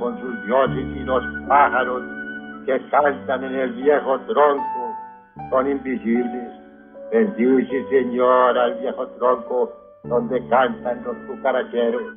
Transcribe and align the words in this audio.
con 0.00 0.18
sus 0.18 0.46
dioses 0.46 0.86
y 0.96 1.00
los 1.00 1.22
pájaros 1.46 2.02
que 2.66 2.80
cantan 2.90 3.44
en 3.44 3.54
el 3.54 3.72
viejo 3.74 4.18
tronco 4.20 4.96
son 5.50 5.70
invisibles. 5.70 6.52
Bendice, 7.12 7.84
Señor, 7.90 8.58
al 8.58 8.80
viejo 8.80 9.06
tronco 9.18 9.72
donde 10.04 10.40
cantan 10.48 11.04
los 11.04 11.16
cucaracheros. 11.28 12.16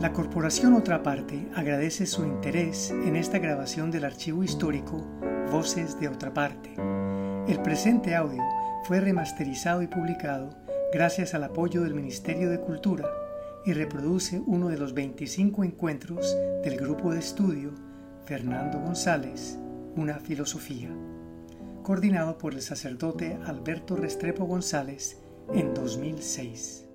La 0.00 0.12
Corporación 0.12 0.74
Otra 0.74 1.02
Parte 1.02 1.48
agradece 1.56 2.06
su 2.06 2.24
interés 2.24 2.90
en 2.90 3.16
esta 3.16 3.38
grabación 3.38 3.90
del 3.90 4.04
archivo 4.04 4.44
histórico 4.44 5.04
Voces 5.50 5.98
de 5.98 6.08
Otra 6.08 6.32
Parte. 6.32 6.74
El 7.48 7.60
presente 7.62 8.14
audio 8.14 8.42
fue 8.84 9.00
remasterizado 9.00 9.82
y 9.82 9.86
publicado 9.86 10.50
gracias 10.92 11.34
al 11.34 11.44
apoyo 11.44 11.82
del 11.82 11.94
Ministerio 11.94 12.50
de 12.50 12.60
Cultura 12.60 13.04
y 13.64 13.72
reproduce 13.72 14.40
uno 14.46 14.68
de 14.68 14.78
los 14.78 14.94
25 14.94 15.64
encuentros 15.64 16.36
del 16.62 16.76
grupo 16.76 17.12
de 17.12 17.18
estudio 17.18 17.72
Fernando 18.24 18.78
González, 18.78 19.58
Una 19.96 20.20
Filosofía, 20.20 20.90
coordinado 21.82 22.38
por 22.38 22.54
el 22.54 22.62
sacerdote 22.62 23.38
Alberto 23.44 23.96
Restrepo 23.96 24.44
González 24.44 25.20
en 25.52 25.74
2006. 25.74 26.88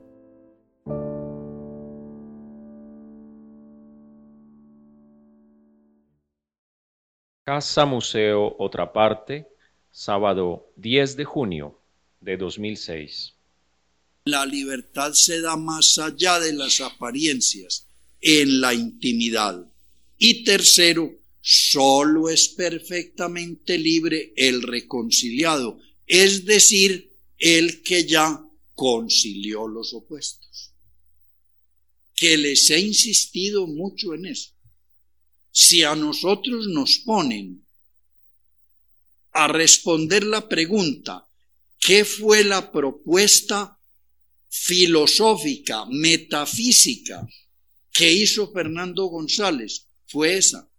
Casa 7.46 7.86
Museo 7.86 8.56
Otra 8.58 8.94
Parte, 8.94 9.50
sábado 9.92 10.72
10 10.78 11.18
de 11.18 11.26
junio 11.26 11.80
de 12.22 12.38
2006. 12.38 13.36
La 14.26 14.46
libertad 14.46 15.14
se 15.14 15.42
da 15.42 15.58
más 15.58 15.98
allá 15.98 16.40
de 16.40 16.54
las 16.54 16.80
apariencias, 16.80 17.88
en 18.22 18.62
la 18.62 18.74
intimidad. 18.74 19.70
Y 20.18 20.46
tercero, 20.46 21.12
solo 21.42 22.30
es 22.30 22.48
perfectamente 22.48 23.78
libre 23.78 24.32
el 24.38 24.62
reconciliado, 24.62 25.78
es 26.08 26.46
decir, 26.46 27.12
el 27.38 27.84
que 27.84 28.06
ya 28.06 28.42
concilió 28.76 29.68
los 29.68 29.94
opuestos. 29.94 30.72
Que 32.16 32.38
les 32.38 32.70
he 32.70 32.80
insistido 32.80 33.68
mucho 33.68 34.14
en 34.14 34.28
eso. 34.28 34.52
Si 35.52 35.84
a 35.84 35.96
nosotros 35.96 36.68
nos 36.68 37.00
ponen 37.00 37.66
a 39.34 39.50
responder 39.50 40.24
la 40.24 40.48
pregunta, 40.48 41.28
¿qué 41.78 42.06
fue 42.06 42.46
la 42.46 42.72
propuesta 42.72 43.78
filosófica, 44.56 45.84
metafísica 45.90 47.28
que 47.92 48.12
hizo 48.12 48.52
Fernando 48.52 49.08
González 49.08 49.88
fue 50.06 50.38
esa. 50.38 50.70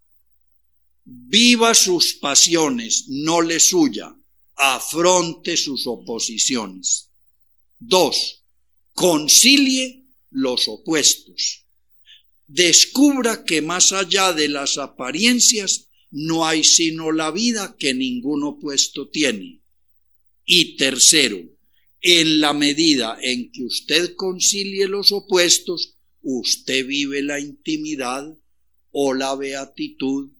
Viva 1.04 1.74
sus 1.74 2.14
pasiones, 2.14 3.06
no 3.08 3.42
le 3.42 3.58
suya, 3.58 4.14
afronte 4.54 5.56
sus 5.56 5.88
oposiciones. 5.88 7.10
Dos, 7.80 8.44
concilie 8.92 10.06
los 10.30 10.68
opuestos. 10.68 11.66
Descubra 12.46 13.44
que 13.44 13.60
más 13.60 13.90
allá 13.90 14.32
de 14.32 14.48
las 14.48 14.78
apariencias 14.78 15.88
no 16.12 16.46
hay 16.46 16.62
sino 16.62 17.10
la 17.10 17.32
vida 17.32 17.74
que 17.76 17.92
ningún 17.92 18.44
opuesto 18.44 19.08
tiene. 19.08 19.62
Y 20.44 20.76
tercero, 20.76 21.53
en 22.06 22.38
la 22.42 22.52
medida 22.52 23.16
en 23.22 23.50
que 23.50 23.64
usted 23.64 24.14
concilie 24.14 24.86
los 24.88 25.10
opuestos, 25.10 25.96
usted 26.20 26.86
vive 26.86 27.22
la 27.22 27.40
intimidad 27.40 28.36
o 28.90 29.14
la 29.14 29.34
beatitud 29.34 30.30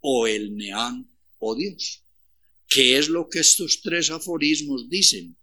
o 0.00 0.26
el 0.26 0.56
neán 0.56 1.08
o 1.38 1.54
Dios. 1.54 2.02
¿Qué 2.68 2.98
es 2.98 3.08
lo 3.08 3.28
que 3.28 3.38
estos 3.38 3.82
tres 3.82 4.10
aforismos 4.10 4.90
dicen? 4.90 5.36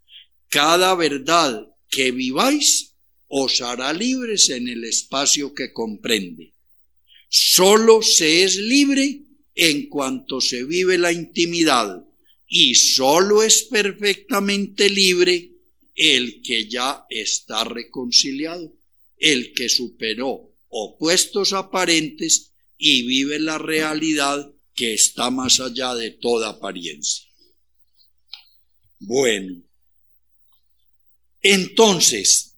Cada 0.50 0.94
verdad 0.96 1.66
que 1.90 2.12
viváis 2.12 2.96
os 3.30 3.62
hará 3.62 3.94
libres 3.94 4.50
en 4.50 4.68
el 4.68 4.84
espacio 4.84 5.54
que 5.54 5.72
comprende. 5.72 6.56
Solo 7.30 8.02
se 8.02 8.44
es 8.44 8.58
libre 8.58 9.22
en 9.56 9.88
cuanto 9.88 10.42
se 10.42 10.66
vive 10.66 10.98
la 10.98 11.14
intimidad 11.14 12.07
y 12.48 12.76
solo 12.76 13.44
es 13.44 13.64
perfectamente 13.64 14.90
libre 14.90 15.52
el 15.96 16.42
que 16.42 16.70
ya 16.70 17.06
está 17.10 17.64
reconciliado, 17.64 18.74
el 19.18 19.54
que 19.54 19.68
superó 19.68 20.54
opuestos 20.70 21.54
aparentes 21.54 22.54
y 22.78 23.06
vive 23.06 23.40
la 23.40 23.58
realidad 23.58 24.52
que 24.74 24.94
está 24.94 25.32
más 25.32 25.60
allá 25.60 25.96
de 25.96 26.12
toda 26.12 26.50
apariencia. 26.50 27.26
Bueno, 29.00 29.64
entonces, 31.42 32.56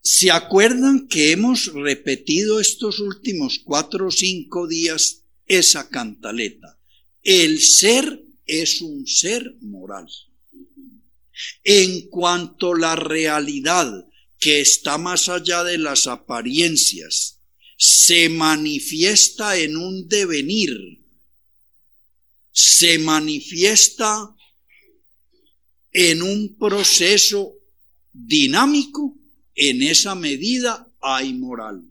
¿se 0.00 0.30
acuerdan 0.30 1.06
que 1.06 1.32
hemos 1.32 1.66
repetido 1.72 2.60
estos 2.60 2.98
últimos 3.00 3.60
cuatro 3.64 4.08
o 4.08 4.10
cinco 4.10 4.66
días 4.66 5.24
esa 5.46 5.88
cantaleta? 5.88 6.78
El 7.22 7.60
ser 7.60 8.27
es 8.48 8.80
un 8.80 9.06
ser 9.06 9.54
moral. 9.60 10.08
En 11.62 12.08
cuanto 12.08 12.74
la 12.74 12.96
realidad 12.96 14.06
que 14.40 14.60
está 14.60 14.98
más 14.98 15.28
allá 15.28 15.62
de 15.62 15.78
las 15.78 16.06
apariencias 16.06 17.40
se 17.76 18.28
manifiesta 18.28 19.56
en 19.56 19.76
un 19.76 20.08
devenir, 20.08 20.76
se 22.50 22.98
manifiesta 22.98 24.34
en 25.92 26.22
un 26.22 26.56
proceso 26.58 27.54
dinámico, 28.12 29.16
en 29.54 29.82
esa 29.82 30.14
medida 30.14 30.88
hay 31.00 31.34
moral. 31.34 31.82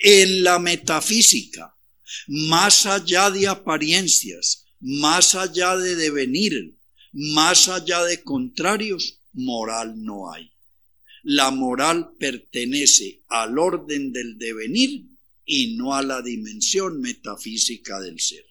En 0.00 0.44
la 0.44 0.60
metafísica, 0.60 1.76
más 2.28 2.86
allá 2.86 3.30
de 3.30 3.48
apariencias, 3.48 4.67
más 4.80 5.34
allá 5.34 5.76
de 5.76 5.96
devenir, 5.96 6.76
más 7.12 7.68
allá 7.68 8.04
de 8.04 8.22
contrarios, 8.22 9.20
moral 9.32 10.02
no 10.02 10.32
hay. 10.32 10.50
La 11.22 11.50
moral 11.50 12.12
pertenece 12.18 13.22
al 13.28 13.58
orden 13.58 14.12
del 14.12 14.38
devenir 14.38 15.04
y 15.44 15.76
no 15.76 15.94
a 15.94 16.02
la 16.02 16.22
dimensión 16.22 17.00
metafísica 17.00 18.00
del 18.00 18.20
ser. 18.20 18.44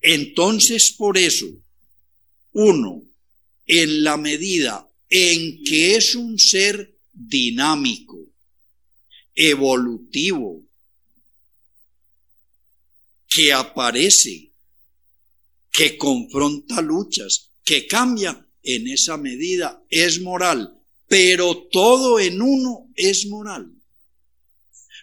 Entonces, 0.00 0.92
por 0.92 1.18
eso, 1.18 1.46
uno, 2.52 3.02
en 3.66 4.04
la 4.04 4.16
medida 4.16 4.88
en 5.10 5.62
que 5.64 5.96
es 5.96 6.14
un 6.14 6.38
ser 6.38 6.94
dinámico, 7.12 8.18
evolutivo, 9.34 10.64
que 13.28 13.52
aparece 13.52 14.47
que 15.72 15.96
confronta 15.96 16.80
luchas, 16.80 17.50
que 17.64 17.86
cambia, 17.86 18.44
en 18.62 18.88
esa 18.88 19.16
medida 19.16 19.82
es 19.88 20.20
moral, 20.20 20.78
pero 21.06 21.68
todo 21.70 22.20
en 22.20 22.42
uno 22.42 22.90
es 22.94 23.26
moral. 23.26 23.72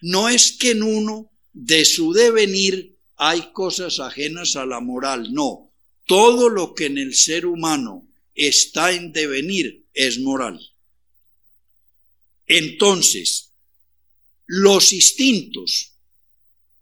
No 0.02 0.30
es 0.30 0.52
que 0.52 0.72
en 0.72 0.84
uno 0.84 1.32
de 1.54 1.84
su 1.86 2.14
devenir 2.14 2.96
hay 3.16 3.52
cosas 3.54 4.00
ajenas 4.00 4.56
a 4.56 4.66
la 4.66 4.82
moral, 4.82 5.34
no. 5.34 5.72
Todo 6.06 6.50
lo 6.50 6.76
que 6.76 6.86
en 6.86 6.98
el 6.98 7.16
ser 7.16 7.46
humano 7.46 8.08
está 8.36 8.92
en 8.92 9.12
devenir 9.14 9.86
es 9.94 10.20
moral. 10.20 10.60
Entonces, 12.46 13.52
los 14.46 14.94
instintos 14.94 15.94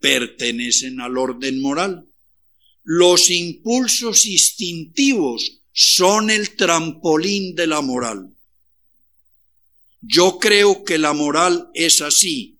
pertenecen 0.00 1.00
al 1.00 1.16
orden 1.16 1.62
moral. 1.62 2.06
Los 2.84 3.30
impulsos 3.30 4.26
instintivos 4.26 5.62
son 5.72 6.30
el 6.30 6.54
trampolín 6.54 7.54
de 7.54 7.66
la 7.66 7.80
moral. 7.80 8.30
Yo 10.02 10.38
creo 10.38 10.84
que 10.84 10.98
la 10.98 11.14
moral 11.14 11.70
es 11.72 12.02
así. 12.02 12.58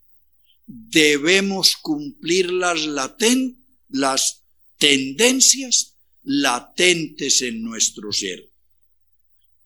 Debemos 0.66 1.76
cumplir 1.76 2.50
las, 2.50 2.86
laten 2.86 3.62
las 3.90 4.42
tendencias 4.78 5.94
latentes 6.22 7.42
en 7.42 7.62
nuestro 7.62 8.10
ser. 8.10 8.48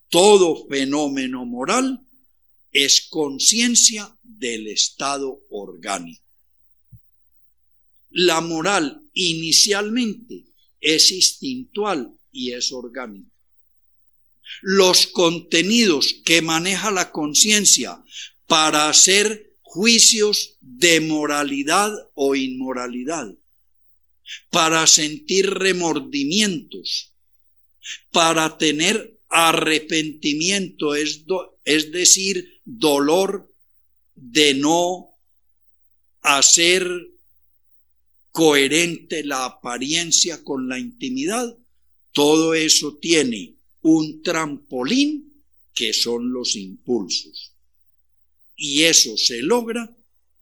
Todo 0.09 0.67
fenómeno 0.67 1.45
moral 1.45 2.05
es 2.73 3.03
conciencia 3.09 4.13
del 4.25 4.67
estado 4.67 5.41
orgánico. 5.51 6.25
La 8.11 8.41
moral 8.41 9.03
inicialmente 9.13 10.48
es 10.81 11.11
instintual 11.11 12.13
y 12.33 12.53
es 12.53 12.73
orgánica. 12.73 13.31
Los 14.63 15.07
contenidos 15.07 16.15
que 16.25 16.43
maneja 16.43 16.91
la 16.91 17.13
conciencia 17.13 18.03
para 18.47 18.89
hacer 18.89 19.53
juicios 19.61 20.57
de 20.61 21.01
moralidad 21.01 21.93
o 22.15 22.35
inmoralidad, 22.35 23.35
para 24.51 24.87
sentir 24.87 25.51
remordimientos, 25.51 27.13
para 28.11 28.57
tener 28.57 29.19
arrepentimiento, 29.29 30.95
es, 30.95 31.25
es 31.65 31.93
decir, 31.93 32.61
dolor 32.65 33.53
de 34.15 34.55
no 34.55 35.11
hacer 36.23 36.89
coherente 38.39 39.25
la 39.25 39.47
apariencia 39.47 40.45
con 40.45 40.69
la 40.69 40.79
intimidad, 40.79 41.59
todo 42.13 42.55
eso 42.55 42.97
tiene 42.99 43.57
un 43.83 44.23
trampolín 44.23 45.43
que 45.75 45.93
son 45.93 46.33
los 46.33 46.55
impulsos. 46.55 47.57
Y 48.55 48.83
eso 48.85 49.17
se 49.17 49.43
logra 49.43 49.93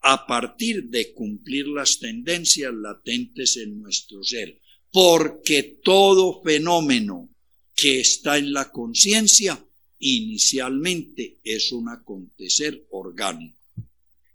a 0.03 0.27
partir 0.27 0.91
de 0.91 1.15
cumplir 1.15 1.69
las 1.69 1.99
tendencias 1.99 2.75
latentes 2.75 3.57
en 3.57 3.81
nuestro 3.81 4.23
ser, 4.23 4.61
porque 4.93 5.79
todo 5.83 6.43
fenómeno 6.43 7.31
que 7.75 8.01
está 8.01 8.37
en 8.37 8.53
la 8.53 8.71
conciencia 8.71 9.67
inicialmente 10.01 11.39
es 11.43 11.73
un 11.73 11.89
acontecer 11.89 12.87
orgánico. 12.91 13.57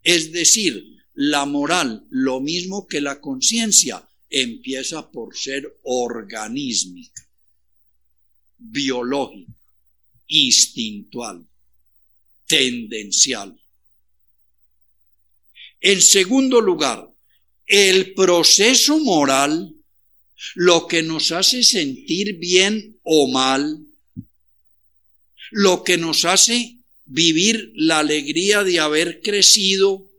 Es 0.02 0.32
decir, 0.32 1.01
la 1.14 1.46
moral, 1.46 2.06
lo 2.10 2.40
mismo 2.40 2.88
que 2.88 3.02
la 3.02 3.20
conciencia, 3.20 4.08
empieza 4.30 5.12
por 5.12 5.38
ser 5.38 5.80
organísmica, 5.84 7.28
biológica, 8.58 9.52
instintual, 10.28 11.46
tendencial. 12.48 13.60
En 15.82 16.02
segundo 16.02 16.62
lugar, 16.62 17.10
el 17.66 18.14
proceso 18.14 19.00
moral, 19.00 19.74
lo 20.56 20.88
que 20.88 21.04
nos 21.04 21.32
hace 21.32 21.64
sentir 21.64 22.38
bien 22.38 23.00
o 23.04 23.28
mal, 23.28 23.86
lo 25.52 25.84
que 25.84 25.98
nos 25.98 26.24
hace 26.24 26.78
vivir 27.06 27.74
la 27.76 28.00
alegría 28.00 28.64
de 28.64 28.80
haber 28.80 29.22
crecido 29.22 30.11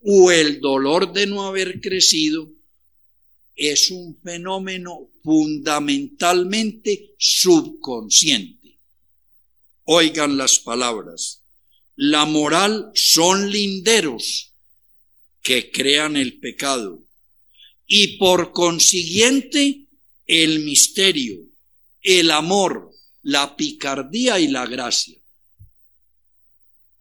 o 0.00 0.30
el 0.30 0.60
dolor 0.60 1.12
de 1.12 1.26
no 1.26 1.46
haber 1.46 1.80
crecido, 1.80 2.48
es 3.56 3.90
un 3.90 4.16
fenómeno 4.22 5.10
fundamentalmente 5.22 7.14
subconsciente. 7.18 8.78
Oigan 9.84 10.36
las 10.36 10.58
palabras. 10.58 11.42
La 11.96 12.24
moral 12.24 12.92
son 12.94 13.50
linderos 13.50 14.52
que 15.42 15.70
crean 15.70 16.16
el 16.16 16.38
pecado 16.38 17.02
y 17.86 18.18
por 18.18 18.52
consiguiente 18.52 19.86
el 20.26 20.60
misterio, 20.60 21.40
el 22.02 22.30
amor, 22.30 22.92
la 23.22 23.56
picardía 23.56 24.38
y 24.38 24.48
la 24.48 24.66
gracia. 24.66 25.18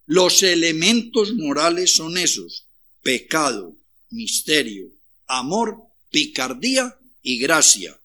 Los 0.05 0.41
elementos 0.43 1.33
morales 1.33 1.93
son 1.93 2.17
esos, 2.17 2.66
pecado, 3.07 3.73
misterio, 4.09 4.91
amor, 5.27 5.81
picardía 6.11 6.99
y 7.21 7.39
gracia. 7.39 7.97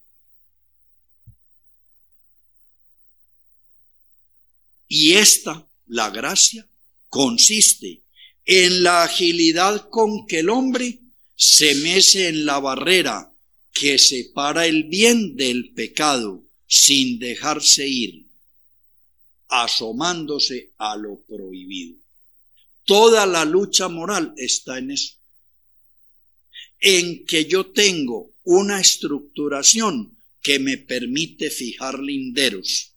Y 4.87 5.15
esta, 5.15 5.67
la 5.89 6.09
gracia, 6.11 6.69
consiste 7.09 8.03
en 8.45 8.85
la 8.85 9.03
agilidad 9.03 9.89
con 9.91 10.25
que 10.29 10.39
el 10.39 10.51
hombre 10.51 11.01
se 11.35 11.75
mece 11.75 12.29
en 12.29 12.47
la 12.47 12.61
barrera 12.61 13.35
que 13.73 13.99
separa 13.99 14.67
el 14.67 14.85
bien 14.85 15.35
del 15.35 15.75
pecado 15.75 16.45
sin 16.69 17.19
dejarse 17.19 17.89
ir, 17.89 18.29
asomándose 19.49 20.71
a 20.79 20.95
lo 20.95 21.21
prohibido. 21.23 22.02
Toda 22.85 23.27
la 23.27 23.45
lucha 23.45 23.89
moral 23.89 24.35
está 24.37 24.79
en 24.79 24.91
eso, 24.91 25.15
en 26.81 27.25
que 27.27 27.45
yo 27.45 27.67
tengo 27.67 28.35
una 28.45 28.81
estructuración 28.81 30.19
que 30.43 30.59
me 30.59 30.77
permite 30.79 31.51
fijar 31.51 32.01
linderos, 32.01 32.93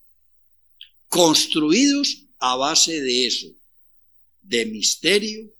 construidos 1.07 2.23
a 2.39 2.55
base 2.55 3.01
de 3.01 3.27
eso, 3.27 3.47
de 4.41 4.65
misterio, 4.65 5.53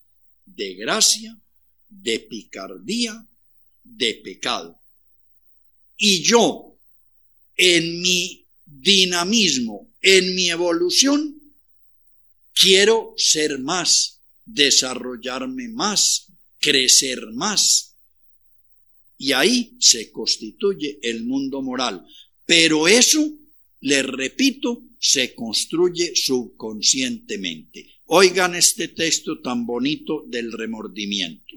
de 0.45 0.73
gracia, 0.73 1.37
de 1.89 2.19
picardía, 2.19 3.25
de 3.83 4.15
pecado. 4.15 4.79
Y 5.97 6.23
yo, 6.23 6.75
en 7.55 8.01
mi 8.01 8.45
dinamismo, 8.65 9.93
en 10.01 10.35
mi 10.35 10.49
evolución, 10.49 11.39
quiero 12.53 13.13
ser 13.17 13.59
más, 13.59 14.14
desarrollarme 14.45 15.69
más, 15.69 16.27
crecer 16.59 17.31
más. 17.33 17.95
Y 19.17 19.31
ahí 19.31 19.75
se 19.79 20.11
constituye 20.11 20.99
el 21.01 21.23
mundo 21.23 21.61
moral. 21.61 22.05
Pero 22.45 22.87
eso, 22.87 23.27
le 23.81 24.03
repito, 24.03 24.83
se 24.99 25.33
construye 25.33 26.15
subconscientemente. 26.15 27.95
Oigan 28.07 28.55
este 28.55 28.89
texto 28.89 29.39
tan 29.39 29.65
bonito 29.65 30.23
del 30.27 30.51
remordimiento. 30.51 31.55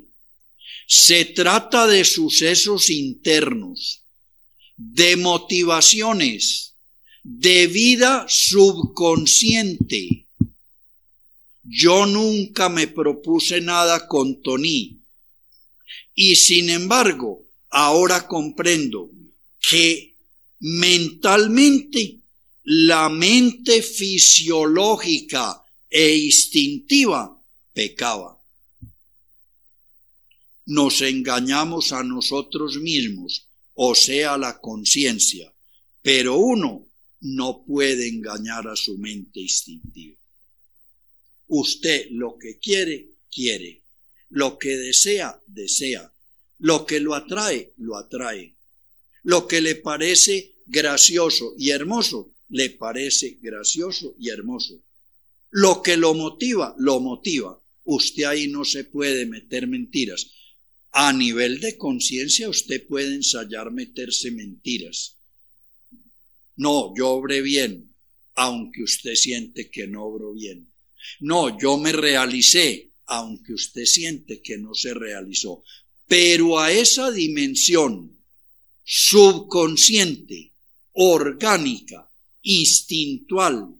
Se 0.86 1.26
trata 1.26 1.86
de 1.86 2.04
sucesos 2.04 2.88
internos, 2.88 4.04
de 4.76 5.16
motivaciones, 5.16 6.76
de 7.22 7.66
vida 7.66 8.26
subconsciente. 8.28 10.27
Yo 11.70 12.06
nunca 12.06 12.70
me 12.70 12.86
propuse 12.86 13.60
nada 13.60 14.06
con 14.08 14.40
Tony 14.40 14.98
y 16.14 16.34
sin 16.36 16.70
embargo 16.70 17.42
ahora 17.68 18.26
comprendo 18.26 19.10
que 19.60 20.16
mentalmente 20.60 22.20
la 22.64 23.10
mente 23.10 23.82
fisiológica 23.82 25.62
e 25.90 26.16
instintiva 26.16 27.38
pecaba. 27.74 28.42
Nos 30.66 31.02
engañamos 31.02 31.92
a 31.92 32.02
nosotros 32.02 32.78
mismos, 32.78 33.46
o 33.74 33.94
sea, 33.94 34.38
la 34.38 34.58
conciencia, 34.58 35.52
pero 36.00 36.38
uno 36.38 36.86
no 37.20 37.62
puede 37.66 38.08
engañar 38.08 38.68
a 38.68 38.76
su 38.76 38.96
mente 38.96 39.40
instintiva. 39.40 40.17
Usted 41.48 42.08
lo 42.10 42.38
que 42.38 42.58
quiere, 42.58 43.08
quiere. 43.30 43.82
Lo 44.30 44.58
que 44.58 44.76
desea, 44.76 45.40
desea. 45.46 46.12
Lo 46.58 46.84
que 46.84 47.00
lo 47.00 47.14
atrae, 47.14 47.72
lo 47.78 47.96
atrae. 47.96 48.54
Lo 49.22 49.48
que 49.48 49.60
le 49.60 49.74
parece 49.74 50.54
gracioso 50.66 51.54
y 51.58 51.70
hermoso, 51.70 52.34
le 52.50 52.70
parece 52.70 53.38
gracioso 53.40 54.14
y 54.18 54.28
hermoso. 54.28 54.82
Lo 55.50 55.82
que 55.82 55.96
lo 55.96 56.14
motiva, 56.14 56.74
lo 56.78 57.00
motiva. 57.00 57.60
Usted 57.84 58.24
ahí 58.24 58.48
no 58.48 58.64
se 58.64 58.84
puede 58.84 59.24
meter 59.24 59.66
mentiras. 59.66 60.30
A 60.92 61.12
nivel 61.12 61.60
de 61.60 61.76
conciencia 61.78 62.48
usted 62.48 62.86
puede 62.86 63.14
ensayar 63.14 63.70
meterse 63.70 64.30
mentiras. 64.30 65.16
No, 66.56 66.94
yo 66.96 67.10
obré 67.10 67.40
bien, 67.40 67.94
aunque 68.34 68.82
usted 68.82 69.14
siente 69.14 69.70
que 69.70 69.86
no 69.86 70.04
obró 70.04 70.32
bien. 70.32 70.67
No, 71.20 71.58
yo 71.58 71.78
me 71.78 71.92
realicé, 71.92 72.90
aunque 73.06 73.54
usted 73.54 73.84
siente 73.84 74.40
que 74.42 74.58
no 74.58 74.74
se 74.74 74.94
realizó. 74.94 75.62
Pero 76.06 76.58
a 76.58 76.72
esa 76.72 77.10
dimensión 77.10 78.18
subconsciente, 78.84 80.52
orgánica, 80.92 82.10
instintual, 82.42 83.74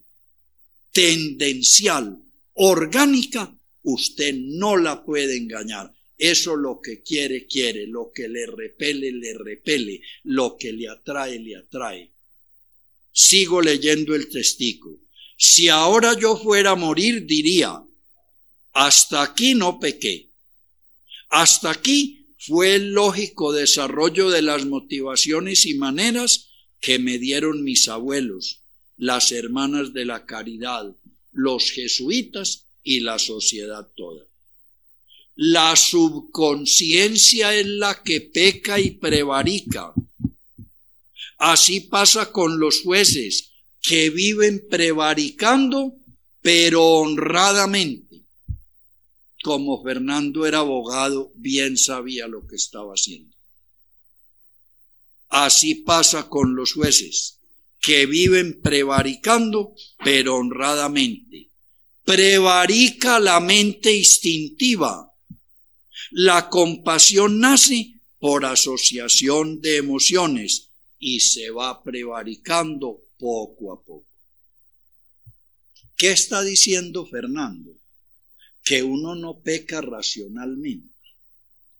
tendencial, 0.91 2.21
orgánica, 2.53 3.55
usted 3.83 4.35
no 4.35 4.77
la 4.77 5.03
puede 5.03 5.37
engañar. 5.37 5.93
Eso 6.17 6.55
lo 6.55 6.81
que 6.81 7.01
quiere, 7.01 7.47
quiere, 7.47 7.87
lo 7.87 8.11
que 8.13 8.27
le 8.27 8.45
repele, 8.45 9.11
le 9.11 9.33
repele, 9.33 10.01
lo 10.23 10.57
que 10.57 10.73
le 10.73 10.89
atrae, 10.89 11.39
le 11.39 11.55
atrae. 11.55 12.11
Sigo 13.11 13.61
leyendo 13.61 14.13
el 14.15 14.27
testigo. 14.29 14.99
Si 15.41 15.69
ahora 15.69 16.19
yo 16.19 16.35
fuera 16.35 16.71
a 16.71 16.75
morir, 16.75 17.25
diría, 17.25 17.81
hasta 18.73 19.21
aquí 19.21 19.55
no 19.55 19.79
pequé. 19.79 20.27
Hasta 21.29 21.71
aquí 21.71 22.25
fue 22.37 22.75
el 22.75 22.91
lógico 22.91 23.53
desarrollo 23.53 24.29
de 24.29 24.41
las 24.41 24.65
motivaciones 24.65 25.65
y 25.65 25.75
maneras 25.75 26.49
que 26.81 26.99
me 26.99 27.17
dieron 27.19 27.63
mis 27.63 27.87
abuelos, 27.87 28.59
las 28.97 29.31
hermanas 29.31 29.93
de 29.93 30.03
la 30.03 30.25
caridad, 30.25 30.93
los 31.31 31.71
jesuitas 31.71 32.65
y 32.83 32.99
la 32.99 33.17
sociedad 33.17 33.87
toda. 33.95 34.25
La 35.37 35.77
subconsciencia 35.77 37.55
es 37.55 37.65
la 37.65 38.03
que 38.03 38.19
peca 38.19 38.77
y 38.77 38.91
prevarica. 38.91 39.93
Así 41.37 41.79
pasa 41.79 42.29
con 42.33 42.59
los 42.59 42.81
jueces 42.81 43.48
que 43.81 44.09
viven 44.09 44.67
prevaricando, 44.69 45.95
pero 46.41 46.83
honradamente. 46.83 48.23
Como 49.43 49.81
Fernando 49.83 50.45
era 50.45 50.59
abogado, 50.59 51.31
bien 51.35 51.77
sabía 51.77 52.27
lo 52.27 52.45
que 52.45 52.55
estaba 52.55 52.93
haciendo. 52.93 53.35
Así 55.29 55.75
pasa 55.75 56.27
con 56.27 56.55
los 56.55 56.73
jueces 56.73 57.39
que 57.79 58.05
viven 58.05 58.59
prevaricando, 58.61 59.73
pero 60.03 60.35
honradamente. 60.35 61.49
Prevarica 62.03 63.19
la 63.19 63.39
mente 63.39 63.95
instintiva. 63.95 65.13
La 66.11 66.49
compasión 66.49 67.39
nace 67.39 67.93
por 68.19 68.45
asociación 68.45 69.61
de 69.61 69.77
emociones 69.77 70.69
y 70.99 71.21
se 71.21 71.51
va 71.51 71.81
prevaricando 71.83 72.99
poco 73.19 73.73
a 73.73 73.83
poco. 73.83 74.07
¿Qué 75.97 76.11
está 76.11 76.41
diciendo 76.41 77.05
Fernando? 77.05 77.77
Que 78.63 78.81
uno 78.81 79.15
no 79.15 79.41
peca 79.41 79.81
racionalmente, 79.81 80.95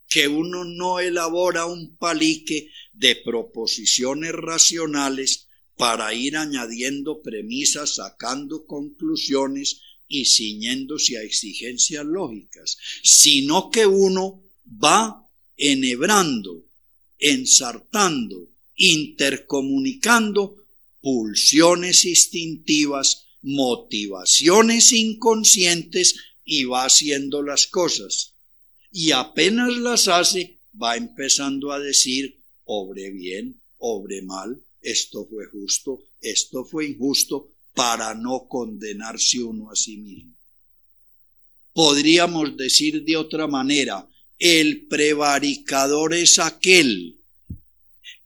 que 0.10 0.28
uno 0.28 0.66
no 0.66 1.00
elabora 1.00 1.66
un 1.66 1.96
palique 1.96 2.70
de 2.92 3.16
proposiciones 3.16 4.34
racionales 4.34 5.48
para 5.78 6.14
ir 6.14 6.36
añadiendo 6.36 7.22
premisas, 7.22 7.96
sacando 7.96 8.66
conclusiones 8.66 9.82
y 10.10 10.26
ciñéndose 10.26 11.18
a 11.18 11.22
exigencias 11.22 12.06
lógicas, 12.06 12.78
sino 13.04 13.70
que 13.72 13.86
uno 13.86 14.44
va 14.84 15.26
enhebrando, 15.56 16.66
ensartando, 17.18 18.50
intercomunicando 18.76 20.59
pulsiones 21.02 22.06
instintivas, 22.06 23.26
motivaciones 23.42 24.92
inconscientes 24.92 26.16
y 26.44 26.66
va 26.66 26.86
haciendo 26.86 27.42
las 27.42 27.68
cosas. 27.68 28.34
Y 28.92 29.12
apenas 29.12 29.78
las 29.78 30.08
hace, 30.08 30.58
va 30.82 30.98
empezando 30.98 31.72
a 31.72 31.80
decir, 31.80 32.38
obre 32.66 33.12
bien, 33.12 33.62
obre 33.78 34.22
mal, 34.22 34.62
esto 34.82 35.26
fue 35.26 35.46
justo, 35.46 36.02
esto 36.22 36.66
fue 36.66 36.88
injusto, 36.88 37.50
para 37.74 38.14
no 38.14 38.48
condenarse 38.48 39.42
uno 39.42 39.72
a 39.72 39.76
sí 39.76 39.98
mismo. 39.98 40.34
Podríamos 41.74 42.58
decir 42.58 43.04
de 43.04 43.16
otra 43.16 43.48
manera, 43.48 44.06
el 44.38 44.88
prevaricador 44.88 46.14
es 46.14 46.40
aquel 46.40 47.19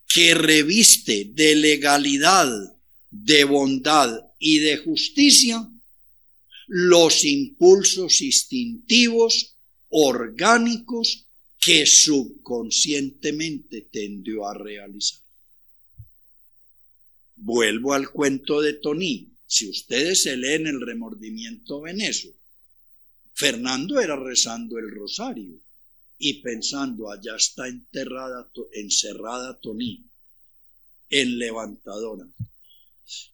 que 0.08 0.34
reviste 0.34 1.32
de 1.34 1.56
legalidad, 1.56 2.50
de 3.10 3.44
bondad 3.44 4.20
y 4.40 4.60
de 4.60 4.78
justicia 4.78 5.68
los 6.68 7.26
impulsos 7.26 8.22
instintivos, 8.22 9.56
orgánicos, 9.90 11.26
que 11.60 11.86
subconscientemente 11.86 13.88
tendió 13.90 14.48
a 14.48 14.54
realizar. 14.54 15.22
Vuelvo 17.38 17.94
al 17.94 18.10
cuento 18.10 18.62
de 18.62 18.74
Tony. 18.74 19.30
Si 19.48 19.70
ustedes 19.70 20.24
se 20.24 20.36
leen 20.36 20.68
el 20.68 20.82
remordimiento 20.82 21.82
venezo, 21.82 22.30
Fernando 23.34 24.00
era 24.00 24.16
rezando 24.16 24.78
el 24.78 24.92
rosario 24.92 25.62
y 26.25 26.36
pensando, 26.36 27.12
allá 27.12 27.36
está 27.36 27.68
enterrada, 27.68 28.50
encerrada 28.72 29.60
Tony, 29.60 30.06
en 31.10 31.38
levantadora. 31.38 32.25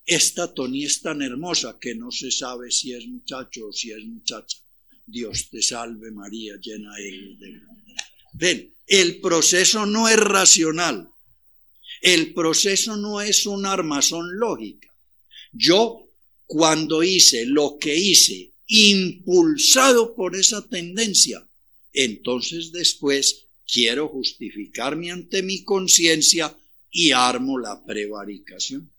Esta 0.03 0.51
Tony 0.51 0.86
es 0.86 1.00
tan 1.00 1.22
hermosa 1.22 1.77
que 1.79 1.93
no 1.93 2.10
se 2.10 2.31
sabe 2.31 2.72
si 2.72 2.91
es 2.93 3.05
muchacho 3.05 3.67
o 3.67 3.72
si 3.72 3.91
es 3.91 4.03
muchacha. 4.05 4.58
Dios 5.05 5.51
te 5.51 5.62
salve 5.62 6.10
María, 6.10 6.55
llena 6.60 6.91
de... 6.96 7.62
Ven, 8.34 8.74
el 8.88 9.22
proceso 9.22 9.86
no 9.86 10.10
es 10.10 10.17
racional, 10.17 11.12
el 12.01 12.34
proceso 12.34 12.98
no 12.98 13.22
es 13.22 13.46
una 13.46 13.74
armazón 13.74 14.39
lógica. 14.39 14.91
Yo, 15.53 16.10
cuando 16.48 17.03
hice 17.03 17.46
lo 17.46 17.77
que 17.79 17.96
hice, 17.96 18.51
impulsado 18.65 20.15
por 20.15 20.36
esa 20.36 20.67
tendencia, 20.67 21.46
entonces 22.03 22.72
después 22.72 23.46
quiero 23.68 24.08
justificarme 24.08 25.12
ante 25.12 25.44
mi 25.44 25.63
conciencia 25.63 26.56
y 26.91 27.12
armo 27.12 27.60
la 27.60 27.84
prevaricación. 27.84 28.89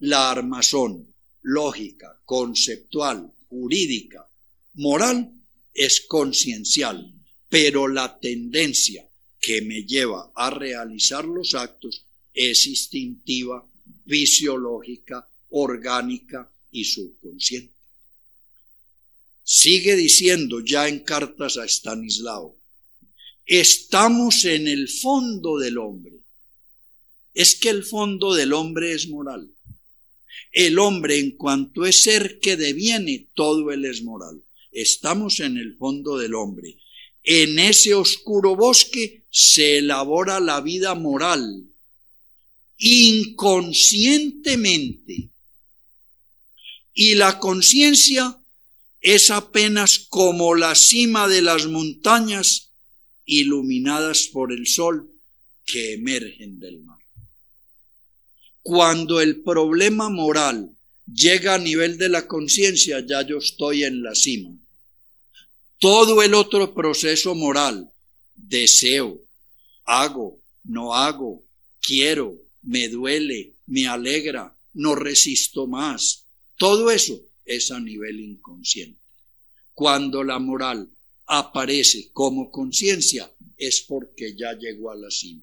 La 0.00 0.30
armazón 0.30 1.14
lógica, 1.42 2.20
conceptual, 2.24 3.32
jurídica, 3.48 4.28
moral 4.74 5.32
es 5.72 6.02
conciencial, 6.02 7.12
pero 7.48 7.88
la 7.88 8.18
tendencia 8.18 9.08
que 9.40 9.62
me 9.62 9.84
lleva 9.84 10.32
a 10.34 10.50
realizar 10.50 11.24
los 11.24 11.54
actos 11.54 12.04
es 12.34 12.66
instintiva, 12.66 13.66
fisiológica, 14.06 15.26
orgánica 15.50 16.50
y 16.72 16.84
subconsciente. 16.84 17.75
Sigue 19.48 19.94
diciendo 19.94 20.58
ya 20.58 20.88
en 20.88 21.04
cartas 21.04 21.56
a 21.56 21.64
Stanislao, 21.64 22.56
estamos 23.46 24.44
en 24.44 24.66
el 24.66 24.88
fondo 24.88 25.56
del 25.56 25.78
hombre. 25.78 26.14
Es 27.32 27.54
que 27.54 27.68
el 27.68 27.84
fondo 27.84 28.34
del 28.34 28.52
hombre 28.52 28.90
es 28.90 29.06
moral. 29.06 29.48
El 30.50 30.80
hombre 30.80 31.20
en 31.20 31.36
cuanto 31.36 31.86
es 31.86 32.02
ser 32.02 32.40
que 32.40 32.56
deviene, 32.56 33.28
todo 33.34 33.70
él 33.70 33.84
es 33.84 34.02
moral. 34.02 34.42
Estamos 34.72 35.38
en 35.38 35.58
el 35.58 35.76
fondo 35.76 36.18
del 36.18 36.34
hombre. 36.34 36.78
En 37.22 37.60
ese 37.60 37.94
oscuro 37.94 38.56
bosque 38.56 39.22
se 39.30 39.78
elabora 39.78 40.40
la 40.40 40.60
vida 40.60 40.96
moral 40.96 41.62
inconscientemente. 42.78 45.28
Y 46.94 47.14
la 47.14 47.38
conciencia 47.38 48.40
es 49.06 49.30
apenas 49.30 49.98
como 50.08 50.54
la 50.54 50.74
cima 50.74 51.28
de 51.28 51.40
las 51.40 51.66
montañas 51.66 52.72
iluminadas 53.24 54.24
por 54.32 54.52
el 54.52 54.66
sol 54.66 55.08
que 55.64 55.94
emergen 55.94 56.58
del 56.58 56.80
mar. 56.80 56.98
Cuando 58.62 59.20
el 59.20 59.42
problema 59.42 60.08
moral 60.08 60.70
llega 61.06 61.54
a 61.54 61.58
nivel 61.58 61.98
de 61.98 62.08
la 62.08 62.26
conciencia, 62.26 62.98
ya 63.06 63.22
yo 63.22 63.38
estoy 63.38 63.84
en 63.84 64.02
la 64.02 64.14
cima 64.14 64.50
todo 65.78 66.22
el 66.22 66.34
otro 66.34 66.74
proceso 66.74 67.34
moral, 67.34 67.90
deseo, 68.34 69.20
hago, 69.84 70.40
no 70.64 70.94
hago, 70.94 71.42
quiero, 71.80 72.34
me 72.62 72.88
duele, 72.88 73.52
me 73.66 73.86
alegra, 73.86 74.56
no 74.74 74.94
resisto 74.94 75.66
más, 75.66 76.24
todo 76.56 76.90
eso 76.90 77.20
es 77.46 77.70
a 77.70 77.80
nivel 77.80 78.20
inconsciente. 78.20 79.00
Cuando 79.74 80.24
la 80.24 80.38
moral 80.38 80.90
aparece 81.26 82.10
como 82.12 82.50
conciencia 82.50 83.30
es 83.56 83.80
porque 83.82 84.34
ya 84.36 84.52
llegó 84.52 84.90
a 84.90 84.96
la 84.96 85.10
cima. 85.10 85.42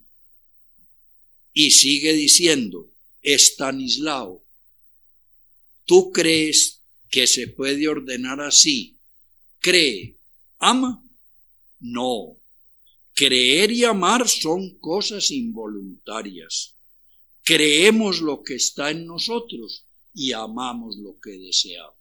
Y 1.54 1.72
sigue 1.72 2.14
diciendo, 2.14 2.90
Estanislao, 3.22 4.44
¿tú 5.86 6.12
crees 6.12 6.80
que 7.10 7.28
se 7.28 7.48
puede 7.48 7.88
ordenar 7.88 8.42
así? 8.42 8.98
Cree 9.60 10.18
ama? 10.60 11.04
No. 11.80 12.38
Creer 13.14 13.72
y 13.72 13.84
amar 13.84 14.28
son 14.28 14.80
cosas 14.80 15.30
involuntarias. 15.30 16.74
Creemos 17.44 18.22
lo 18.22 18.42
que 18.42 18.56
está 18.56 18.90
en 18.90 19.06
nosotros 19.06 19.86
y 20.14 20.32
amamos 20.32 20.98
lo 20.98 21.20
que 21.20 21.32
deseamos. 21.32 21.96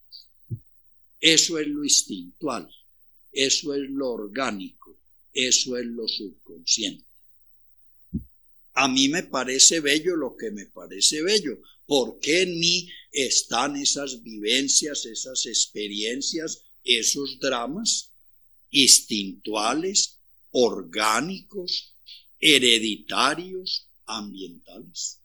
Eso 1.21 1.59
es 1.59 1.69
lo 1.69 1.85
instintual, 1.85 2.69
eso 3.33 3.75
es 3.75 3.89
lo 3.91 4.11
orgánico, 4.11 4.97
eso 5.33 5.77
es 5.77 5.87
lo 5.87 6.07
subconsciente. 6.09 7.05
A 8.75 8.89
mí 8.89 9.09
me 9.09 9.23
parece 9.23 9.81
bello 9.81 10.17
lo 10.17 10.37
que 10.37 10.51
me 10.51 10.67
parece 10.67 11.23
bello, 11.23 11.61
porque 11.87 12.43
en 12.43 12.59
mí 12.59 12.89
están 13.13 13.77
esas 13.77 14.23
vivencias, 14.23 15.05
esas 15.05 15.47
experiencias, 15.47 16.65
esos 16.83 17.39
dramas 17.39 18.11
instintuales, 18.71 20.19
orgánicos, 20.51 21.95
hereditarios, 22.41 23.87
ambientales. 24.07 25.21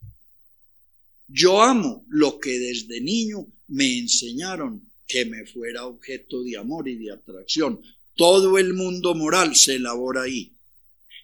Yo 1.28 1.62
amo 1.62 2.06
lo 2.10 2.40
que 2.40 2.58
desde 2.58 3.02
niño 3.02 3.46
me 3.68 3.98
enseñaron 3.98 4.90
que 5.08 5.26
me 5.26 5.46
fuera 5.46 5.86
objeto 5.86 6.44
de 6.44 6.58
amor 6.58 6.88
y 6.88 6.96
de 6.96 7.12
atracción, 7.12 7.82
Todo 8.16 8.58
el 8.58 8.74
mundo 8.74 9.14
moral 9.14 9.56
se 9.56 9.76
elabora 9.76 10.24
ahí. 10.24 10.52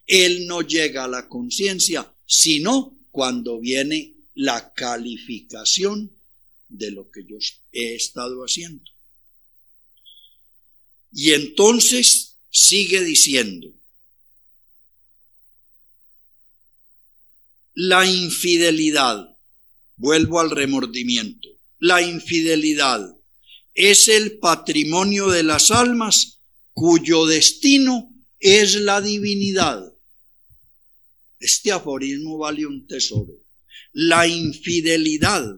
Él 0.06 0.46
no 0.46 0.62
llega 0.62 1.06
a 1.06 1.08
la 1.08 1.28
conciencia, 1.28 2.08
sino 2.28 2.96
cuando 3.10 3.60
viene 3.60 4.14
la 4.36 4.74
calificación 4.74 6.12
de 6.70 6.92
lo 6.92 7.10
que 7.10 7.26
yo 7.26 7.38
he 7.72 7.96
estado 7.96 8.42
haciendo. 8.42 8.84
Y 11.12 11.32
entonces 11.32 12.36
sigue 12.52 13.04
diciendo, 13.04 13.74
la 17.76 18.06
infidelidad, 18.06 19.33
vuelvo 19.96 20.40
al 20.40 20.52
remordimiento, 20.52 21.50
la 21.80 22.02
infidelidad 22.02 23.16
es 23.74 24.08
el 24.08 24.38
patrimonio 24.38 25.30
de 25.30 25.44
las 25.44 25.72
almas 25.72 26.40
cuyo 26.74 27.26
destino 27.26 28.14
es 28.40 28.76
la 28.76 29.02
divinidad. 29.02 29.94
Este 31.40 31.72
aforismo 31.72 32.38
vale 32.38 32.66
un 32.66 32.88
tesoro. 32.88 33.34
La 33.92 34.28
infidelidad 34.28 35.58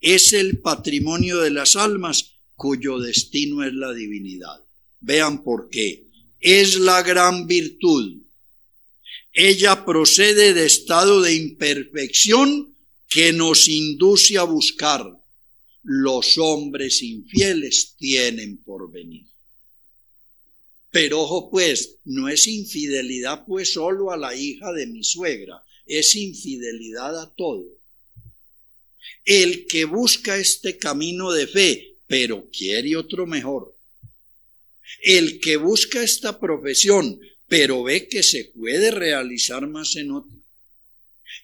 es 0.00 0.32
el 0.32 0.58
patrimonio 0.58 1.38
de 1.40 1.50
las 1.50 1.76
almas 1.76 2.34
cuyo 2.56 2.98
destino 2.98 3.64
es 3.64 3.72
la 3.72 3.92
divinidad. 3.92 4.60
Vean 5.00 5.42
por 5.42 5.70
qué. 5.70 6.04
Es 6.40 6.76
la 6.76 7.02
gran 7.02 7.46
virtud. 7.46 8.22
Ella 9.32 9.84
procede 9.84 10.54
de 10.54 10.66
estado 10.66 11.20
de 11.20 11.34
imperfección 11.34 12.73
que 13.14 13.32
nos 13.32 13.68
induce 13.68 14.36
a 14.38 14.42
buscar. 14.42 15.06
Los 15.84 16.36
hombres 16.36 17.00
infieles 17.00 17.94
tienen 17.96 18.56
por 18.56 18.90
venir. 18.90 19.24
Pero 20.90 21.20
ojo 21.20 21.48
pues, 21.48 21.98
no 22.04 22.28
es 22.28 22.48
infidelidad 22.48 23.44
pues 23.46 23.74
solo 23.74 24.10
a 24.10 24.16
la 24.16 24.34
hija 24.34 24.72
de 24.72 24.88
mi 24.88 25.04
suegra, 25.04 25.62
es 25.86 26.16
infidelidad 26.16 27.20
a 27.22 27.32
todo. 27.32 27.64
El 29.24 29.68
que 29.68 29.84
busca 29.84 30.36
este 30.36 30.76
camino 30.76 31.30
de 31.30 31.46
fe, 31.46 31.98
pero 32.08 32.48
quiere 32.50 32.96
otro 32.96 33.28
mejor. 33.28 33.76
El 35.02 35.38
que 35.38 35.56
busca 35.56 36.02
esta 36.02 36.40
profesión, 36.40 37.20
pero 37.46 37.84
ve 37.84 38.08
que 38.08 38.24
se 38.24 38.46
puede 38.46 38.90
realizar 38.90 39.68
más 39.68 39.94
en 39.94 40.10
otra. 40.10 40.43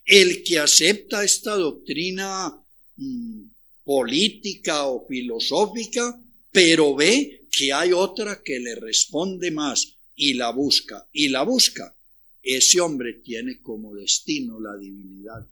El 0.04 0.42
que 0.42 0.58
acepta 0.58 1.24
esta 1.24 1.54
doctrina 1.56 2.52
mm, 2.96 3.42
política 3.84 4.86
o 4.86 5.06
filosófica, 5.06 6.20
pero 6.50 6.94
ve 6.94 7.42
que 7.50 7.72
hay 7.72 7.92
otra 7.92 8.42
que 8.42 8.58
le 8.60 8.74
responde 8.74 9.50
más 9.50 9.94
y 10.16 10.34
la 10.34 10.50
busca 10.50 11.06
y 11.12 11.28
la 11.28 11.42
busca, 11.42 11.94
ese 12.42 12.80
hombre 12.80 13.14
tiene 13.14 13.60
como 13.60 13.94
destino 13.94 14.60
la 14.60 14.76
divinidad. 14.76 15.46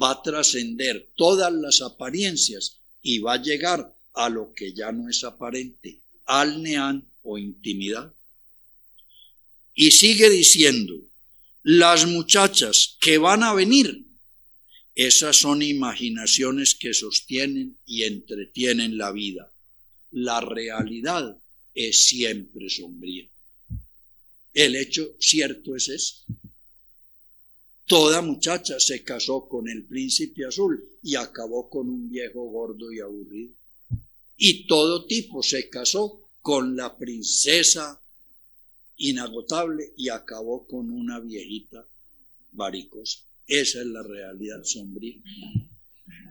Va 0.00 0.12
a 0.12 0.22
trascender 0.22 1.08
todas 1.16 1.52
las 1.52 1.80
apariencias 1.80 2.78
y 3.02 3.18
va 3.18 3.34
a 3.34 3.42
llegar 3.42 3.94
a 4.14 4.28
lo 4.28 4.52
que 4.52 4.72
ya 4.72 4.92
no 4.92 5.08
es 5.08 5.24
aparente, 5.24 6.00
al 6.24 6.62
neán 6.62 7.04
o 7.22 7.38
intimidad. 7.38 8.12
Y 9.74 9.90
sigue 9.90 10.28
diciendo, 10.28 10.94
las 11.62 12.06
muchachas 12.06 12.96
que 13.00 13.18
van 13.18 13.42
a 13.42 13.54
venir, 13.54 14.04
esas 14.94 15.36
son 15.36 15.62
imaginaciones 15.62 16.74
que 16.74 16.92
sostienen 16.92 17.78
y 17.86 18.02
entretienen 18.02 18.98
la 18.98 19.12
vida. 19.12 19.52
La 20.10 20.40
realidad 20.40 21.38
es 21.74 22.02
siempre 22.02 22.68
sombría. 22.68 23.26
El 24.52 24.76
hecho 24.76 25.14
cierto 25.18 25.74
es 25.76 25.88
eso. 25.88 26.24
Toda 27.86 28.22
muchacha 28.22 28.78
se 28.78 29.02
casó 29.02 29.48
con 29.48 29.68
el 29.68 29.84
príncipe 29.84 30.44
azul 30.44 30.84
y 31.02 31.14
acabó 31.14 31.70
con 31.70 31.88
un 31.88 32.10
viejo 32.10 32.44
gordo 32.44 32.92
y 32.92 33.00
aburrido. 33.00 33.54
Y 34.36 34.66
todo 34.66 35.06
tipo 35.06 35.42
se 35.42 35.70
casó 35.70 36.20
con 36.42 36.76
la 36.76 36.96
princesa 36.98 38.01
inagotable 39.02 39.92
y 39.96 40.08
acabó 40.08 40.66
con 40.66 40.90
una 40.90 41.18
viejita 41.18 41.86
varicosa. 42.52 43.18
Esa 43.46 43.80
es 43.80 43.86
la 43.86 44.02
realidad 44.02 44.62
sombría. 44.64 45.16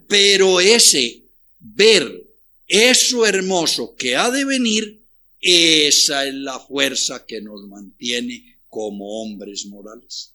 Pero 0.08 0.60
ese 0.60 1.24
ver 1.60 2.24
eso 2.68 3.26
hermoso 3.26 3.96
que 3.96 4.16
ha 4.16 4.32
de 4.32 4.46
venir 4.46 5.02
esa 5.42 6.26
es 6.26 6.34
la 6.36 6.60
fuerza 6.60 7.26
que 7.26 7.42
nos 7.42 7.68
mantiene 7.68 8.58
como 8.70 9.22
hombres 9.22 9.66
morales. 9.66 10.32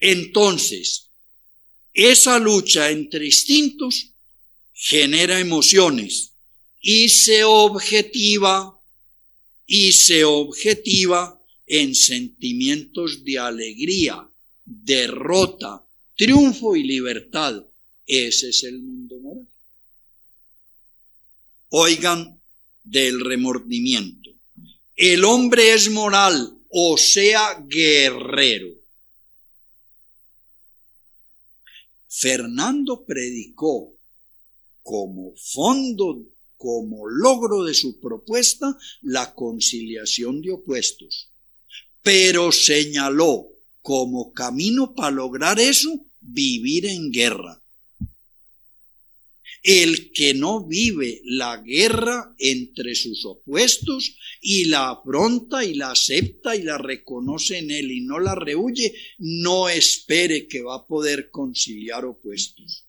Entonces, 0.00 1.06
esa 1.94 2.38
lucha 2.38 2.90
entre 2.90 3.24
instintos 3.26 4.08
genera 4.74 5.38
emociones 5.38 6.32
y 6.80 7.08
se 7.08 7.44
objetiva 7.44 8.78
y 9.74 9.92
se 9.92 10.22
objetiva 10.22 11.40
en 11.66 11.94
sentimientos 11.94 13.24
de 13.24 13.38
alegría, 13.38 14.28
derrota, 14.66 15.82
triunfo 16.14 16.76
y 16.76 16.82
libertad. 16.82 17.64
Ese 18.04 18.50
es 18.50 18.64
el 18.64 18.82
mundo 18.82 19.18
moral. 19.20 19.48
Oigan 21.70 22.38
del 22.84 23.20
remordimiento. 23.20 24.28
El 24.94 25.24
hombre 25.24 25.72
es 25.72 25.90
moral, 25.90 26.54
o 26.68 26.98
sea, 26.98 27.64
guerrero. 27.66 28.74
Fernando 32.08 33.06
predicó 33.06 33.94
como 34.82 35.34
fondo, 35.34 36.26
como 36.62 37.08
logro 37.08 37.64
de 37.64 37.74
su 37.74 37.98
propuesta, 37.98 38.78
la 39.02 39.34
conciliación 39.34 40.40
de 40.42 40.52
opuestos, 40.52 41.28
pero 42.02 42.52
señaló 42.52 43.48
como 43.80 44.32
camino 44.32 44.94
para 44.94 45.10
lograr 45.10 45.58
eso 45.58 45.90
vivir 46.20 46.86
en 46.86 47.10
guerra 47.10 47.62
el 49.62 50.10
que 50.10 50.34
no 50.34 50.64
vive 50.64 51.22
la 51.24 51.56
guerra 51.58 52.34
entre 52.38 52.94
sus 52.96 53.24
opuestos 53.24 54.16
y 54.40 54.64
la 54.64 54.90
afronta 54.90 55.64
y 55.64 55.74
la 55.74 55.92
acepta 55.92 56.56
y 56.56 56.62
la 56.62 56.78
reconoce 56.78 57.58
en 57.58 57.70
él 57.70 57.92
y 57.92 58.00
no 58.00 58.18
la 58.18 58.34
rehuye, 58.34 58.92
no 59.18 59.68
espere 59.68 60.48
que 60.48 60.62
va 60.62 60.76
a 60.76 60.86
poder 60.86 61.30
conciliar 61.30 62.04
opuestos. 62.04 62.84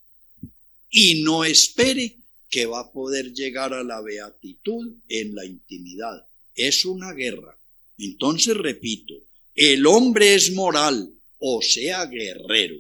Y 0.90 1.22
no 1.22 1.44
espere 1.44 2.18
que 2.54 2.68
va 2.68 2.82
a 2.82 2.92
poder 2.92 3.34
llegar 3.34 3.74
a 3.74 3.84
la 3.84 4.00
beatitud 4.00 4.94
en 5.10 5.34
la 5.34 5.44
intimidad. 5.44 6.24
Es 6.54 6.86
una 6.86 7.12
guerra. 7.12 7.58
Entonces 7.98 8.56
repito, 8.56 9.16
el 9.56 9.88
hombre 9.88 10.36
es 10.36 10.54
moral, 10.54 11.12
o 11.40 11.64
sea, 11.64 12.06
guerrero. 12.06 12.76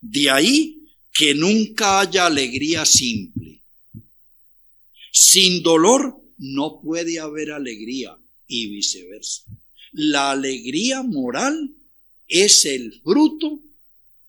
De 0.00 0.30
ahí 0.30 0.78
que 1.12 1.34
nunca 1.34 2.00
haya 2.00 2.24
alegría 2.24 2.86
simple. 2.86 3.60
Sin 5.12 5.62
dolor 5.62 6.16
no 6.38 6.80
puede 6.80 7.20
haber 7.20 7.50
alegría 7.50 8.16
y 8.46 8.68
viceversa. 8.68 9.42
La 9.92 10.30
alegría 10.30 11.02
moral 11.02 11.74
es 12.28 12.64
el 12.64 12.98
fruto 13.02 13.60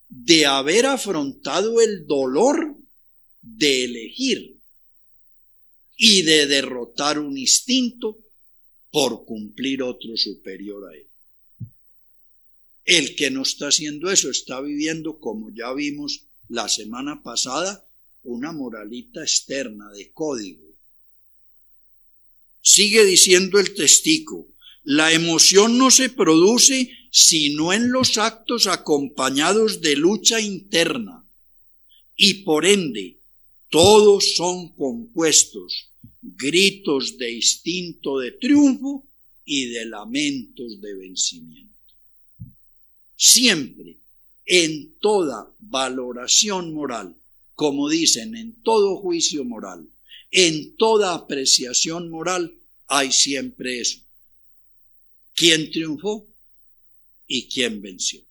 de 0.10 0.46
haber 0.46 0.88
afrontado 0.88 1.80
el 1.80 2.06
dolor 2.06 2.83
de 3.43 3.84
elegir 3.84 4.58
y 5.97 6.23
de 6.23 6.47
derrotar 6.47 7.19
un 7.19 7.38
instinto 7.38 8.17
por 8.89 9.25
cumplir 9.25 9.84
otro 9.84 10.17
superior 10.17 10.89
a 10.89 10.95
él. 10.95 11.08
El 12.86 13.15
que 13.15 13.29
no 13.29 13.43
está 13.43 13.67
haciendo 13.67 14.10
eso 14.10 14.29
está 14.29 14.60
viviendo, 14.62 15.19
como 15.19 15.53
ya 15.53 15.71
vimos, 15.73 16.25
la 16.49 16.67
semana 16.67 17.21
pasada 17.21 17.88
una 18.23 18.51
moralita 18.51 19.21
externa 19.21 19.91
de 19.91 20.12
código. 20.12 20.63
Sigue 22.62 23.03
diciendo 23.03 23.60
el 23.60 23.73
testigo, 23.73 24.47
la 24.84 25.12
emoción 25.12 25.77
no 25.77 25.91
se 25.91 26.10
produce 26.10 26.91
sino 27.12 27.73
en 27.73 27.91
los 27.91 28.17
actos 28.17 28.67
acompañados 28.67 29.82
de 29.82 29.95
lucha 29.95 30.41
interna 30.41 31.25
y 32.15 32.45
por 32.45 32.65
ende 32.65 33.22
todos 33.73 34.36
son 34.36 34.67
compuestos 34.75 35.89
gritos 36.21 37.17
de 37.17 37.31
instinto 37.31 38.19
de 38.19 38.33
triunfo 38.33 39.03
y 39.45 39.65
de 39.65 39.88
lamentos 39.88 40.79
de 40.79 40.93
vencimiento. 40.93 41.73
Siempre 43.15 43.97
en 44.45 44.93
toda 44.99 45.51
valoración 45.57 46.71
moral, 46.71 47.15
como 47.55 47.89
dicen, 47.89 48.36
en 48.36 48.62
todo 48.62 48.97
juicio 48.97 49.43
moral, 49.43 49.89
en 50.29 50.75
toda 50.75 51.15
apreciación 51.15 52.12
moral, 52.12 52.53
hay 52.86 53.12
siempre 53.12 53.79
eso. 53.79 53.99
¿Quién 55.33 55.71
triunfó 55.71 56.27
y 57.25 57.47
quién 57.47 57.81
venció? 57.81 58.21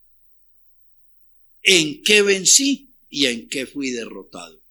¿En 1.64 2.00
qué 2.05 2.22
vencí 2.22 2.90
y 3.11 3.26
en 3.26 3.48
qué 3.48 3.66
fui 3.66 3.90
derrotado? 3.90 4.62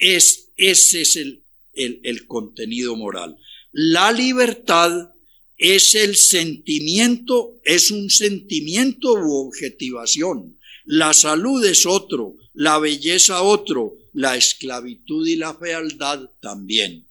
Es, 0.00 0.48
ese 0.56 1.02
es 1.02 1.16
el, 1.16 1.44
el, 1.74 2.00
el 2.02 2.26
contenido 2.26 2.96
moral. 2.96 3.36
La 3.72 4.10
libertad 4.10 5.10
es 5.56 5.94
el 5.94 6.16
sentimiento, 6.16 7.60
es 7.64 7.90
un 7.90 8.10
sentimiento 8.10 9.12
u 9.12 9.46
objetivación. 9.46 10.56
La 10.86 11.12
salud 11.12 11.64
es 11.64 11.84
otro, 11.84 12.34
la 12.54 12.78
belleza 12.78 13.42
otro, 13.42 13.94
la 14.14 14.36
esclavitud 14.36 15.26
y 15.26 15.36
la 15.36 15.54
fealdad 15.54 16.30
también. 16.40 17.06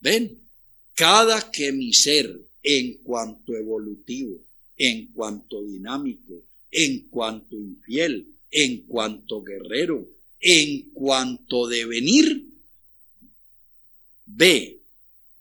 ¿Ven? 0.00 0.38
Cada 0.94 1.50
que 1.50 1.72
mi 1.72 1.92
ser, 1.92 2.40
en 2.62 3.02
cuanto 3.02 3.54
evolutivo, 3.56 4.38
en 4.76 5.08
cuanto 5.08 5.62
dinámico, 5.62 6.44
en 6.70 7.08
cuanto 7.08 7.56
infiel, 7.56 8.28
en 8.50 8.82
cuanto 8.86 9.42
guerrero, 9.42 10.06
en 10.40 10.90
cuanto 10.92 11.66
devenir, 11.66 12.46
ve 14.26 14.80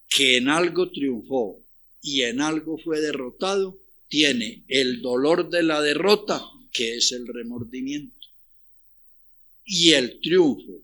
que 0.09 0.37
en 0.37 0.49
algo 0.49 0.91
triunfó 0.91 1.63
y 2.01 2.23
en 2.23 2.41
algo 2.41 2.77
fue 2.77 2.99
derrotado, 2.99 3.79
tiene 4.07 4.63
el 4.67 5.01
dolor 5.01 5.49
de 5.49 5.63
la 5.63 5.81
derrota, 5.81 6.43
que 6.71 6.97
es 6.97 7.11
el 7.11 7.27
remordimiento, 7.27 8.27
y 9.65 9.91
el 9.91 10.19
triunfo 10.19 10.81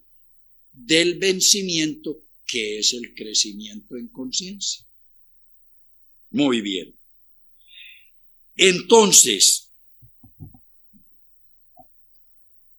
del 0.71 1.17
vencimiento, 1.17 2.21
que 2.45 2.79
es 2.79 2.93
el 2.93 3.15
crecimiento 3.15 3.97
en 3.97 4.07
conciencia. 4.09 4.85
Muy 6.29 6.61
bien. 6.61 6.93
Entonces, 8.55 9.64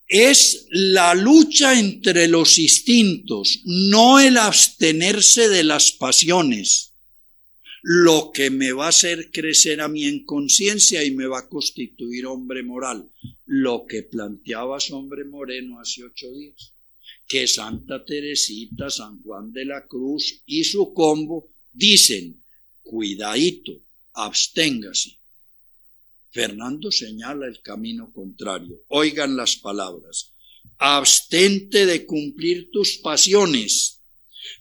es 0.09 0.67
la 0.71 1.15
lucha 1.15 1.79
entre 1.79 2.29
los 2.29 2.59
instintos, 2.59 3.61
no 3.65 4.21
el 4.21 4.37
abstenerse 4.37 5.49
de 5.49 5.65
las 5.65 5.93
pasiones, 5.93 6.93
lo 7.83 8.31
que 8.33 8.51
me 8.51 8.73
va 8.73 8.87
a 8.87 8.89
hacer 8.89 9.31
crecer 9.31 9.81
a 9.81 9.89
mí 9.89 10.05
en 10.05 10.25
conciencia 10.25 11.05
y 11.05 11.11
me 11.11 11.27
va 11.27 11.41
a 11.41 11.49
constituir 11.49 12.27
hombre 12.27 12.63
moral, 12.63 13.09
lo 13.47 13.87
que 13.87 14.03
planteabas 14.03 14.91
hombre 14.91 15.25
moreno 15.25 15.81
hace 15.81 16.05
ocho 16.05 16.31
días, 16.33 16.73
que 17.29 17.47
Santa 17.47 18.05
Teresita, 18.05 18.91
San 18.91 19.23
Juan 19.23 19.53
de 19.53 19.65
la 19.65 19.87
Cruz 19.87 20.43
y 20.47 20.65
su 20.65 20.93
combo 20.93 21.49
dicen, 21.73 22.43
cuidadito, 22.83 23.73
absténgase, 24.15 25.16
Fernando 26.37 26.93
señala 26.93 27.47
el 27.47 27.63
camino 27.63 28.13
contrario. 28.13 28.83
Oigan 28.89 29.39
las 29.39 29.57
palabras. 29.57 30.35
Abstente 30.77 31.87
de 31.87 32.05
cumplir 32.05 32.71
tus 32.71 32.99
pasiones 32.99 34.03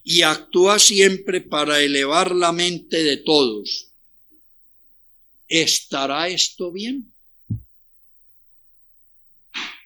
y 0.02 0.22
actúa 0.22 0.78
siempre 0.78 1.42
para 1.42 1.82
elevar 1.82 2.34
la 2.34 2.50
mente 2.50 3.04
de 3.04 3.18
todos. 3.18 3.92
¿Estará 5.48 6.30
esto 6.30 6.72
bien? 6.72 7.12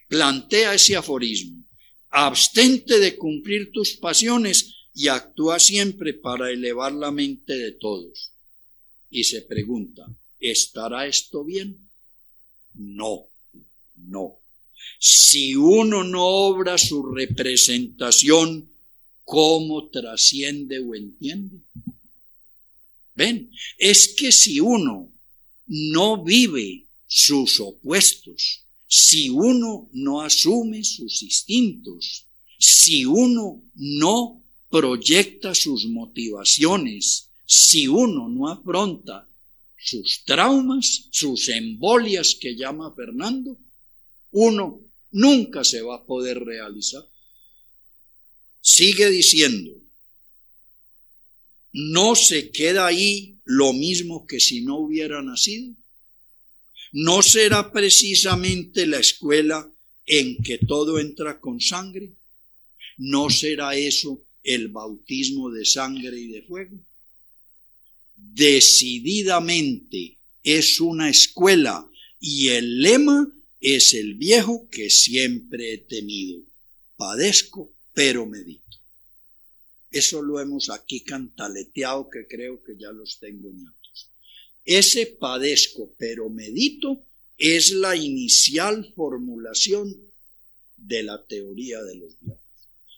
Plantea 0.06 0.74
ese 0.74 0.94
aforismo. 0.94 1.64
Abstente 2.10 3.00
de 3.00 3.16
cumplir 3.16 3.72
tus 3.72 3.96
pasiones 3.96 4.76
y 4.94 5.08
actúa 5.08 5.58
siempre 5.58 6.14
para 6.14 6.52
elevar 6.52 6.92
la 6.92 7.10
mente 7.10 7.54
de 7.54 7.72
todos. 7.72 8.30
Y 9.10 9.24
se 9.24 9.42
pregunta, 9.42 10.06
¿Estará 10.40 11.06
esto 11.06 11.44
bien? 11.44 11.76
No, 12.74 13.26
no. 13.96 14.38
Si 14.98 15.54
uno 15.54 16.02
no 16.02 16.24
obra 16.24 16.78
su 16.78 17.06
representación, 17.06 18.70
¿cómo 19.24 19.88
trasciende 19.88 20.78
o 20.78 20.94
entiende? 20.94 21.58
Ven, 23.14 23.50
es 23.76 24.14
que 24.16 24.32
si 24.32 24.60
uno 24.60 25.12
no 25.66 26.24
vive 26.24 26.86
sus 27.06 27.60
opuestos, 27.60 28.62
si 28.86 29.28
uno 29.28 29.88
no 29.92 30.22
asume 30.22 30.82
sus 30.84 31.22
instintos, 31.22 32.26
si 32.58 33.04
uno 33.04 33.62
no 33.74 34.42
proyecta 34.70 35.54
sus 35.54 35.86
motivaciones, 35.86 37.30
si 37.46 37.88
uno 37.88 38.28
no 38.28 38.48
afronta 38.48 39.28
sus 39.82 40.24
traumas, 40.24 41.08
sus 41.10 41.48
embolias 41.48 42.36
que 42.38 42.54
llama 42.54 42.92
Fernando, 42.94 43.56
uno 44.32 44.80
nunca 45.10 45.64
se 45.64 45.80
va 45.80 45.96
a 45.96 46.04
poder 46.04 46.38
realizar. 46.40 47.02
Sigue 48.60 49.10
diciendo, 49.10 49.72
no 51.72 52.14
se 52.14 52.50
queda 52.50 52.86
ahí 52.86 53.38
lo 53.44 53.72
mismo 53.72 54.26
que 54.26 54.38
si 54.38 54.60
no 54.60 54.76
hubiera 54.76 55.22
nacido. 55.22 55.74
No 56.92 57.22
será 57.22 57.72
precisamente 57.72 58.86
la 58.86 58.98
escuela 58.98 59.66
en 60.06 60.42
que 60.42 60.58
todo 60.58 60.98
entra 60.98 61.40
con 61.40 61.60
sangre. 61.60 62.10
No 62.98 63.30
será 63.30 63.76
eso 63.76 64.20
el 64.42 64.68
bautismo 64.68 65.50
de 65.50 65.64
sangre 65.64 66.18
y 66.18 66.28
de 66.28 66.42
fuego 66.42 66.76
decididamente 68.34 70.18
es 70.42 70.80
una 70.80 71.10
escuela 71.10 71.90
y 72.18 72.48
el 72.48 72.80
lema 72.80 73.30
es 73.60 73.94
el 73.94 74.14
viejo 74.14 74.68
que 74.70 74.90
siempre 74.90 75.74
he 75.74 75.78
temido. 75.78 76.42
Padezco, 76.96 77.72
pero 77.92 78.26
medito. 78.26 78.78
Eso 79.90 80.22
lo 80.22 80.40
hemos 80.40 80.70
aquí 80.70 81.00
cantaleteado 81.00 82.08
que 82.08 82.26
creo 82.26 82.62
que 82.62 82.76
ya 82.78 82.92
los 82.92 83.18
tengo 83.18 83.50
ñatos. 83.50 84.08
Ese 84.64 85.06
padezco, 85.06 85.94
pero 85.98 86.28
medito 86.28 87.02
es 87.38 87.72
la 87.72 87.96
inicial 87.96 88.92
formulación 88.94 89.96
de 90.76 91.02
la 91.02 91.24
teoría 91.24 91.82
de 91.82 91.96
los 91.96 92.20
viejos. 92.20 92.40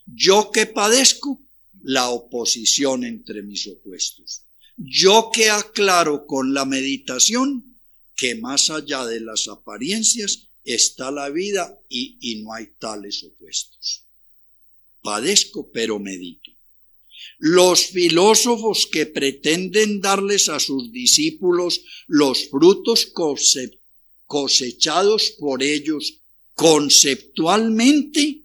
Yo 0.06 0.50
que 0.52 0.66
padezco, 0.66 1.40
la 1.82 2.10
oposición 2.10 3.04
entre 3.04 3.42
mis 3.42 3.66
opuestos. 3.66 4.42
Yo 4.76 5.30
que 5.32 5.50
aclaro 5.50 6.26
con 6.26 6.54
la 6.54 6.64
meditación 6.64 7.76
que 8.16 8.34
más 8.34 8.70
allá 8.70 9.04
de 9.06 9.20
las 9.20 9.48
apariencias 9.48 10.48
está 10.64 11.10
la 11.10 11.28
vida 11.28 11.78
y, 11.88 12.18
y 12.20 12.42
no 12.42 12.54
hay 12.54 12.68
tales 12.78 13.22
opuestos. 13.24 14.04
Padezco, 15.02 15.70
pero 15.72 15.98
medito. 15.98 16.50
Los 17.38 17.86
filósofos 17.86 18.86
que 18.86 19.06
pretenden 19.06 20.00
darles 20.00 20.48
a 20.48 20.60
sus 20.60 20.92
discípulos 20.92 21.82
los 22.06 22.48
frutos 22.48 23.12
cosechados 24.26 25.30
por 25.38 25.62
ellos 25.62 26.20
conceptualmente, 26.54 28.42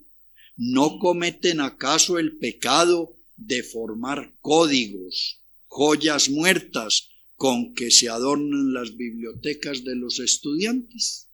¿no 0.56 0.98
cometen 0.98 1.62
acaso 1.62 2.18
el 2.18 2.38
pecado 2.38 3.16
de 3.36 3.62
formar 3.62 4.34
códigos, 4.42 5.42
joyas 5.78 6.30
muertas 6.30 7.10
con 7.36 7.76
que 7.76 7.92
se 7.92 8.10
adornan 8.10 8.74
las 8.74 8.98
bibliotecas 8.98 9.84
de 9.84 9.96
los 9.96 10.20
estudiantes. 10.20 11.28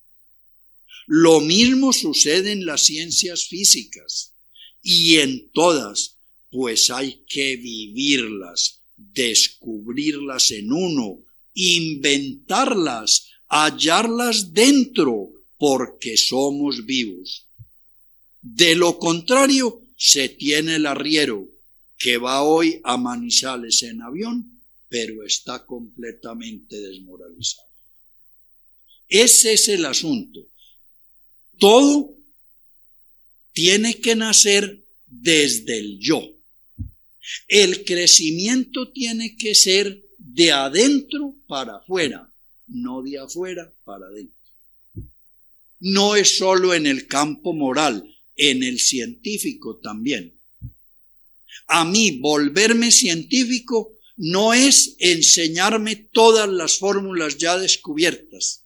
Lo 1.07 1.39
mismo 1.39 1.93
sucede 1.93 2.51
en 2.51 2.65
las 2.65 2.81
ciencias 2.81 3.47
físicas 3.47 4.33
y 4.81 5.15
en 5.19 5.49
todas, 5.53 6.17
pues 6.51 6.89
hay 6.89 7.23
que 7.29 7.55
vivirlas, 7.55 8.81
descubrirlas 8.97 10.51
en 10.51 10.73
uno, 10.73 11.19
inventarlas, 11.53 13.29
hallarlas 13.47 14.53
dentro, 14.53 15.29
porque 15.57 16.17
somos 16.17 16.85
vivos. 16.85 17.47
De 18.41 18.75
lo 18.75 18.99
contrario, 18.99 19.79
se 19.95 20.27
tiene 20.27 20.75
el 20.75 20.85
arriero, 20.85 21.47
que 22.03 22.17
va 22.17 22.43
hoy 22.43 22.81
a 22.83 22.97
Manizales 22.97 23.81
en 23.83 24.01
avión, 24.01 24.59
pero 24.89 25.23
está 25.23 25.65
completamente 25.65 26.81
desmoralizado. 26.81 27.69
Ese 29.07 29.53
es 29.53 29.69
el 29.69 29.85
asunto. 29.85 30.41
Todo 31.57 32.13
tiene 33.53 34.01
que 34.01 34.17
nacer 34.17 34.83
desde 35.07 35.77
el 35.77 35.97
yo. 35.99 36.21
El 37.47 37.85
crecimiento 37.85 38.91
tiene 38.91 39.37
que 39.37 39.55
ser 39.55 40.03
de 40.17 40.51
adentro 40.51 41.37
para 41.47 41.77
afuera, 41.77 42.29
no 42.67 43.01
de 43.01 43.17
afuera 43.17 43.73
para 43.85 44.07
adentro. 44.07 44.37
No 45.79 46.17
es 46.17 46.37
solo 46.37 46.73
en 46.73 46.85
el 46.85 47.07
campo 47.07 47.53
moral, 47.53 48.13
en 48.35 48.61
el 48.61 48.81
científico 48.81 49.77
también. 49.77 50.37
A 51.67 51.85
mí 51.85 52.19
volverme 52.19 52.91
científico 52.91 53.93
no 54.17 54.53
es 54.53 54.95
enseñarme 54.99 55.95
todas 55.95 56.47
las 56.49 56.77
fórmulas 56.77 57.37
ya 57.37 57.57
descubiertas, 57.57 58.63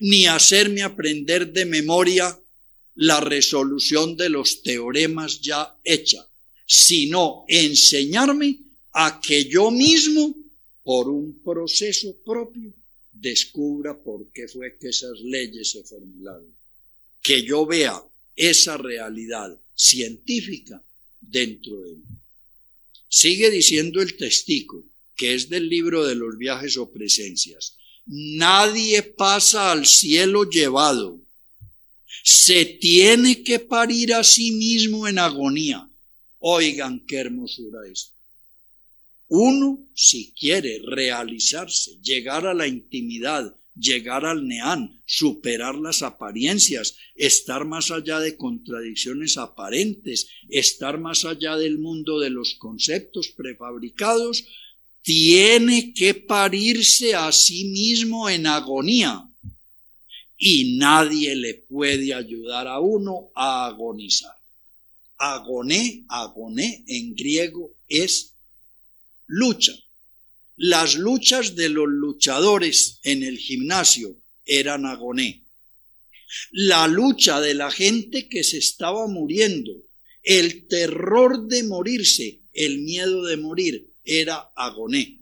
ni 0.00 0.26
hacerme 0.26 0.82
aprender 0.82 1.52
de 1.52 1.64
memoria 1.64 2.38
la 2.94 3.20
resolución 3.20 4.16
de 4.16 4.28
los 4.28 4.62
teoremas 4.62 5.40
ya 5.40 5.76
hecha, 5.84 6.26
sino 6.66 7.44
enseñarme 7.48 8.58
a 8.92 9.20
que 9.20 9.44
yo 9.44 9.70
mismo, 9.70 10.34
por 10.82 11.08
un 11.08 11.40
proceso 11.42 12.16
propio, 12.24 12.72
descubra 13.12 13.96
por 13.96 14.30
qué 14.32 14.48
fue 14.48 14.76
que 14.78 14.88
esas 14.88 15.18
leyes 15.20 15.70
se 15.70 15.82
formularon, 15.82 16.54
que 17.22 17.42
yo 17.42 17.66
vea 17.66 18.02
esa 18.36 18.76
realidad 18.76 19.56
científica 19.74 20.82
dentro 21.20 21.80
de 21.80 21.92
mí. 21.96 22.04
Sigue 23.08 23.50
diciendo 23.50 24.02
el 24.02 24.16
testigo, 24.16 24.84
que 25.16 25.34
es 25.34 25.48
del 25.48 25.68
libro 25.68 26.06
de 26.06 26.14
los 26.14 26.36
viajes 26.36 26.76
o 26.76 26.90
presencias. 26.90 27.76
Nadie 28.06 29.02
pasa 29.02 29.72
al 29.72 29.86
cielo 29.86 30.44
llevado. 30.44 31.20
Se 32.22 32.64
tiene 32.64 33.42
que 33.42 33.58
parir 33.58 34.14
a 34.14 34.24
sí 34.24 34.52
mismo 34.52 35.08
en 35.08 35.18
agonía. 35.18 35.88
Oigan 36.38 37.04
qué 37.06 37.16
hermosura 37.16 37.80
esto. 37.90 38.12
Uno, 39.28 39.78
si 39.94 40.32
quiere 40.32 40.80
realizarse, 40.84 41.98
llegar 42.02 42.46
a 42.46 42.54
la 42.54 42.66
intimidad, 42.66 43.54
llegar 43.78 44.26
al 44.26 44.46
neán, 44.46 45.00
superar 45.06 45.76
las 45.76 46.02
apariencias, 46.02 46.96
estar 47.14 47.64
más 47.64 47.90
allá 47.90 48.18
de 48.20 48.36
contradicciones 48.36 49.36
aparentes, 49.36 50.28
estar 50.48 50.98
más 50.98 51.24
allá 51.24 51.56
del 51.56 51.78
mundo 51.78 52.18
de 52.18 52.30
los 52.30 52.54
conceptos 52.54 53.28
prefabricados, 53.28 54.44
tiene 55.02 55.94
que 55.94 56.14
parirse 56.14 57.14
a 57.14 57.32
sí 57.32 57.64
mismo 57.66 58.28
en 58.28 58.46
agonía 58.46 59.26
y 60.36 60.76
nadie 60.76 61.34
le 61.34 61.54
puede 61.54 62.14
ayudar 62.14 62.68
a 62.68 62.78
uno 62.78 63.30
a 63.34 63.66
agonizar. 63.66 64.36
Agoné, 65.16 66.04
agoné 66.08 66.84
en 66.86 67.14
griego 67.14 67.72
es 67.88 68.34
lucha. 69.26 69.72
Las 70.60 70.96
luchas 70.96 71.54
de 71.54 71.68
los 71.68 71.86
luchadores 71.86 72.98
en 73.04 73.22
el 73.22 73.38
gimnasio 73.38 74.16
eran 74.44 74.86
agoné. 74.86 75.44
La 76.50 76.88
lucha 76.88 77.40
de 77.40 77.54
la 77.54 77.70
gente 77.70 78.28
que 78.28 78.42
se 78.42 78.58
estaba 78.58 79.06
muriendo, 79.06 79.72
el 80.24 80.66
terror 80.66 81.46
de 81.46 81.62
morirse, 81.62 82.40
el 82.52 82.80
miedo 82.80 83.24
de 83.24 83.36
morir, 83.36 83.86
era 84.04 84.50
agoné. 84.56 85.20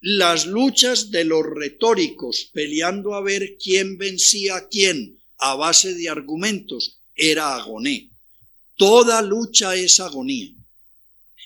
Las 0.00 0.46
luchas 0.46 1.10
de 1.10 1.24
los 1.24 1.44
retóricos 1.44 2.48
peleando 2.52 3.14
a 3.14 3.20
ver 3.20 3.56
quién 3.60 3.98
vencía 3.98 4.58
a 4.58 4.68
quién 4.68 5.20
a 5.38 5.56
base 5.56 5.92
de 5.94 6.08
argumentos 6.08 7.00
era 7.16 7.56
agoné. 7.56 8.10
Toda 8.76 9.22
lucha 9.22 9.74
es 9.74 9.98
agonía. 9.98 10.52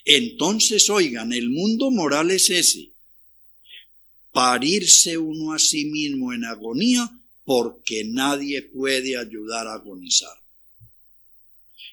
Entonces, 0.04 0.90
oigan, 0.90 1.32
el 1.32 1.50
mundo 1.50 1.90
moral 1.90 2.30
es 2.30 2.50
ese. 2.50 2.90
Parirse 4.32 5.18
uno 5.18 5.52
a 5.52 5.58
sí 5.58 5.84
mismo 5.84 6.32
en 6.32 6.44
agonía 6.44 7.10
porque 7.44 8.04
nadie 8.04 8.62
puede 8.62 9.16
ayudar 9.16 9.66
a 9.66 9.74
agonizar. 9.74 10.36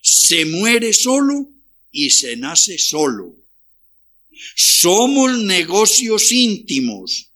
Se 0.02 0.46
muere 0.46 0.94
solo 0.94 1.50
y 1.92 2.10
se 2.12 2.38
nace 2.38 2.78
solo. 2.78 3.36
Somos 4.56 5.38
negocios 5.40 6.32
íntimos 6.32 7.28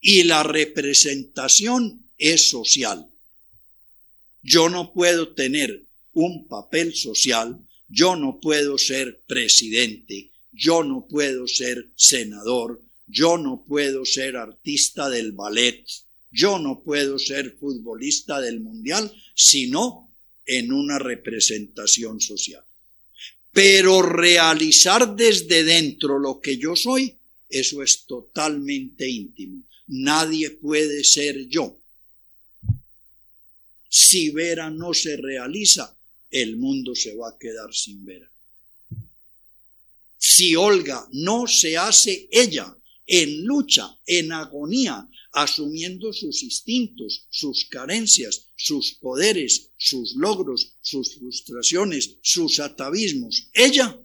y 0.00 0.22
la 0.24 0.42
representación 0.42 2.02
es 2.16 2.48
social. 2.48 3.06
Yo 4.42 4.68
no 4.68 4.92
puedo 4.92 5.28
tener 5.34 5.82
un 6.14 6.48
papel 6.48 6.94
social 6.94 7.58
yo 7.88 8.16
no 8.16 8.38
puedo 8.40 8.78
ser 8.78 9.20
presidente, 9.26 10.30
yo 10.52 10.84
no 10.84 11.06
puedo 11.08 11.46
ser 11.48 11.88
senador, 11.96 12.80
yo 13.06 13.38
no 13.38 13.64
puedo 13.66 14.04
ser 14.04 14.36
artista 14.36 15.08
del 15.08 15.32
ballet, 15.32 15.84
yo 16.30 16.58
no 16.58 16.80
puedo 16.80 17.18
ser 17.18 17.56
futbolista 17.58 18.40
del 18.40 18.60
mundial, 18.60 19.10
sino 19.34 20.10
en 20.44 20.72
una 20.72 20.98
representación 20.98 22.20
social. 22.20 22.62
Pero 23.52 24.02
realizar 24.02 25.16
desde 25.16 25.64
dentro 25.64 26.18
lo 26.18 26.40
que 26.40 26.58
yo 26.58 26.76
soy, 26.76 27.14
eso 27.48 27.82
es 27.82 28.04
totalmente 28.04 29.08
íntimo. 29.08 29.62
Nadie 29.88 30.50
puede 30.50 31.02
ser 31.02 31.48
yo. 31.48 31.78
Si 33.88 34.28
Vera 34.30 34.70
no 34.70 34.92
se 34.92 35.16
realiza, 35.16 35.96
el 36.30 36.56
mundo 36.56 36.94
se 36.94 37.14
va 37.14 37.30
a 37.30 37.38
quedar 37.38 37.72
sin 37.74 38.04
ver. 38.04 38.30
Si 40.18 40.56
Olga 40.56 41.08
no 41.12 41.46
se 41.46 41.76
hace 41.76 42.28
ella 42.30 42.76
en 43.06 43.44
lucha, 43.44 43.98
en 44.06 44.32
agonía, 44.32 45.08
asumiendo 45.32 46.12
sus 46.12 46.42
instintos, 46.42 47.26
sus 47.30 47.64
carencias, 47.66 48.48
sus 48.56 48.94
poderes, 48.94 49.70
sus 49.76 50.14
logros, 50.16 50.72
sus 50.82 51.14
frustraciones, 51.14 52.16
sus 52.22 52.60
atavismos, 52.60 53.48
ella 53.54 53.98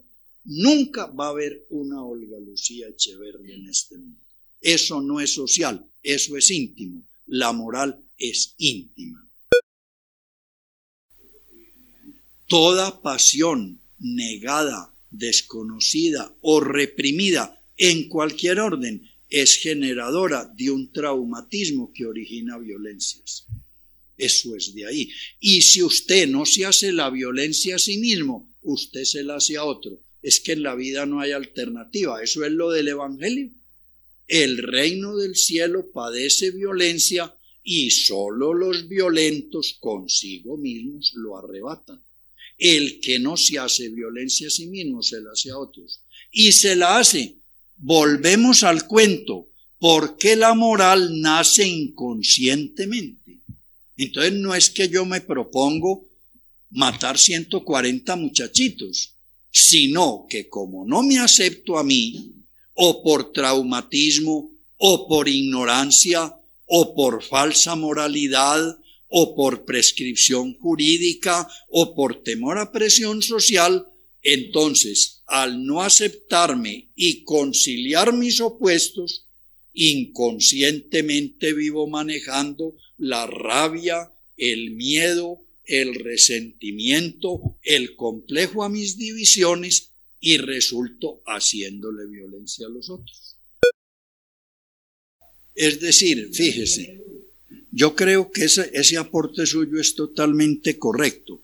nunca 0.45 1.07
va 1.07 1.27
a 1.27 1.29
haber 1.29 1.65
una 1.69 2.03
Olga 2.03 2.39
Lucía 2.39 2.88
Echeverría 2.88 3.55
en 3.55 3.69
este 3.69 3.97
mundo. 3.97 4.19
Eso 4.62 5.01
no 5.01 5.19
es 5.19 5.33
social, 5.33 5.86
eso 6.01 6.38
es 6.38 6.49
íntimo. 6.51 7.03
La 7.27 7.51
moral 7.51 8.01
es 8.17 8.53
íntima. 8.57 9.22
Toda 12.53 13.01
pasión 13.01 13.81
negada, 13.97 14.93
desconocida 15.09 16.35
o 16.41 16.59
reprimida 16.59 17.59
en 17.77 18.07
cualquier 18.07 18.59
orden 18.59 19.09
es 19.27 19.55
generadora 19.55 20.45
de 20.55 20.69
un 20.69 20.91
traumatismo 20.91 21.91
que 21.91 22.05
origina 22.05 22.59
violencias. 22.59 23.47
Eso 24.19 24.55
es 24.55 24.75
de 24.75 24.85
ahí. 24.85 25.09
Y 25.39 25.63
si 25.63 25.81
usted 25.81 26.27
no 26.27 26.45
se 26.45 26.67
hace 26.67 26.91
la 26.91 27.09
violencia 27.09 27.77
a 27.77 27.79
sí 27.79 27.97
mismo, 27.97 28.47
usted 28.61 29.03
se 29.03 29.23
la 29.23 29.37
hace 29.37 29.57
a 29.57 29.63
otro. 29.63 29.99
Es 30.21 30.39
que 30.39 30.51
en 30.51 30.61
la 30.61 30.75
vida 30.75 31.07
no 31.07 31.21
hay 31.21 31.31
alternativa. 31.31 32.21
Eso 32.21 32.45
es 32.45 32.51
lo 32.51 32.69
del 32.69 32.87
Evangelio. 32.87 33.49
El 34.27 34.59
reino 34.59 35.17
del 35.17 35.35
cielo 35.35 35.89
padece 35.91 36.51
violencia 36.51 37.33
y 37.63 37.89
solo 37.89 38.53
los 38.53 38.87
violentos 38.87 39.75
consigo 39.79 40.55
mismos 40.55 41.13
lo 41.15 41.35
arrebatan. 41.35 41.99
El 42.57 42.99
que 43.01 43.19
no 43.19 43.37
se 43.37 43.59
hace 43.59 43.89
violencia 43.89 44.47
a 44.47 44.51
sí 44.51 44.67
mismo 44.67 45.01
se 45.01 45.21
la 45.21 45.31
hace 45.31 45.51
a 45.51 45.57
otros. 45.57 46.01
Y 46.31 46.51
se 46.51 46.75
la 46.75 46.97
hace. 46.97 47.35
Volvemos 47.77 48.63
al 48.63 48.87
cuento. 48.87 49.49
¿Por 49.79 50.17
qué 50.17 50.35
la 50.35 50.53
moral 50.53 51.19
nace 51.19 51.67
inconscientemente? 51.67 53.39
Entonces 53.97 54.33
no 54.33 54.55
es 54.55 54.69
que 54.69 54.87
yo 54.89 55.05
me 55.05 55.21
propongo 55.21 56.07
matar 56.71 57.17
140 57.17 58.15
muchachitos, 58.15 59.13
sino 59.51 60.25
que 60.29 60.49
como 60.49 60.85
no 60.85 61.03
me 61.03 61.19
acepto 61.19 61.77
a 61.77 61.83
mí, 61.83 62.31
o 62.73 63.03
por 63.03 63.31
traumatismo, 63.31 64.51
o 64.77 65.07
por 65.07 65.27
ignorancia, 65.27 66.35
o 66.65 66.95
por 66.95 67.21
falsa 67.23 67.75
moralidad, 67.75 68.77
o 69.15 69.36
por 69.36 69.63
prescripción 69.63 70.56
jurídica 70.58 71.47
o 71.69 71.93
por 71.93 72.23
temor 72.23 72.58
a 72.58 72.71
presión 72.71 73.21
social, 73.21 73.86
entonces, 74.23 75.21
al 75.28 75.63
no 75.63 75.84
aceptarme 75.84 76.89
y 76.95 77.23
conciliar 77.23 78.12
mis 78.12 78.41
opuestos, 78.41 79.28
inconscientemente 79.71 81.54
vivo 81.54 81.86
manejando 81.86 82.76
la 82.97 83.28
rabia, 83.28 84.12
el 84.36 84.71
miedo, 84.71 85.39
el 85.65 85.93
resentimiento, 85.93 87.56
el 87.62 87.95
complejo 87.95 88.63
a 88.63 88.69
mis 88.69 88.97
divisiones 88.97 89.91
y 90.21 90.38
resulto 90.38 91.21
haciéndole 91.28 92.08
violencia 92.08 92.65
a 92.65 92.71
los 92.71 92.89
otros. 92.89 93.36
Es 95.54 95.80
decir, 95.80 96.30
fíjese, 96.34 97.02
yo 97.75 97.95
creo 97.95 98.31
que 98.31 98.45
ese, 98.45 98.69
ese 98.73 98.97
aporte 98.97 99.47
suyo 99.47 99.79
es 99.79 99.95
totalmente 99.95 100.77
correcto. 100.77 101.41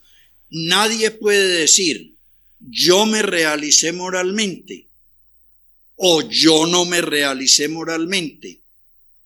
Nadie 0.52 1.10
puede 1.10 1.48
decir, 1.60 2.16
yo 2.60 3.08
me 3.08 3.24
realicé 3.24 3.92
moralmente 3.92 4.88
o 5.96 6.22
yo 6.30 6.68
no 6.68 6.86
me 6.86 7.02
realicé 7.02 7.68
moralmente 7.68 8.62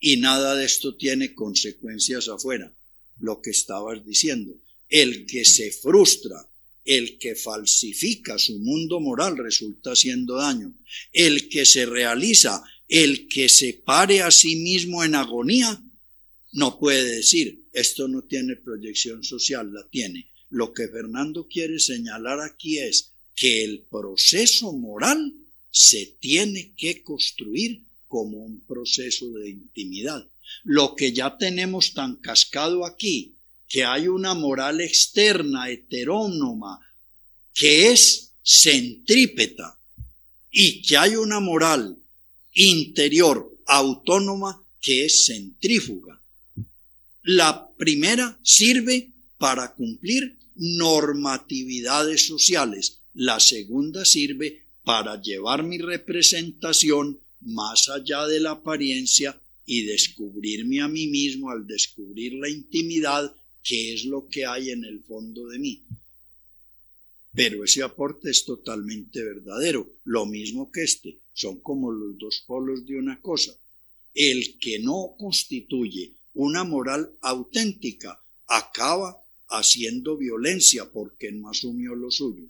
y 0.00 0.16
nada 0.16 0.54
de 0.54 0.64
esto 0.64 0.96
tiene 0.96 1.34
consecuencias 1.34 2.28
afuera, 2.28 2.72
lo 3.20 3.42
que 3.42 3.50
estabas 3.50 4.04
diciendo. 4.06 4.54
El 4.88 5.26
que 5.26 5.44
se 5.44 5.72
frustra 5.72 6.48
el 6.84 7.18
que 7.18 7.34
falsifica 7.34 8.38
su 8.38 8.58
mundo 8.58 9.00
moral 9.00 9.36
resulta 9.36 9.92
haciendo 9.92 10.36
daño. 10.36 10.74
El 11.12 11.48
que 11.48 11.64
se 11.64 11.86
realiza, 11.86 12.62
el 12.88 13.28
que 13.28 13.48
se 13.48 13.74
pare 13.74 14.22
a 14.22 14.30
sí 14.30 14.56
mismo 14.56 15.02
en 15.04 15.14
agonía, 15.14 15.82
no 16.54 16.78
puede 16.78 17.16
decir, 17.16 17.64
esto 17.72 18.06
no 18.06 18.22
tiene 18.22 18.54
proyección 18.54 19.24
social, 19.24 19.74
la 19.74 19.84
tiene. 19.88 20.30
Lo 20.50 20.72
que 20.72 20.86
Fernando 20.86 21.48
quiere 21.48 21.80
señalar 21.80 22.40
aquí 22.40 22.78
es 22.78 23.10
que 23.34 23.64
el 23.64 23.80
proceso 23.80 24.72
moral 24.72 25.34
se 25.72 26.14
tiene 26.20 26.72
que 26.76 27.02
construir 27.02 27.80
como 28.06 28.38
un 28.38 28.60
proceso 28.60 29.32
de 29.32 29.50
intimidad. 29.50 30.28
Lo 30.62 30.94
que 30.94 31.12
ya 31.12 31.36
tenemos 31.36 31.92
tan 31.92 32.14
cascado 32.16 32.86
aquí, 32.86 33.34
que 33.68 33.82
hay 33.84 34.06
una 34.06 34.34
moral 34.34 34.80
externa, 34.80 35.68
heterónoma, 35.70 36.78
que 37.52 37.90
es 37.90 38.30
centrípeta, 38.44 39.76
y 40.52 40.82
que 40.82 40.96
hay 40.96 41.16
una 41.16 41.40
moral 41.40 41.98
interior, 42.52 43.52
autónoma, 43.66 44.64
que 44.80 45.06
es 45.06 45.26
centrífuga. 45.26 46.20
La 47.26 47.70
primera 47.78 48.38
sirve 48.42 49.10
para 49.38 49.74
cumplir 49.74 50.36
normatividades 50.56 52.26
sociales, 52.26 52.98
la 53.14 53.40
segunda 53.40 54.04
sirve 54.04 54.64
para 54.84 55.18
llevar 55.22 55.62
mi 55.62 55.78
representación 55.78 57.18
más 57.40 57.88
allá 57.88 58.26
de 58.26 58.40
la 58.40 58.50
apariencia 58.50 59.40
y 59.64 59.84
descubrirme 59.84 60.82
a 60.82 60.88
mí 60.88 61.06
mismo 61.06 61.48
al 61.48 61.66
descubrir 61.66 62.34
la 62.34 62.50
intimidad 62.50 63.34
que 63.62 63.94
es 63.94 64.04
lo 64.04 64.28
que 64.28 64.44
hay 64.44 64.68
en 64.68 64.84
el 64.84 65.02
fondo 65.02 65.48
de 65.48 65.58
mí. 65.58 65.82
Pero 67.34 67.64
ese 67.64 67.82
aporte 67.82 68.28
es 68.28 68.44
totalmente 68.44 69.24
verdadero, 69.24 69.90
lo 70.04 70.26
mismo 70.26 70.70
que 70.70 70.82
este, 70.82 71.16
son 71.32 71.60
como 71.60 71.90
los 71.90 72.18
dos 72.18 72.44
polos 72.46 72.84
de 72.86 72.98
una 72.98 73.18
cosa. 73.22 73.56
El 74.12 74.58
que 74.58 74.78
no 74.78 75.14
constituye 75.18 76.12
una 76.34 76.64
moral 76.64 77.10
auténtica 77.20 78.20
acaba 78.46 79.16
haciendo 79.48 80.16
violencia 80.16 80.90
porque 80.90 81.32
no 81.32 81.48
asumió 81.48 81.94
lo 81.94 82.10
suyo. 82.10 82.44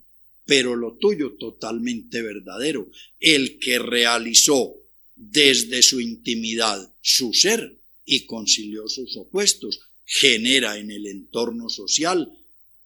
Pero 0.45 0.75
lo 0.75 0.93
tuyo 0.93 1.33
totalmente 1.33 2.21
verdadero. 2.21 2.87
El 3.19 3.57
que 3.59 3.79
realizó 3.79 4.75
desde 5.15 5.81
su 5.81 5.99
intimidad 6.01 6.93
su 7.01 7.33
ser 7.33 7.79
y 8.05 8.25
concilió 8.25 8.87
sus 8.87 9.17
opuestos, 9.17 9.79
genera 10.05 10.77
en 10.77 10.91
el 10.91 11.07
entorno 11.07 11.69
social, 11.69 12.31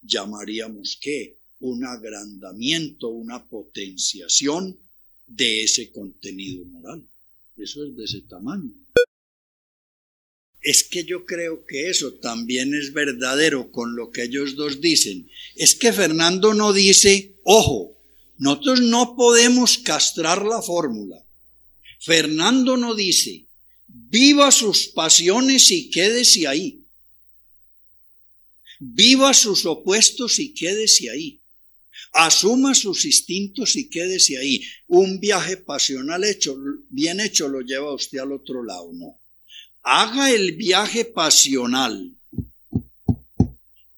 llamaríamos 0.02 0.98
que 1.02 1.38
un 1.60 1.84
agrandamiento, 1.84 3.10
una 3.10 3.46
potenciación 3.46 4.78
de 5.28 5.64
ese 5.64 5.92
contenido 5.92 6.64
moral. 6.66 7.06
Eso 7.58 7.84
es 7.86 7.96
de 7.98 8.06
ese 8.06 8.22
tamaño. 8.22 8.72
Es 10.62 10.84
que 10.84 11.06
yo 11.06 11.26
creo 11.26 11.66
que 11.66 11.90
eso 11.90 12.14
también 12.16 12.74
es 12.74 12.92
verdadero 12.94 13.72
con 13.72 13.96
lo 13.96 14.12
que 14.12 14.24
ellos 14.24 14.56
dos 14.56 14.82
dicen. 14.82 15.30
Es 15.56 15.76
que 15.76 15.94
Fernando 15.94 16.54
no 16.54 16.74
dice, 16.74 17.36
ojo, 17.44 17.98
nosotros 18.38 18.82
no 18.82 19.16
podemos 19.16 19.78
castrar 19.78 20.46
la 20.46 20.62
fórmula. 20.62 21.24
Fernando 22.00 22.78
no 22.78 22.96
dice, 22.96 23.46
viva 23.88 24.52
sus 24.52 24.88
pasiones 24.88 25.72
y 25.72 25.90
quédese 25.90 26.48
ahí. 26.48 26.84
Viva 28.80 29.34
sus 29.34 29.66
opuestos 29.66 30.40
y 30.40 30.54
quédese 30.54 31.10
ahí. 31.10 31.40
Asuma 32.14 32.74
sus 32.74 33.06
instintos 33.06 33.76
y 33.76 33.90
quédese 33.90 34.38
ahí. 34.38 34.62
Un 34.88 35.20
viaje 35.20 35.58
pasional 35.58 36.24
hecho, 36.24 36.58
bien 36.90 37.20
hecho, 37.20 37.48
lo 37.48 37.62
lleva 37.62 37.94
usted 37.94 38.20
al 38.20 38.32
otro 38.32 38.64
lado, 38.64 38.92
¿no? 38.94 39.20
Haga 39.84 40.32
el 40.32 40.54
viaje 40.54 41.06
pasional 41.06 42.16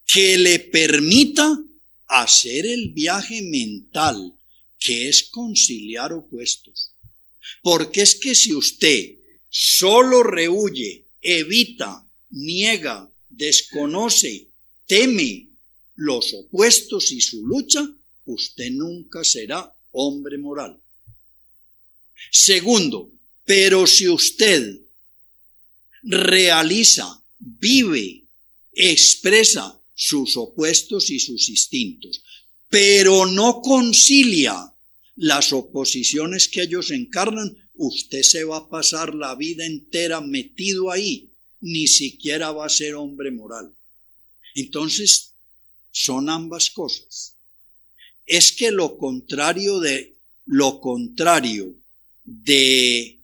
que 0.05 0.37
le 0.37 0.59
permita 0.59 1.57
hacer 2.07 2.65
el 2.65 2.89
viaje 2.89 3.41
mental, 3.41 4.33
que 4.77 5.07
es 5.07 5.23
conciliar 5.23 6.11
opuestos. 6.11 6.91
Porque 7.61 8.01
es 8.01 8.15
que 8.15 8.35
si 8.35 8.53
usted 8.53 9.15
solo 9.49 10.23
rehuye, 10.23 11.05
evita, 11.21 12.05
niega, 12.31 13.09
desconoce, 13.29 14.47
teme 14.85 15.47
los 15.95 16.33
opuestos 16.33 17.11
y 17.11 17.21
su 17.21 17.45
lucha, 17.45 17.87
usted 18.25 18.71
nunca 18.71 19.23
será 19.23 19.73
hombre 19.91 20.37
moral. 20.37 20.77
Segundo, 22.31 23.09
pero 23.45 23.87
si 23.87 24.09
usted 24.09 24.79
realiza, 26.03 27.21
vive, 27.39 28.23
expresa 28.73 29.79
sus 29.93 30.37
opuestos 30.37 31.09
y 31.09 31.19
sus 31.19 31.49
instintos, 31.49 32.23
pero 32.69 33.25
no 33.25 33.61
concilia 33.61 34.73
las 35.15 35.53
oposiciones 35.53 36.47
que 36.47 36.63
ellos 36.63 36.91
encarnan, 36.91 37.55
usted 37.75 38.23
se 38.23 38.43
va 38.43 38.57
a 38.57 38.69
pasar 38.69 39.13
la 39.13 39.35
vida 39.35 39.65
entera 39.65 40.21
metido 40.21 40.91
ahí, 40.91 41.29
ni 41.59 41.87
siquiera 41.87 42.51
va 42.51 42.65
a 42.65 42.69
ser 42.69 42.95
hombre 42.95 43.29
moral. 43.31 43.73
Entonces, 44.55 45.33
son 45.91 46.29
ambas 46.29 46.69
cosas. 46.69 47.35
Es 48.25 48.51
que 48.51 48.71
lo 48.71 48.97
contrario 48.97 49.79
de 49.79 50.15
lo 50.45 50.81
contrario 50.81 51.75
de 52.23 53.20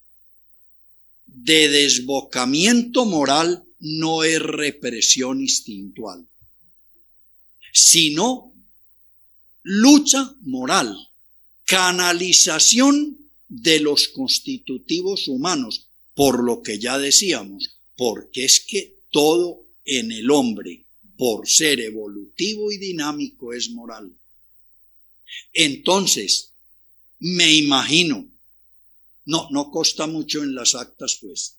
de 1.47 1.69
desbocamiento 1.69 3.05
moral 3.05 3.63
no 3.79 4.25
es 4.25 4.37
represión 4.37 5.39
instintual, 5.39 6.27
sino 7.71 8.51
lucha 9.63 10.35
moral, 10.41 10.93
canalización 11.63 13.17
de 13.47 13.79
los 13.79 14.09
constitutivos 14.09 15.29
humanos, 15.29 15.87
por 16.15 16.43
lo 16.43 16.61
que 16.61 16.79
ya 16.79 16.97
decíamos, 16.97 17.77
porque 17.95 18.43
es 18.43 18.59
que 18.59 18.97
todo 19.09 19.63
en 19.85 20.11
el 20.11 20.29
hombre, 20.31 20.83
por 21.15 21.47
ser 21.47 21.79
evolutivo 21.79 22.73
y 22.73 22.77
dinámico, 22.77 23.53
es 23.53 23.69
moral. 23.69 24.11
Entonces, 25.53 26.51
me 27.19 27.53
imagino, 27.53 28.27
no, 29.27 29.47
no 29.51 29.71
consta 29.71 30.07
mucho 30.07 30.43
en 30.43 30.53
las 30.53 30.75
actas, 30.75 31.19
pues, 31.21 31.55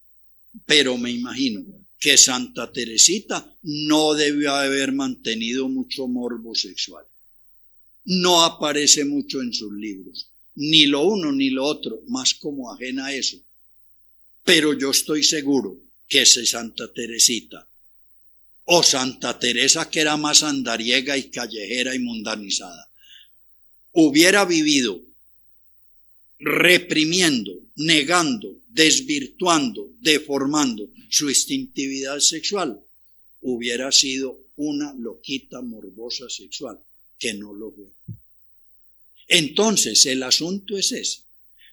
pero 0.66 0.98
me 0.98 1.10
imagino 1.10 1.64
que 1.98 2.18
Santa 2.18 2.70
Teresita 2.70 3.56
no 3.62 4.12
debió 4.14 4.54
haber 4.54 4.92
mantenido 4.92 5.68
mucho 5.68 6.06
morbo 6.06 6.54
sexual. 6.54 7.04
No 8.04 8.44
aparece 8.44 9.04
mucho 9.04 9.40
en 9.40 9.52
sus 9.52 9.72
libros 9.72 10.28
ni 10.60 10.86
lo 10.86 11.02
uno 11.02 11.30
ni 11.30 11.50
lo 11.50 11.64
otro, 11.64 12.02
más 12.08 12.34
como 12.34 12.72
ajena 12.72 13.06
a 13.06 13.14
eso. 13.14 13.38
Pero 14.44 14.76
yo 14.76 14.90
estoy 14.90 15.22
seguro 15.22 15.78
que 16.08 16.22
ese 16.22 16.44
Santa 16.46 16.92
Teresita 16.92 17.66
o 18.64 18.82
Santa 18.82 19.38
Teresa 19.38 19.88
que 19.88 20.00
era 20.00 20.16
más 20.16 20.42
andariega 20.42 21.16
y 21.16 21.30
callejera 21.30 21.94
y 21.94 22.00
mundanizada, 22.00 22.90
hubiera 23.92 24.44
vivido 24.44 25.00
reprimiendo, 26.38 27.52
negando, 27.76 28.60
desvirtuando, 28.68 29.90
deformando 30.00 30.88
su 31.10 31.28
instintividad 31.28 32.20
sexual, 32.20 32.80
hubiera 33.40 33.90
sido 33.92 34.38
una 34.56 34.92
loquita 34.94 35.62
morbosa 35.62 36.28
sexual, 36.28 36.78
que 37.18 37.34
no 37.34 37.52
lo 37.52 37.72
ve. 37.72 37.86
Entonces, 39.28 40.06
el 40.06 40.22
asunto 40.22 40.76
es 40.76 40.92
ese. 40.92 41.20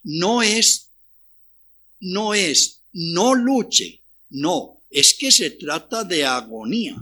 No 0.04 0.42
es, 0.42 0.88
no 2.00 2.34
es, 2.34 2.80
no 2.92 3.34
luche, 3.34 4.00
no, 4.30 4.82
es 4.90 5.14
que 5.14 5.32
se 5.32 5.50
trata 5.50 6.04
de 6.04 6.24
agonía. 6.24 6.96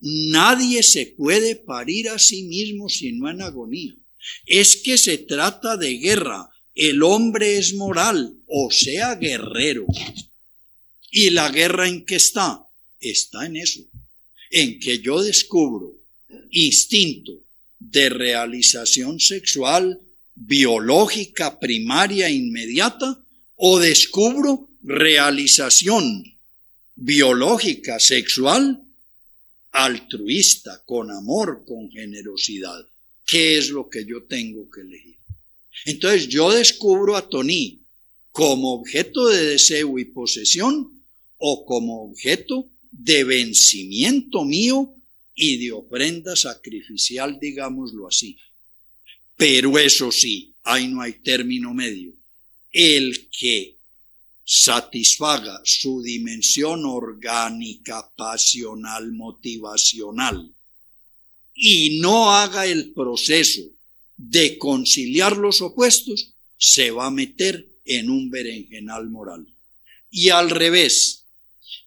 Nadie 0.00 0.82
se 0.82 1.06
puede 1.06 1.56
parir 1.56 2.08
a 2.08 2.18
sí 2.18 2.42
mismo 2.44 2.88
si 2.88 3.12
no 3.12 3.30
en 3.30 3.42
agonía. 3.42 3.94
Es 4.46 4.76
que 4.76 4.98
se 4.98 5.18
trata 5.18 5.76
de 5.76 5.98
guerra. 5.98 6.48
El 6.74 7.02
hombre 7.02 7.58
es 7.58 7.74
moral, 7.74 8.34
o 8.46 8.70
sea, 8.70 9.14
guerrero. 9.16 9.86
¿Y 11.10 11.30
la 11.30 11.50
guerra 11.50 11.88
en 11.88 12.04
qué 12.04 12.16
está? 12.16 12.64
Está 13.00 13.46
en 13.46 13.56
eso, 13.56 13.80
en 14.50 14.80
que 14.80 15.00
yo 15.00 15.22
descubro 15.22 15.92
instinto, 16.50 17.32
de 17.78 18.08
realización 18.08 19.18
sexual 19.18 20.00
biológica 20.34 21.58
primaria 21.58 22.30
inmediata 22.30 23.18
o 23.56 23.78
descubro 23.80 24.68
realización 24.82 26.24
biológica 26.94 27.98
sexual 27.98 28.80
altruista, 29.72 30.82
con 30.84 31.10
amor, 31.10 31.64
con 31.66 31.90
generosidad. 31.90 32.86
¿Qué 33.26 33.58
es 33.58 33.70
lo 33.70 33.88
que 33.88 34.04
yo 34.04 34.24
tengo 34.24 34.70
que 34.70 34.82
elegir? 34.82 35.11
Entonces 35.84 36.28
yo 36.28 36.50
descubro 36.52 37.16
a 37.16 37.28
Tony 37.28 37.80
como 38.30 38.74
objeto 38.74 39.28
de 39.28 39.44
deseo 39.44 39.98
y 39.98 40.06
posesión 40.06 40.90
o 41.38 41.64
como 41.64 42.04
objeto 42.04 42.68
de 42.90 43.24
vencimiento 43.24 44.44
mío 44.44 44.94
y 45.34 45.58
de 45.58 45.72
ofrenda 45.72 46.36
sacrificial, 46.36 47.38
digámoslo 47.40 48.06
así. 48.06 48.38
Pero 49.36 49.78
eso 49.78 50.12
sí, 50.12 50.54
ahí 50.62 50.88
no 50.88 51.00
hay 51.00 51.14
término 51.14 51.74
medio. 51.74 52.12
El 52.70 53.28
que 53.28 53.76
satisfaga 54.44 55.60
su 55.64 56.02
dimensión 56.02 56.84
orgánica, 56.84 58.10
pasional, 58.16 59.12
motivacional, 59.12 60.54
y 61.54 62.00
no 62.00 62.30
haga 62.30 62.66
el 62.66 62.92
proceso 62.92 63.62
de 64.30 64.56
conciliar 64.56 65.36
los 65.36 65.62
opuestos, 65.62 66.34
se 66.56 66.92
va 66.92 67.06
a 67.06 67.10
meter 67.10 67.66
en 67.84 68.08
un 68.08 68.30
berenjenal 68.30 69.10
moral. 69.10 69.46
Y 70.10 70.28
al 70.28 70.48
revés, 70.50 71.24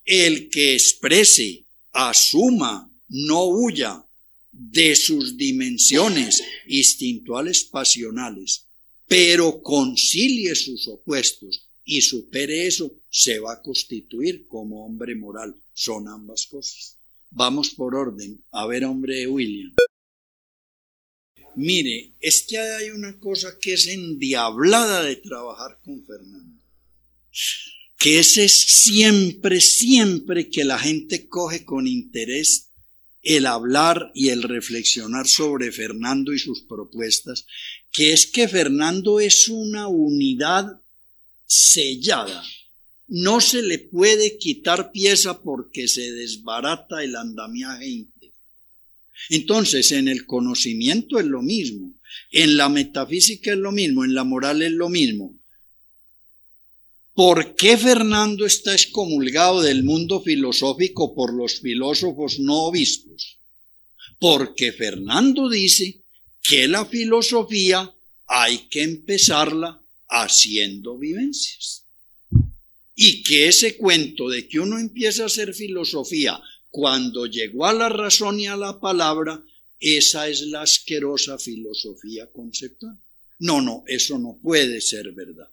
el 0.04 0.50
que 0.50 0.74
exprese, 0.74 1.64
asuma, 1.94 2.92
no 3.08 3.46
huya 3.46 4.06
de 4.52 4.98
sus 4.98 5.38
dimensiones 5.38 6.44
instintuales 6.68 7.64
pasionales, 7.64 8.66
pero 9.08 9.62
concilie 9.62 10.56
sus 10.56 10.90
opuestos 10.90 11.62
y 11.86 12.02
supere 12.02 12.68
eso, 12.68 12.92
se 13.10 13.40
va 13.40 13.54
a 13.54 13.62
constituir 13.62 14.46
como 14.48 14.86
hombre 14.86 15.16
moral. 15.16 15.56
Son 15.74 16.10
ambas 16.10 16.48
cosas. 16.48 16.98
Vamos 17.32 17.70
por 17.70 17.96
orden. 17.96 18.44
A 18.52 18.66
ver, 18.66 18.84
hombre 18.84 19.26
William. 19.28 19.74
Mire, 21.56 22.14
es 22.20 22.46
que 22.48 22.58
hay 22.58 22.90
una 22.90 23.18
cosa 23.20 23.58
que 23.60 23.74
es 23.74 23.88
endiablada 23.88 25.04
de 25.04 25.16
trabajar 25.16 25.80
con 25.84 26.06
Fernando. 26.06 26.62
Que 27.98 28.20
ese 28.20 28.46
es 28.46 28.60
siempre, 28.60 29.62
siempre 29.62 30.50
que 30.50 30.64
la 30.66 30.78
gente 30.78 31.28
coge 31.28 31.66
con 31.66 31.88
interés 31.88 32.72
el 33.26 33.48
hablar 33.48 34.12
y 34.14 34.30
el 34.30 34.44
reflexionar 34.44 35.28
sobre 35.28 35.72
Fernando 35.72 36.32
y 36.32 36.40
sus 36.40 36.62
propuestas, 36.62 37.48
que 37.92 38.14
es 38.14 38.28
que 38.28 38.48
Fernando 38.48 39.20
es 39.20 39.48
una 39.48 39.88
unidad 39.88 40.80
sellada. 41.46 42.44
No 43.08 43.42
se 43.42 43.64
le 43.64 43.80
puede 43.80 44.38
quitar 44.38 44.92
pieza 44.92 45.42
porque 45.42 45.88
se 45.88 46.12
desbarata 46.12 47.04
el 47.04 47.16
andamiaje. 47.16 48.06
Entonces, 49.30 49.92
en 49.92 50.08
el 50.08 50.26
conocimiento 50.26 51.20
es 51.20 51.26
lo 51.26 51.42
mismo, 51.42 51.94
en 52.32 52.58
la 52.58 52.70
metafísica 52.70 53.52
es 53.52 53.58
lo 53.58 53.72
mismo, 53.72 54.04
en 54.04 54.14
la 54.14 54.24
moral 54.24 54.62
es 54.62 54.72
lo 54.72 54.90
mismo. 54.90 55.36
¿Por 57.14 57.56
qué 57.56 57.78
Fernando 57.78 58.46
está 58.46 58.74
excomulgado 58.74 59.62
del 59.62 59.84
mundo 59.84 60.22
filosófico 60.22 61.16
por 61.16 61.34
los 61.34 61.62
filósofos 61.62 62.40
no 62.40 62.66
obispos? 62.66 63.38
Porque 64.20 64.74
Fernando 64.74 65.50
dice 65.50 66.02
que 66.44 66.68
la 66.68 66.86
filosofía 66.86 67.94
hay 68.28 68.68
que 68.70 68.84
empezarla 68.84 69.82
haciendo 70.10 70.98
vivencias. 70.98 71.86
Y 72.96 73.24
que 73.24 73.48
ese 73.48 73.78
cuento 73.78 74.30
de 74.30 74.48
que 74.48 74.60
uno 74.60 74.78
empieza 74.78 75.24
a 75.24 75.28
hacer 75.28 75.54
filosofía 75.54 76.40
cuando 76.76 77.26
llegó 77.26 77.66
a 77.66 77.72
la 77.72 77.88
razón 77.88 78.38
y 78.38 78.48
a 78.48 78.58
la 78.58 78.82
palabra, 78.82 79.42
esa 79.80 80.28
es 80.28 80.42
la 80.42 80.64
asquerosa 80.64 81.38
filosofía 81.38 82.30
conceptual. 82.30 83.00
No, 83.40 83.62
no, 83.62 83.86
eso 83.88 84.20
no 84.20 84.38
puede 84.44 84.82
ser 84.82 85.14
verdad. 85.14 85.48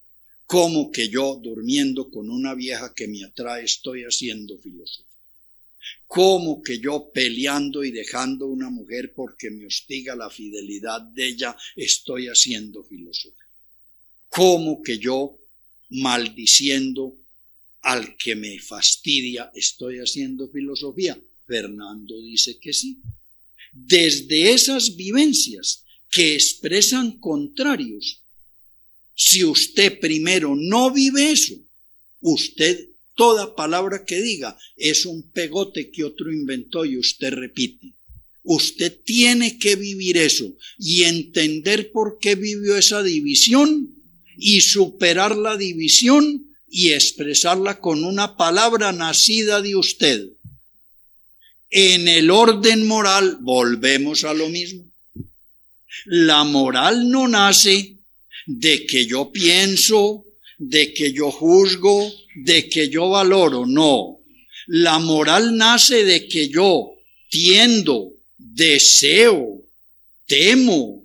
¿Cómo 0.48 0.90
que 0.90 1.08
yo, 1.08 1.38
durmiendo 1.40 2.10
con 2.10 2.28
una 2.28 2.54
vieja 2.54 2.92
que 2.92 3.06
me 3.06 3.22
atrae, 3.22 3.66
estoy 3.66 4.02
haciendo 4.02 4.58
filosofía? 4.58 5.06
¿Cómo 6.08 6.60
que 6.60 6.80
yo 6.80 7.12
peleando 7.14 7.84
y 7.84 7.92
dejando 7.92 8.48
una 8.48 8.68
mujer 8.68 9.12
porque 9.14 9.48
me 9.48 9.66
hostiga 9.66 10.16
la 10.16 10.28
fidelidad 10.28 11.02
de 11.02 11.28
ella, 11.28 11.56
estoy 11.76 12.26
haciendo 12.26 12.82
filosofía? 12.82 13.46
¿Cómo 14.28 14.82
que 14.82 14.98
yo, 14.98 15.38
maldiciendo 15.88 17.14
al 17.82 18.16
que 18.16 18.36
me 18.36 18.58
fastidia, 18.60 19.50
estoy 19.54 19.98
haciendo 19.98 20.48
filosofía? 20.48 21.20
Fernando 21.46 22.20
dice 22.22 22.58
que 22.58 22.72
sí. 22.72 22.98
Desde 23.72 24.52
esas 24.52 24.96
vivencias 24.96 25.84
que 26.10 26.34
expresan 26.34 27.18
contrarios, 27.18 28.20
si 29.14 29.44
usted 29.44 29.98
primero 29.98 30.54
no 30.56 30.92
vive 30.92 31.32
eso, 31.32 31.54
usted 32.20 32.88
toda 33.14 33.54
palabra 33.54 34.04
que 34.04 34.20
diga 34.20 34.58
es 34.76 35.04
un 35.04 35.30
pegote 35.30 35.90
que 35.90 36.04
otro 36.04 36.32
inventó 36.32 36.84
y 36.84 36.96
usted 36.96 37.32
repite. 37.32 37.94
Usted 38.44 38.98
tiene 39.04 39.58
que 39.58 39.76
vivir 39.76 40.16
eso 40.16 40.56
y 40.78 41.04
entender 41.04 41.92
por 41.92 42.18
qué 42.20 42.34
vivió 42.34 42.76
esa 42.76 43.02
división 43.02 43.94
y 44.36 44.60
superar 44.62 45.36
la 45.36 45.56
división 45.56 46.51
y 46.74 46.92
expresarla 46.92 47.78
con 47.78 48.02
una 48.02 48.38
palabra 48.38 48.92
nacida 48.92 49.60
de 49.60 49.76
usted. 49.76 50.30
En 51.68 52.08
el 52.08 52.30
orden 52.30 52.86
moral 52.86 53.36
volvemos 53.42 54.24
a 54.24 54.32
lo 54.32 54.48
mismo. 54.48 54.90
La 56.06 56.44
moral 56.44 57.10
no 57.10 57.28
nace 57.28 57.98
de 58.46 58.86
que 58.86 59.04
yo 59.04 59.30
pienso, 59.30 60.24
de 60.56 60.94
que 60.94 61.12
yo 61.12 61.30
juzgo, 61.30 62.10
de 62.36 62.70
que 62.70 62.88
yo 62.88 63.10
valoro, 63.10 63.66
no. 63.66 64.20
La 64.66 64.98
moral 64.98 65.54
nace 65.58 66.04
de 66.04 66.26
que 66.26 66.48
yo 66.48 66.92
tiendo, 67.28 68.14
deseo, 68.38 69.60
temo, 70.26 71.04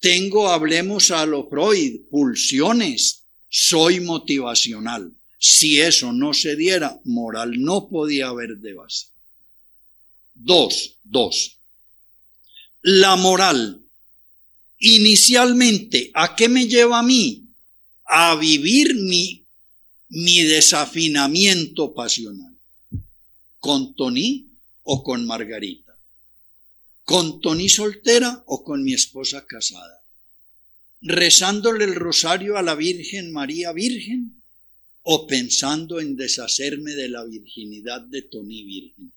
tengo, 0.00 0.48
hablemos 0.48 1.10
a 1.10 1.26
lo 1.26 1.46
Freud, 1.48 2.08
pulsiones, 2.10 3.17
soy 3.48 4.00
motivacional. 4.00 5.12
Si 5.38 5.80
eso 5.80 6.12
no 6.12 6.34
se 6.34 6.56
diera, 6.56 6.98
moral 7.04 7.60
no 7.62 7.88
podía 7.88 8.28
haber 8.28 8.58
de 8.58 8.74
base. 8.74 9.06
Dos, 10.34 10.96
dos. 11.04 11.58
La 12.82 13.16
moral, 13.16 13.80
inicialmente, 14.78 16.10
¿a 16.14 16.34
qué 16.34 16.48
me 16.48 16.66
lleva 16.66 17.00
a 17.00 17.02
mí? 17.02 17.44
A 18.04 18.34
vivir 18.36 18.94
mi, 18.94 19.44
mi 20.08 20.42
desafinamiento 20.42 21.94
pasional. 21.94 22.56
¿Con 23.60 23.94
Tony 23.94 24.46
o 24.82 25.02
con 25.02 25.26
Margarita? 25.26 25.88
con 27.08 27.40
Tony 27.40 27.70
soltera 27.70 28.44
o 28.44 28.62
con 28.62 28.84
mi 28.84 28.92
esposa 28.92 29.46
casada, 29.46 29.97
rezándole 31.00 31.84
el 31.84 31.94
rosario 31.94 32.56
a 32.56 32.62
la 32.62 32.74
Virgen 32.74 33.32
María 33.32 33.72
Virgen 33.72 34.42
o 35.02 35.26
pensando 35.26 36.00
en 36.00 36.16
deshacerme 36.16 36.92
de 36.94 37.08
la 37.08 37.24
virginidad 37.24 38.02
de 38.02 38.22
Tony 38.22 38.64
Virgen. 38.64 39.12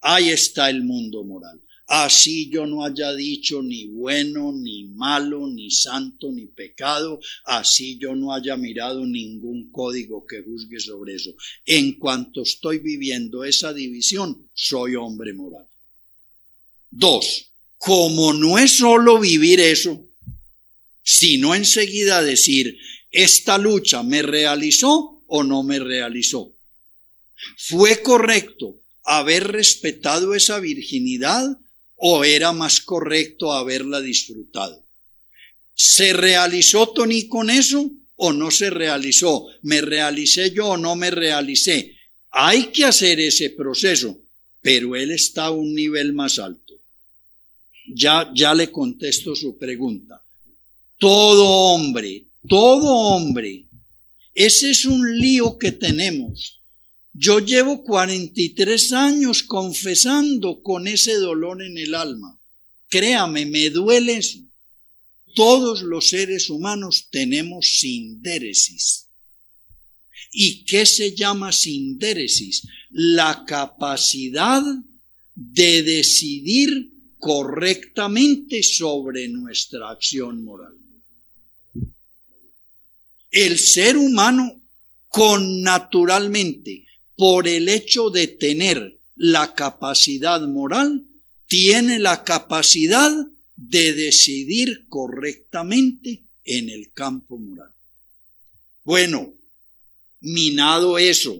Ahí 0.00 0.30
está 0.30 0.70
el 0.70 0.82
mundo 0.82 1.24
moral. 1.24 1.60
Así 1.88 2.48
yo 2.50 2.66
no 2.66 2.84
haya 2.84 3.12
dicho 3.12 3.62
ni 3.62 3.86
bueno, 3.86 4.52
ni 4.52 4.84
malo, 4.84 5.46
ni 5.46 5.70
santo, 5.70 6.32
ni 6.32 6.46
pecado, 6.46 7.20
así 7.44 7.96
yo 7.96 8.16
no 8.16 8.34
haya 8.34 8.56
mirado 8.56 9.06
ningún 9.06 9.70
código 9.70 10.26
que 10.26 10.42
juzgue 10.42 10.80
sobre 10.80 11.14
eso. 11.14 11.30
En 11.64 11.92
cuanto 11.92 12.42
estoy 12.42 12.78
viviendo 12.78 13.44
esa 13.44 13.72
división, 13.72 14.48
soy 14.52 14.96
hombre 14.96 15.32
moral. 15.32 15.66
Dos, 16.90 17.52
como 17.78 18.32
no 18.32 18.58
es 18.58 18.72
solo 18.72 19.20
vivir 19.20 19.60
eso, 19.60 20.08
sino 21.08 21.54
enseguida 21.54 22.20
decir, 22.20 22.78
esta 23.12 23.58
lucha 23.58 24.02
me 24.02 24.22
realizó 24.22 25.22
o 25.28 25.44
no 25.44 25.62
me 25.62 25.78
realizó. 25.78 26.52
¿Fue 27.56 28.02
correcto 28.02 28.80
haber 29.04 29.46
respetado 29.46 30.34
esa 30.34 30.58
virginidad 30.58 31.58
o 31.94 32.24
era 32.24 32.50
más 32.50 32.80
correcto 32.80 33.52
haberla 33.52 34.00
disfrutado? 34.00 34.84
¿Se 35.74 36.12
realizó 36.12 36.88
Tony 36.88 37.28
con 37.28 37.50
eso 37.50 37.88
o 38.16 38.32
no 38.32 38.50
se 38.50 38.70
realizó? 38.70 39.46
¿Me 39.62 39.80
realicé 39.80 40.50
yo 40.50 40.70
o 40.70 40.76
no 40.76 40.96
me 40.96 41.12
realicé? 41.12 41.96
Hay 42.30 42.66
que 42.72 42.84
hacer 42.84 43.20
ese 43.20 43.50
proceso, 43.50 44.18
pero 44.60 44.96
él 44.96 45.12
está 45.12 45.46
a 45.46 45.50
un 45.52 45.72
nivel 45.72 46.12
más 46.14 46.40
alto 46.40 46.66
ya, 47.94 48.30
ya 48.34 48.54
le 48.54 48.70
contesto 48.70 49.34
su 49.34 49.56
pregunta. 49.56 50.22
Todo 50.98 51.44
hombre, 51.46 52.26
todo 52.48 52.88
hombre, 52.90 53.66
ese 54.34 54.70
es 54.70 54.84
un 54.84 55.18
lío 55.18 55.56
que 55.58 55.72
tenemos. 55.72 56.60
Yo 57.12 57.38
llevo 57.38 57.82
43 57.82 58.92
años 58.92 59.42
confesando 59.42 60.62
con 60.62 60.86
ese 60.86 61.14
dolor 61.14 61.62
en 61.62 61.78
el 61.78 61.94
alma. 61.94 62.38
Créame, 62.88 63.46
me 63.46 63.70
duele 63.70 64.18
eso. 64.18 64.38
Todos 65.34 65.82
los 65.82 66.10
seres 66.10 66.50
humanos 66.50 67.08
tenemos 67.10 67.66
sindéresis. 67.78 69.06
¿Y 70.32 70.64
qué 70.64 70.84
se 70.84 71.14
llama 71.14 71.52
sindéresis? 71.52 72.66
La 72.90 73.44
capacidad 73.46 74.62
de 75.34 75.82
decidir 75.82 76.92
correctamente 77.18 78.62
sobre 78.62 79.28
nuestra 79.28 79.90
acción 79.90 80.44
moral. 80.44 80.74
El 83.36 83.58
ser 83.58 83.98
humano 83.98 84.62
con 85.08 85.60
naturalmente, 85.60 86.86
por 87.16 87.46
el 87.46 87.68
hecho 87.68 88.08
de 88.08 88.28
tener 88.28 88.98
la 89.14 89.54
capacidad 89.54 90.40
moral, 90.48 91.04
tiene 91.46 91.98
la 91.98 92.24
capacidad 92.24 93.12
de 93.54 93.92
decidir 93.92 94.86
correctamente 94.88 96.22
en 96.46 96.70
el 96.70 96.92
campo 96.94 97.36
moral. 97.36 97.68
Bueno, 98.84 99.34
minado 100.20 100.96
eso 100.96 101.38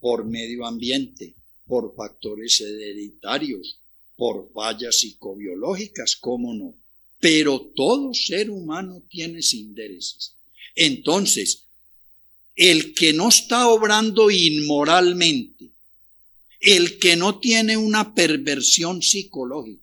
por 0.00 0.24
medio 0.24 0.66
ambiente, 0.66 1.36
por 1.68 1.94
factores 1.94 2.60
hereditarios, 2.60 3.78
por 4.16 4.50
fallas 4.52 4.98
psicobiológicas, 4.98 6.16
cómo 6.16 6.52
no. 6.52 6.74
Pero 7.20 7.60
todo 7.76 8.12
ser 8.12 8.50
humano 8.50 9.04
tiene 9.08 9.38
intereses. 9.52 10.34
Entonces, 10.74 11.66
el 12.56 12.94
que 12.94 13.12
no 13.12 13.28
está 13.28 13.68
obrando 13.68 14.30
inmoralmente, 14.30 15.70
el 16.60 16.98
que 16.98 17.16
no 17.16 17.38
tiene 17.38 17.76
una 17.76 18.14
perversión 18.14 19.02
psicológica, 19.02 19.82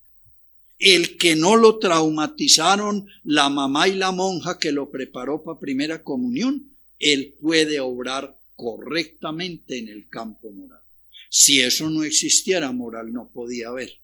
el 0.78 1.18
que 1.18 1.36
no 1.36 1.56
lo 1.56 1.78
traumatizaron 1.78 3.06
la 3.22 3.50
mamá 3.50 3.86
y 3.88 3.94
la 3.94 4.12
monja 4.12 4.58
que 4.58 4.72
lo 4.72 4.90
preparó 4.90 5.44
para 5.44 5.60
primera 5.60 6.02
comunión, 6.02 6.74
él 6.98 7.34
puede 7.40 7.80
obrar 7.80 8.36
correctamente 8.56 9.78
en 9.78 9.88
el 9.88 10.08
campo 10.08 10.50
moral. 10.50 10.80
Si 11.28 11.60
eso 11.60 11.90
no 11.90 12.02
existiera, 12.02 12.72
moral 12.72 13.12
no 13.12 13.28
podía 13.28 13.68
haber. 13.68 14.00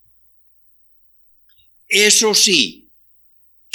Eso 1.89 2.35
sí, 2.35 2.86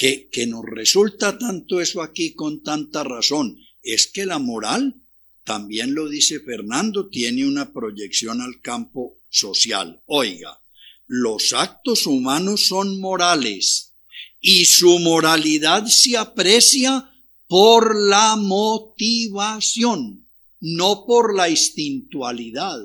que, 0.01 0.47
nos 0.47 0.65
resulta 0.65 1.37
tanto 1.37 1.79
eso 1.79 2.01
aquí 2.01 2.33
con 2.33 2.63
tanta 2.63 3.03
razón, 3.03 3.59
es 3.83 4.07
que 4.07 4.25
la 4.25 4.39
moral, 4.39 4.95
también 5.43 5.93
lo 5.93 6.09
dice 6.09 6.39
Fernando, 6.39 7.07
tiene 7.07 7.45
una 7.45 7.71
proyección 7.71 8.41
al 8.41 8.61
campo 8.61 9.17
social. 9.29 10.01
Oiga, 10.07 10.59
los 11.05 11.53
actos 11.53 12.07
humanos 12.07 12.65
son 12.65 12.99
morales 12.99 13.91
y 14.39 14.65
su 14.65 14.97
moralidad 14.97 15.85
se 15.85 16.17
aprecia 16.17 17.11
por 17.47 17.95
la 17.95 18.35
motivación, 18.37 20.25
no 20.61 21.05
por 21.05 21.35
la 21.35 21.47
instintualidad. 21.47 22.79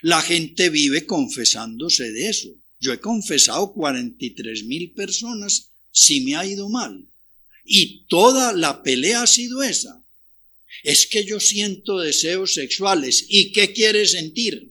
La 0.00 0.20
gente 0.22 0.70
vive 0.70 1.06
confesándose 1.06 2.10
de 2.10 2.30
eso. 2.30 2.48
Yo 2.82 2.92
he 2.92 2.98
confesado 2.98 3.72
43 3.74 4.64
mil 4.64 4.90
personas 4.90 5.70
si 5.92 6.22
me 6.22 6.34
ha 6.34 6.44
ido 6.44 6.68
mal. 6.68 7.06
Y 7.64 8.06
toda 8.08 8.52
la 8.52 8.82
pelea 8.82 9.22
ha 9.22 9.26
sido 9.28 9.62
esa. 9.62 10.04
Es 10.82 11.06
que 11.06 11.24
yo 11.24 11.38
siento 11.38 12.00
deseos 12.00 12.54
sexuales. 12.54 13.24
¿Y 13.28 13.52
qué 13.52 13.72
quiere 13.72 14.04
sentir? 14.08 14.68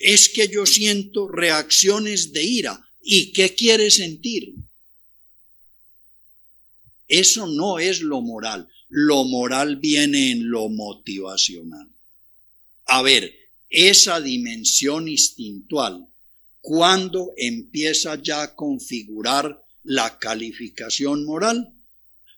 Es 0.00 0.28
que 0.28 0.48
yo 0.48 0.66
siento 0.66 1.28
reacciones 1.28 2.32
de 2.32 2.42
ira. 2.42 2.90
¿Y 3.04 3.30
qué 3.30 3.54
quiere 3.54 3.92
sentir? 3.92 4.52
Eso 7.06 7.46
no 7.46 7.78
es 7.78 8.00
lo 8.00 8.20
moral. 8.20 8.68
Lo 8.88 9.22
moral 9.22 9.76
viene 9.76 10.32
en 10.32 10.50
lo 10.50 10.68
motivacional. 10.68 11.88
A 12.86 13.02
ver, 13.02 13.32
esa 13.70 14.20
dimensión 14.20 15.06
instintual, 15.06 16.08
cuando 16.60 17.32
empieza 17.36 18.20
ya 18.22 18.42
a 18.42 18.54
configurar 18.54 19.62
la 19.84 20.18
calificación 20.18 21.24
moral, 21.24 21.72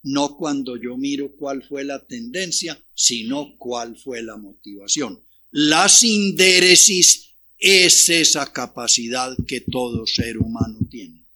no 0.03 0.37
cuando 0.37 0.77
yo 0.77 0.97
miro 0.97 1.33
cuál 1.37 1.63
fue 1.63 1.85
la 1.85 2.07
tendencia, 2.07 2.83
sino 2.95 3.57
cuál 3.59 3.97
fue 3.97 4.23
la 4.23 4.37
motivación. 4.37 5.23
La 5.51 5.89
sindéresis 5.89 7.35
es 7.59 8.09
esa 8.09 8.53
capacidad 8.53 9.37
que 9.47 9.61
todo 9.61 10.07
ser 10.07 10.39
humano 10.39 10.79
tiene. 10.91 11.27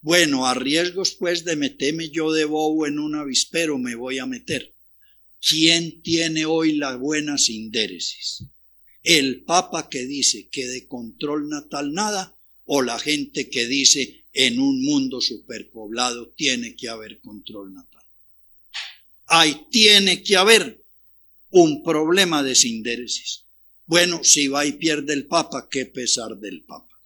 Bueno, 0.00 0.46
a 0.46 0.54
riesgos 0.54 1.16
pues 1.18 1.44
de 1.44 1.56
meterme 1.56 2.08
yo 2.10 2.32
de 2.32 2.44
bobo 2.44 2.86
en 2.86 2.98
un 2.98 3.16
avispero 3.16 3.78
me 3.78 3.96
voy 3.96 4.18
a 4.18 4.26
meter. 4.26 4.72
¿Quién 5.40 6.02
tiene 6.02 6.46
hoy 6.46 6.76
la 6.76 6.96
buena 6.96 7.36
sindéresis? 7.36 8.44
¿El 9.06 9.44
papa 9.44 9.88
que 9.88 10.04
dice 10.04 10.48
que 10.50 10.66
de 10.66 10.86
control 10.86 11.48
natal 11.48 11.94
nada 11.94 12.36
o 12.66 12.82
la 12.82 12.98
gente 12.98 13.48
que 13.48 13.66
dice 13.66 14.24
en 14.36 14.58
un 14.58 14.84
mundo 14.84 15.22
superpoblado 15.22 16.28
tiene 16.36 16.76
que 16.76 16.90
haber 16.90 17.20
control 17.20 17.72
natal. 17.72 18.04
Ahí 19.28 19.66
tiene 19.70 20.22
que 20.22 20.36
haber 20.36 20.84
un 21.50 21.82
problema 21.82 22.42
de 22.42 22.54
sindéresis. 22.54 23.44
Bueno, 23.86 24.22
si 24.22 24.48
va 24.48 24.66
y 24.66 24.72
pierde 24.72 25.14
el 25.14 25.26
Papa, 25.26 25.68
qué 25.70 25.86
pesar 25.86 26.36
del 26.36 26.62
Papa. 26.64 27.00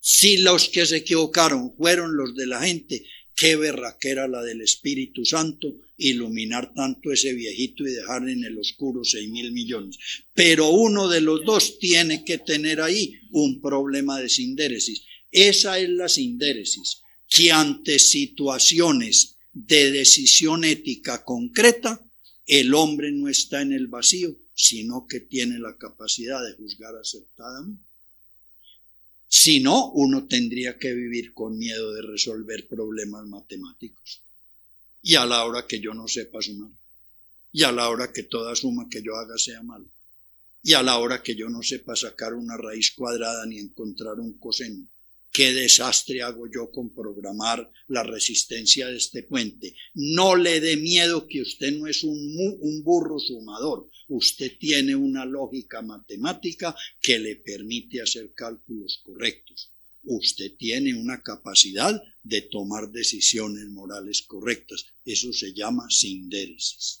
Si 0.00 0.36
los 0.38 0.68
que 0.68 0.84
se 0.84 0.98
equivocaron 0.98 1.74
fueron 1.76 2.14
los 2.14 2.34
de 2.34 2.46
la 2.46 2.60
gente, 2.60 3.06
qué 3.42 3.56
berraquera 3.56 4.28
la 4.28 4.40
del 4.44 4.60
Espíritu 4.60 5.24
Santo 5.24 5.74
iluminar 5.96 6.72
tanto 6.74 7.10
ese 7.10 7.32
viejito 7.34 7.82
y 7.82 7.90
dejar 7.90 8.28
en 8.28 8.44
el 8.44 8.56
oscuro 8.56 9.02
seis 9.02 9.28
mil 9.28 9.50
millones. 9.50 9.98
Pero 10.32 10.68
uno 10.68 11.08
de 11.08 11.20
los 11.20 11.44
dos 11.44 11.80
tiene 11.80 12.24
que 12.24 12.38
tener 12.38 12.80
ahí 12.80 13.14
un 13.32 13.60
problema 13.60 14.20
de 14.20 14.28
sindéresis. 14.28 15.02
Esa 15.32 15.80
es 15.80 15.88
la 15.88 16.08
sindéresis, 16.08 17.00
que 17.28 17.50
ante 17.50 17.98
situaciones 17.98 19.38
de 19.52 19.90
decisión 19.90 20.62
ética 20.62 21.24
concreta, 21.24 22.00
el 22.46 22.72
hombre 22.74 23.10
no 23.10 23.28
está 23.28 23.60
en 23.60 23.72
el 23.72 23.88
vacío, 23.88 24.36
sino 24.54 25.08
que 25.08 25.18
tiene 25.18 25.58
la 25.58 25.76
capacidad 25.76 26.40
de 26.44 26.52
juzgar 26.52 26.94
acertadamente. 26.94 27.82
Si 29.34 29.60
no, 29.60 29.90
uno 29.92 30.26
tendría 30.26 30.76
que 30.78 30.92
vivir 30.92 31.32
con 31.32 31.56
miedo 31.56 31.94
de 31.94 32.02
resolver 32.02 32.68
problemas 32.68 33.24
matemáticos. 33.24 34.20
Y 35.00 35.14
a 35.14 35.24
la 35.24 35.46
hora 35.46 35.66
que 35.66 35.80
yo 35.80 35.94
no 35.94 36.06
sepa 36.06 36.42
sumar. 36.42 36.70
Y 37.50 37.62
a 37.62 37.72
la 37.72 37.88
hora 37.88 38.12
que 38.12 38.24
toda 38.24 38.54
suma 38.54 38.90
que 38.90 39.00
yo 39.02 39.16
haga 39.16 39.38
sea 39.38 39.62
mala. 39.62 39.88
Y 40.62 40.74
a 40.74 40.82
la 40.82 40.98
hora 40.98 41.22
que 41.22 41.34
yo 41.34 41.48
no 41.48 41.62
sepa 41.62 41.96
sacar 41.96 42.34
una 42.34 42.58
raíz 42.58 42.92
cuadrada 42.92 43.46
ni 43.46 43.58
encontrar 43.58 44.20
un 44.20 44.38
coseno 44.38 44.86
¿Qué 45.32 45.54
desastre 45.54 46.20
hago 46.20 46.46
yo 46.46 46.70
con 46.70 46.90
programar 46.90 47.72
la 47.88 48.02
resistencia 48.02 48.88
de 48.88 48.98
este 48.98 49.22
puente? 49.22 49.74
No 49.94 50.36
le 50.36 50.60
dé 50.60 50.76
miedo 50.76 51.26
que 51.26 51.40
usted 51.40 51.72
no 51.72 51.86
es 51.86 52.04
un, 52.04 52.18
un, 52.60 52.84
burro 52.84 53.18
sumador. 53.18 53.88
Usted 54.14 54.58
tiene 54.58 54.94
una 54.94 55.24
lógica 55.24 55.80
matemática 55.80 56.76
que 57.00 57.18
le 57.18 57.36
permite 57.36 58.02
hacer 58.02 58.34
cálculos 58.34 59.00
correctos. 59.02 59.70
Usted 60.04 60.52
tiene 60.58 60.92
una 60.94 61.22
capacidad 61.22 61.98
de 62.22 62.42
tomar 62.42 62.90
decisiones 62.90 63.68
morales 63.68 64.20
correctas. 64.20 64.84
Eso 65.06 65.32
se 65.32 65.54
llama 65.54 65.88
sindéresis. 65.88 67.00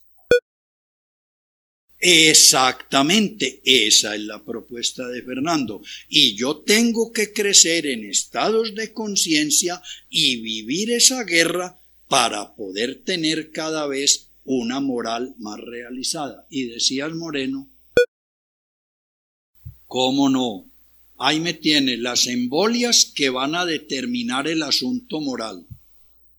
Exactamente, 1.98 3.60
esa 3.62 4.14
es 4.14 4.22
la 4.22 4.42
propuesta 4.42 5.06
de 5.06 5.22
Fernando. 5.22 5.82
Y 6.08 6.34
yo 6.34 6.62
tengo 6.62 7.12
que 7.12 7.30
crecer 7.34 7.84
en 7.86 8.08
estados 8.08 8.74
de 8.74 8.94
conciencia 8.94 9.82
y 10.08 10.40
vivir 10.40 10.92
esa 10.92 11.24
guerra 11.24 11.78
para 12.08 12.54
poder 12.56 13.04
tener 13.04 13.52
cada 13.52 13.86
vez 13.86 14.31
una 14.44 14.80
moral 14.80 15.34
más 15.38 15.60
realizada. 15.60 16.46
Y 16.50 16.64
decía 16.64 17.06
el 17.06 17.14
Moreno, 17.14 17.68
¿cómo 19.86 20.28
no? 20.28 20.70
Ahí 21.18 21.40
me 21.40 21.54
tiene 21.54 21.96
las 21.96 22.26
embolias 22.26 23.12
que 23.14 23.30
van 23.30 23.54
a 23.54 23.64
determinar 23.64 24.48
el 24.48 24.62
asunto 24.62 25.20
moral. 25.20 25.66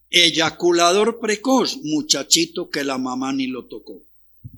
Eyaculador 0.09 1.19
precoz, 1.19 1.77
muchachito 1.83 2.69
que 2.69 2.83
la 2.83 2.97
mamá 2.97 3.31
ni 3.33 3.47
lo 3.47 3.65
tocó 3.65 4.03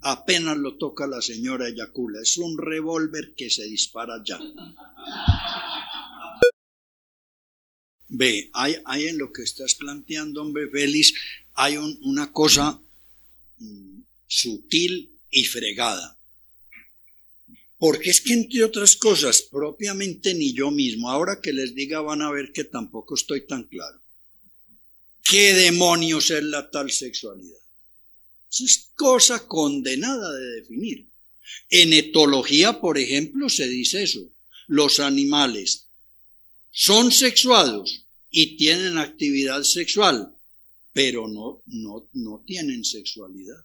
apenas 0.02 0.58
lo 0.58 0.76
toca 0.76 1.08
la 1.08 1.22
señora 1.22 1.68
eyacula. 1.68 2.22
Es 2.22 2.38
un 2.38 2.58
revólver 2.58 3.34
que 3.36 3.50
se 3.50 3.66
dispara 3.66 4.22
ya. 4.24 4.40
Ve, 8.08 8.50
hay, 8.54 9.08
en 9.08 9.18
lo 9.18 9.34
que 9.34 9.44
estás 9.44 9.76
planteando, 9.76 10.42
hombre 10.42 10.70
Félix, 10.70 11.14
hay 11.56 11.78
una 11.78 12.32
cosa 12.32 12.80
sutil 14.28 15.12
y 15.32 15.44
fregada. 15.46 16.18
Porque 17.78 18.10
es 18.10 18.22
que 18.22 18.34
entre 18.34 18.64
otras 18.64 18.96
cosas, 18.96 19.42
propiamente 19.42 20.34
ni 20.34 20.54
yo 20.54 20.72
mismo, 20.72 21.10
ahora 21.10 21.42
que 21.42 21.54
les 21.54 21.76
diga 21.76 22.02
van 22.02 22.22
a 22.22 22.32
ver 22.32 22.52
que 22.54 22.64
tampoco 22.64 23.16
estoy 23.16 23.46
tan 23.46 23.64
claro. 23.64 24.02
¿Qué 25.24 25.54
demonios 25.54 26.30
es 26.32 26.44
la 26.44 26.70
tal 26.70 26.92
sexualidad? 26.92 27.60
es 28.64 28.92
cosa 28.96 29.48
condenada 29.48 30.32
de 30.32 30.46
definir. 30.62 31.10
En 31.70 31.94
etología, 31.94 32.80
por 32.80 32.98
ejemplo, 32.98 33.50
se 33.50 33.68
dice 33.68 34.04
eso. 34.04 34.22
Los 34.68 35.00
animales 35.00 35.88
son 36.72 37.12
sexuados 37.12 38.06
y 38.30 38.58
tienen 38.58 38.98
actividad 38.98 39.64
sexual, 39.64 40.35
pero 40.96 41.28
no, 41.28 41.62
no, 41.66 42.08
no 42.14 42.42
tienen 42.48 42.86
sexualidad. 42.86 43.58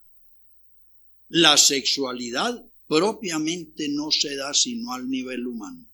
La 1.29 1.57
sexualidad 1.57 2.61
propiamente 2.89 3.89
no 3.89 4.11
se 4.11 4.35
da 4.35 4.53
sino 4.53 4.93
al 4.93 5.09
nivel 5.09 5.47
humano. 5.47 5.87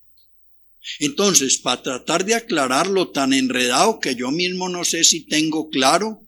Entonces, 0.99 1.59
para 1.59 1.83
tratar 1.83 2.25
de 2.25 2.33
aclararlo 2.33 3.11
tan 3.11 3.35
enredado 3.35 4.01
que 4.01 4.15
yo 4.15 4.31
mismo 4.31 4.71
no 4.71 4.83
sé 4.83 5.05
si 5.05 5.27
tengo 5.27 5.69
claro, 5.69 6.27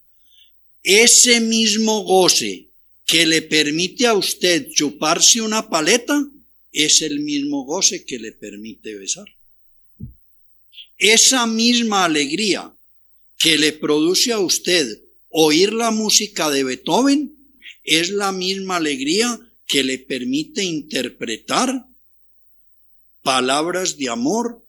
ese 0.83 1.41
mismo 1.41 2.03
goce 2.03 2.69
que 3.07 3.25
le 3.25 3.41
permite 3.41 4.07
a 4.07 4.13
usted 4.13 4.69
chuparse 4.75 5.41
una 5.41 5.71
paleta 5.71 6.23
es 6.71 7.01
el 7.01 7.21
mismo 7.21 7.65
goce 7.65 8.05
que 8.05 8.19
le 8.19 8.33
permite 8.33 8.95
besar. 8.95 9.25
Esa 10.99 11.47
misma 11.47 12.05
alegría 12.05 12.75
que 13.39 13.57
le 13.57 13.73
produce 13.73 14.33
a 14.33 14.41
usted 14.41 15.01
oír 15.31 15.73
la 15.73 15.91
música 15.91 16.51
de 16.51 16.65
Beethoven 16.65 17.35
es 17.85 18.11
la 18.11 18.33
misma 18.33 18.77
alegría 18.77 19.41
que 19.67 19.85
le 19.85 19.99
permite 19.99 20.65
interpretar 20.65 21.87
palabras 23.23 23.97
de 23.97 24.09
amor 24.09 24.65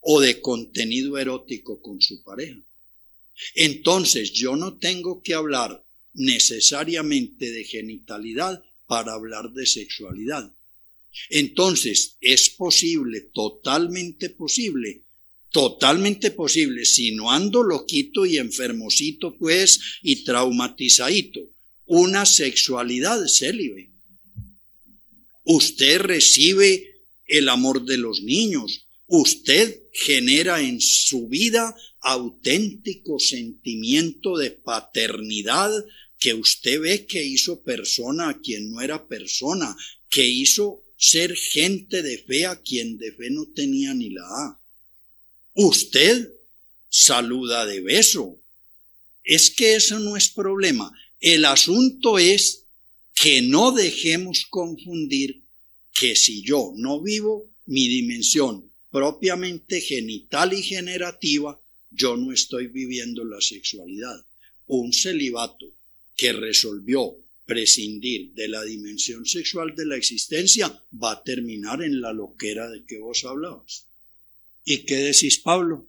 o 0.00 0.20
de 0.20 0.40
contenido 0.40 1.18
erótico 1.18 1.82
con 1.82 2.00
su 2.00 2.22
pareja. 2.22 2.58
Entonces 3.54 4.32
yo 4.32 4.56
no 4.56 4.78
tengo 4.78 5.22
que 5.22 5.34
hablar 5.34 5.84
necesariamente 6.14 7.50
de 7.50 7.64
genitalidad 7.64 8.62
para 8.86 9.12
hablar 9.12 9.50
de 9.52 9.66
sexualidad. 9.66 10.52
Entonces 11.30 12.16
es 12.20 12.50
posible, 12.50 13.20
totalmente 13.32 14.30
posible, 14.30 15.02
totalmente 15.50 16.30
posible, 16.30 16.84
si 16.84 17.12
no 17.12 17.30
ando 17.30 17.62
loquito 17.62 18.26
y 18.26 18.38
enfermosito 18.38 19.36
pues 19.38 19.80
y 20.02 20.24
traumatizadito, 20.24 21.40
una 21.86 22.26
sexualidad 22.26 23.26
célibe 23.26 23.88
Usted 25.50 26.00
recibe 26.00 27.06
el 27.26 27.48
amor 27.48 27.86
de 27.86 27.96
los 27.96 28.20
niños. 28.20 28.86
Usted 29.06 29.80
genera 29.94 30.60
en 30.60 30.78
su 30.82 31.26
vida 31.26 31.74
auténtico 32.02 33.18
sentimiento 33.18 34.36
de 34.36 34.50
paternidad 34.50 35.72
que 36.18 36.34
usted 36.34 36.80
ve 36.80 37.06
que 37.06 37.24
hizo 37.24 37.62
persona 37.62 38.28
a 38.28 38.38
quien 38.38 38.70
no 38.70 38.82
era 38.82 39.08
persona, 39.08 39.74
que 40.10 40.28
hizo 40.28 40.82
ser 40.98 41.34
gente 41.34 42.02
de 42.02 42.18
fe 42.18 42.44
a 42.44 42.60
quien 42.60 42.98
de 42.98 43.10
fe 43.12 43.30
no 43.30 43.46
tenía 43.46 43.94
ni 43.94 44.10
la 44.10 44.24
A. 44.24 44.60
Usted 45.60 46.30
saluda 46.88 47.66
de 47.66 47.80
beso. 47.80 48.40
Es 49.24 49.50
que 49.50 49.74
eso 49.74 49.98
no 49.98 50.16
es 50.16 50.28
problema. 50.28 50.96
El 51.18 51.44
asunto 51.44 52.20
es 52.20 52.62
que 53.12 53.42
no 53.42 53.72
dejemos 53.72 54.46
confundir 54.48 55.42
que 55.92 56.14
si 56.14 56.42
yo 56.42 56.72
no 56.76 57.02
vivo 57.02 57.50
mi 57.66 57.88
dimensión 57.88 58.70
propiamente 58.92 59.80
genital 59.80 60.52
y 60.52 60.62
generativa, 60.62 61.60
yo 61.90 62.16
no 62.16 62.32
estoy 62.32 62.68
viviendo 62.68 63.24
la 63.24 63.40
sexualidad. 63.40 64.24
Un 64.68 64.92
celibato 64.92 65.66
que 66.16 66.32
resolvió 66.34 67.16
prescindir 67.46 68.32
de 68.34 68.46
la 68.46 68.62
dimensión 68.62 69.26
sexual 69.26 69.74
de 69.74 69.86
la 69.86 69.96
existencia 69.96 70.84
va 71.02 71.14
a 71.14 71.22
terminar 71.24 71.82
en 71.82 72.00
la 72.00 72.12
loquera 72.12 72.70
de 72.70 72.84
que 72.84 73.00
vos 73.00 73.24
hablabas. 73.24 73.87
¿Y 74.70 74.84
qué 74.84 74.96
decís, 74.96 75.38
Pablo? 75.38 75.88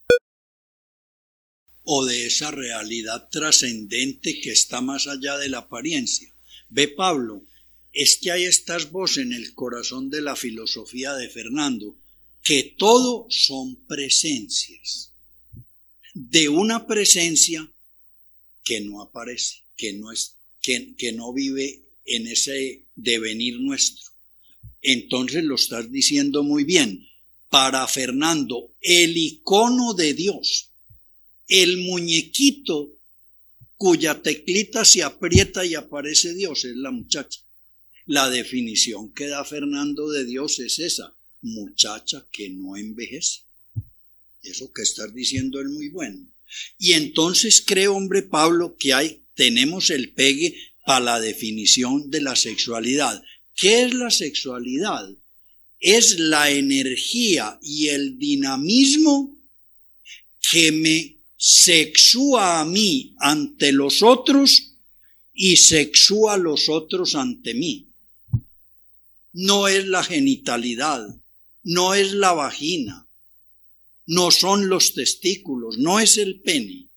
O 1.84 2.06
de 2.06 2.28
esa 2.28 2.50
realidad 2.50 3.28
trascendente 3.30 4.40
que 4.40 4.52
está 4.52 4.80
más 4.80 5.06
allá 5.06 5.38
de 5.38 5.50
la 5.50 5.58
apariencia. 5.58 6.34
Ve 6.70 6.88
Pablo, 6.88 7.44
es 7.92 8.20
que 8.22 8.32
hay 8.32 8.46
estas 8.46 8.90
voces 8.90 9.26
en 9.26 9.34
el 9.34 9.54
corazón 9.54 10.10
de 10.10 10.22
la 10.22 10.38
filosofía 10.38 11.14
de 11.16 11.28
Fernando, 11.28 11.98
que 12.42 12.74
todo 12.78 13.28
son 13.30 13.86
presencias, 13.86 15.12
de 16.14 16.48
una 16.48 16.88
presencia 16.88 17.70
que 18.64 18.80
no 18.80 19.02
aparece, 19.02 19.58
que 19.76 19.92
no, 19.92 20.10
es, 20.14 20.38
que, 20.62 20.96
que 20.96 21.12
no 21.12 21.34
vive 21.34 21.82
en 22.06 22.28
ese 22.28 22.86
devenir 22.96 23.60
nuestro. 23.60 24.10
Entonces 24.82 25.44
lo 25.44 25.56
estás 25.56 25.92
diciendo 25.92 26.44
muy 26.44 26.64
bien. 26.64 27.10
Para 27.50 27.88
Fernando, 27.88 28.72
el 28.82 29.18
icono 29.18 29.94
de 29.94 30.14
Dios, 30.14 30.70
el 31.48 31.78
muñequito 31.78 32.92
cuya 33.76 34.22
teclita 34.22 34.84
se 34.86 35.04
aprieta 35.04 35.66
y 35.66 35.74
aparece 35.74 36.34
Dios, 36.34 36.66
es 36.66 36.76
la 36.76 36.92
muchacha. 36.92 37.40
La 38.06 38.30
definición 38.30 39.14
que 39.14 39.28
da 39.28 39.46
Fernando 39.46 40.10
de 40.10 40.26
Dios 40.26 40.60
es 40.60 40.80
esa, 40.80 41.16
muchacha 41.42 42.26
que 42.32 42.50
no 42.50 42.76
envejece. 42.76 43.42
Eso 44.44 44.72
que 44.74 44.82
estás 44.82 45.14
diciendo 45.14 45.62
es 45.62 45.68
muy 45.68 45.90
bueno. 45.90 46.28
Y 46.78 46.94
entonces 46.94 47.64
creo, 47.66 47.96
hombre 47.96 48.22
Pablo, 48.22 48.76
que 48.78 48.94
hay, 48.94 49.22
tenemos 49.36 49.90
el 49.90 50.12
pegue 50.12 50.56
para 50.86 51.06
la 51.06 51.20
definición 51.20 52.10
de 52.10 52.22
la 52.22 52.36
sexualidad. 52.36 53.24
¿Qué 53.56 53.84
es 53.84 53.94
la 53.94 54.10
sexualidad? 54.10 55.10
Es 55.80 56.20
la 56.20 56.50
energía 56.50 57.58
y 57.62 57.88
el 57.88 58.18
dinamismo 58.20 59.36
que 60.52 60.72
me 60.72 61.18
sexúa 61.38 62.60
a 62.60 62.66
mí 62.66 63.16
ante 63.20 63.72
los 63.72 64.04
otros 64.04 64.74
y 65.34 65.56
sexúa 65.56 66.34
a 66.34 66.38
los 66.38 66.68
otros 66.68 67.16
ante 67.16 67.54
mí. 67.54 67.88
No 69.32 69.68
es 69.70 69.88
la 69.88 70.04
genitalidad, 70.04 71.08
no 71.64 71.94
es 71.94 72.12
la 72.12 72.34
vagina, 72.34 73.08
no 74.06 74.32
son 74.32 74.68
los 74.68 74.94
testículos, 74.94 75.78
no 75.78 76.00
es 76.00 76.18
el 76.18 76.42
pene, 76.42 76.88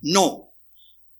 no. 0.00 0.54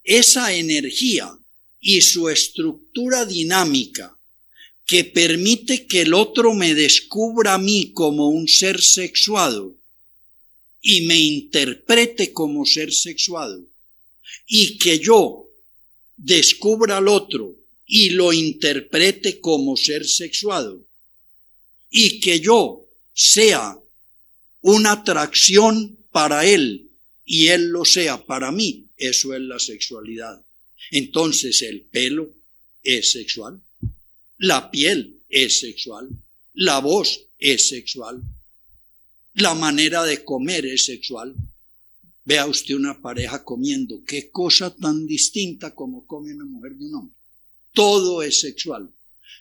Esa 0.03 0.55
energía 0.55 1.37
y 1.79 2.01
su 2.01 2.29
estructura 2.29 3.27
dinámica 3.27 4.17
que 4.87 5.05
permite 5.05 5.87
que 5.87 6.03
el 6.03 6.15
otro 6.15 6.55
me 6.55 6.75
descubra 6.75 7.55
a 7.55 7.59
mí 7.59 7.93
como 7.93 8.29
un 8.29 8.49
ser 8.49 8.81
sexuado 8.81 9.75
y 10.81 11.03
me 11.03 11.19
interprete 11.19 12.33
como 12.33 12.67
ser 12.67 12.93
sexuado 12.93 13.63
y 14.47 14.79
que 14.79 14.99
yo 14.99 15.49
descubra 16.17 16.99
al 16.99 17.09
otro 17.09 17.55
y 17.87 18.11
lo 18.11 18.33
interprete 18.33 19.41
como 19.41 19.77
ser 19.77 20.07
sexuado 20.07 20.81
y 21.91 22.21
que 22.21 22.41
yo 22.41 22.85
sea 23.15 23.79
una 24.63 24.93
atracción 24.93 25.99
para 26.11 26.47
él 26.47 26.91
y 27.25 27.49
él 27.49 27.69
lo 27.69 27.85
sea 27.85 28.25
para 28.25 28.51
mí, 28.51 28.87
eso 28.97 29.35
es 29.35 29.41
la 29.41 29.59
sexualidad. 29.59 30.43
Entonces 30.91 31.63
el 31.63 31.83
pelo 31.83 32.31
es 32.83 33.13
sexual, 33.13 33.61
la 34.39 34.71
piel 34.71 35.21
es 35.29 35.61
sexual, 35.61 36.09
la 36.55 36.81
voz 36.81 37.21
es 37.39 37.69
sexual, 37.69 38.23
la 39.35 39.55
manera 39.55 40.05
de 40.05 40.25
comer 40.25 40.67
es 40.67 40.85
sexual. 40.85 41.35
Vea 42.25 42.47
usted 42.47 42.75
una 42.75 43.01
pareja 43.01 43.43
comiendo, 43.43 44.03
qué 44.07 44.31
cosa 44.31 44.75
tan 44.75 45.07
distinta 45.07 45.75
como 45.75 46.07
come 46.07 46.35
una 46.35 46.45
mujer 46.45 46.75
de 46.75 46.87
un 46.87 46.95
hombre. 46.95 47.17
Todo 47.73 48.23
es 48.23 48.41
sexual. 48.41 48.91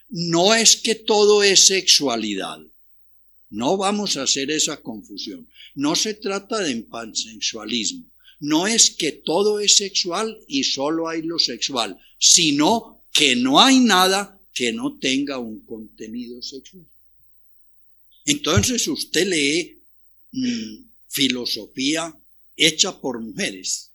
No 0.10 0.56
es 0.56 0.78
que 0.78 0.96
todo 0.96 1.44
es 1.44 1.68
sexualidad. 1.68 2.60
No 3.50 3.78
vamos 3.78 4.18
a 4.18 4.24
hacer 4.24 4.50
esa 4.50 4.78
confusión. 4.78 5.48
No 5.76 5.96
se 5.96 6.14
trata 6.14 6.60
de 6.60 6.76
pansexualismo. 6.78 8.06
No 8.40 8.66
es 8.66 8.90
que 8.92 9.12
todo 9.12 9.60
es 9.60 9.76
sexual 9.76 10.40
y 10.48 10.64
solo 10.64 11.08
hay 11.08 11.22
lo 11.22 11.38
sexual, 11.38 12.00
sino 12.18 13.04
que 13.14 13.36
no 13.36 13.62
hay 13.62 13.80
nada 13.80 14.40
que 14.54 14.72
no 14.74 14.98
tenga 15.00 15.38
un 15.38 15.66
contenido 15.66 16.42
sexual. 16.42 16.86
Entonces 18.26 18.88
usted 18.88 19.28
lee 19.28 19.82
Mm, 20.32 20.86
filosofía 21.10 22.18
hecha 22.56 23.00
por 23.02 23.20
mujeres. 23.20 23.92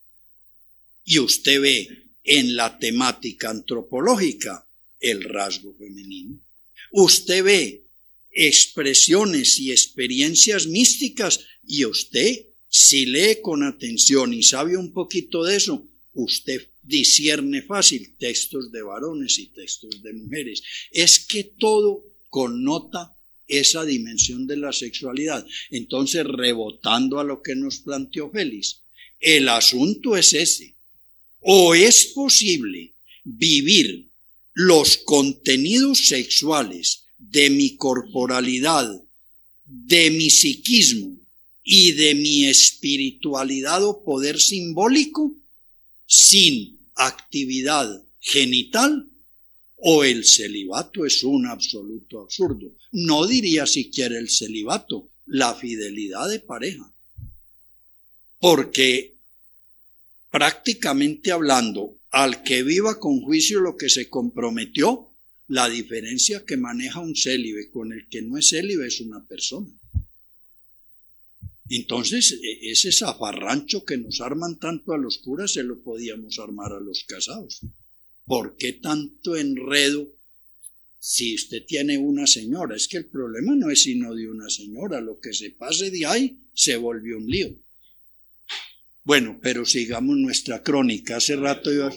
Y 1.04 1.18
usted 1.18 1.60
ve 1.60 1.88
en 2.24 2.56
la 2.56 2.78
temática 2.78 3.50
antropológica 3.50 4.66
el 5.00 5.22
rasgo 5.24 5.74
femenino. 5.74 6.40
Usted 6.92 7.42
ve 7.42 7.84
expresiones 8.32 9.58
y 9.58 9.70
experiencias 9.70 10.66
místicas 10.66 11.40
y 11.66 11.86
usted, 11.86 12.44
si 12.68 13.06
lee 13.06 13.38
con 13.40 13.62
atención 13.62 14.34
y 14.34 14.42
sabe 14.42 14.76
un 14.76 14.92
poquito 14.92 15.44
de 15.44 15.56
eso, 15.56 15.86
usted 16.12 16.68
discierne 16.86 17.62
fácil 17.62 18.14
textos 18.18 18.70
de 18.72 18.82
varones 18.82 19.38
y 19.38 19.46
textos 19.48 20.02
de 20.02 20.12
mujeres. 20.12 20.62
Es 20.90 21.18
que 21.20 21.44
todo 21.44 22.04
connota 22.28 23.14
esa 23.48 23.84
dimensión 23.84 24.46
de 24.46 24.56
la 24.56 24.72
sexualidad. 24.72 25.46
Entonces, 25.70 26.24
rebotando 26.24 27.18
a 27.20 27.24
lo 27.24 27.42
que 27.42 27.54
nos 27.54 27.78
planteó 27.78 28.30
Félix, 28.30 28.80
el 29.20 29.48
asunto 29.48 30.16
es 30.16 30.32
ese. 30.32 30.74
O 31.40 31.74
es 31.74 32.06
posible 32.06 32.92
vivir 33.24 34.08
los 34.54 34.96
contenidos 34.98 36.08
sexuales 36.08 37.04
de 37.18 37.50
mi 37.50 37.76
corporalidad, 37.76 39.02
de 39.64 40.10
mi 40.10 40.30
psiquismo 40.30 41.16
y 41.62 41.92
de 41.92 42.14
mi 42.14 42.46
espiritualidad 42.46 43.84
o 43.84 44.02
poder 44.04 44.40
simbólico 44.40 45.34
sin 46.06 46.75
actividad 46.96 48.02
genital 48.20 49.08
o 49.76 50.04
el 50.04 50.24
celibato 50.24 51.04
es 51.04 51.22
un 51.22 51.46
absoluto 51.46 52.22
absurdo. 52.22 52.72
No 52.92 53.26
diría 53.26 53.66
siquiera 53.66 54.18
el 54.18 54.30
celibato, 54.30 55.10
la 55.26 55.54
fidelidad 55.54 56.28
de 56.28 56.40
pareja. 56.40 56.92
Porque 58.38 59.16
prácticamente 60.30 61.32
hablando, 61.32 61.98
al 62.10 62.42
que 62.42 62.62
viva 62.62 62.98
con 62.98 63.20
juicio 63.20 63.60
lo 63.60 63.76
que 63.76 63.88
se 63.88 64.08
comprometió, 64.08 65.10
la 65.48 65.68
diferencia 65.68 66.44
que 66.44 66.56
maneja 66.56 67.00
un 67.00 67.14
célibe 67.14 67.70
con 67.70 67.92
el 67.92 68.08
que 68.08 68.22
no 68.22 68.36
es 68.36 68.48
célibe 68.50 68.86
es 68.86 69.00
una 69.00 69.24
persona. 69.24 69.70
Entonces, 71.68 72.38
e, 72.42 72.70
ese 72.70 72.92
zafarrancho 72.92 73.84
que 73.84 73.96
nos 73.96 74.20
arman 74.20 74.58
tanto 74.58 74.92
a 74.92 74.98
los 74.98 75.18
curas 75.18 75.52
se 75.52 75.62
lo 75.62 75.82
podíamos 75.82 76.38
armar 76.38 76.72
a 76.72 76.80
los 76.80 77.04
casados. 77.04 77.60
¿Por 78.24 78.56
qué 78.56 78.74
tanto 78.74 79.36
enredo 79.36 80.08
si 80.98 81.34
usted 81.34 81.64
tiene 81.64 81.98
una 81.98 82.26
señora? 82.26 82.76
Es 82.76 82.88
que 82.88 82.98
el 82.98 83.06
problema 83.06 83.54
no 83.54 83.70
es 83.70 83.82
sino 83.82 84.14
de 84.14 84.28
una 84.28 84.48
señora. 84.48 85.00
Lo 85.00 85.20
que 85.20 85.32
se 85.32 85.50
pase 85.50 85.90
de 85.90 86.06
ahí 86.06 86.38
se 86.54 86.76
volvió 86.76 87.18
un 87.18 87.26
lío. 87.28 87.54
Bueno, 89.04 89.38
pero 89.40 89.64
sigamos 89.64 90.16
nuestra 90.16 90.62
crónica. 90.62 91.16
Hace 91.16 91.36
rato 91.36 91.72
yo... 91.72 91.90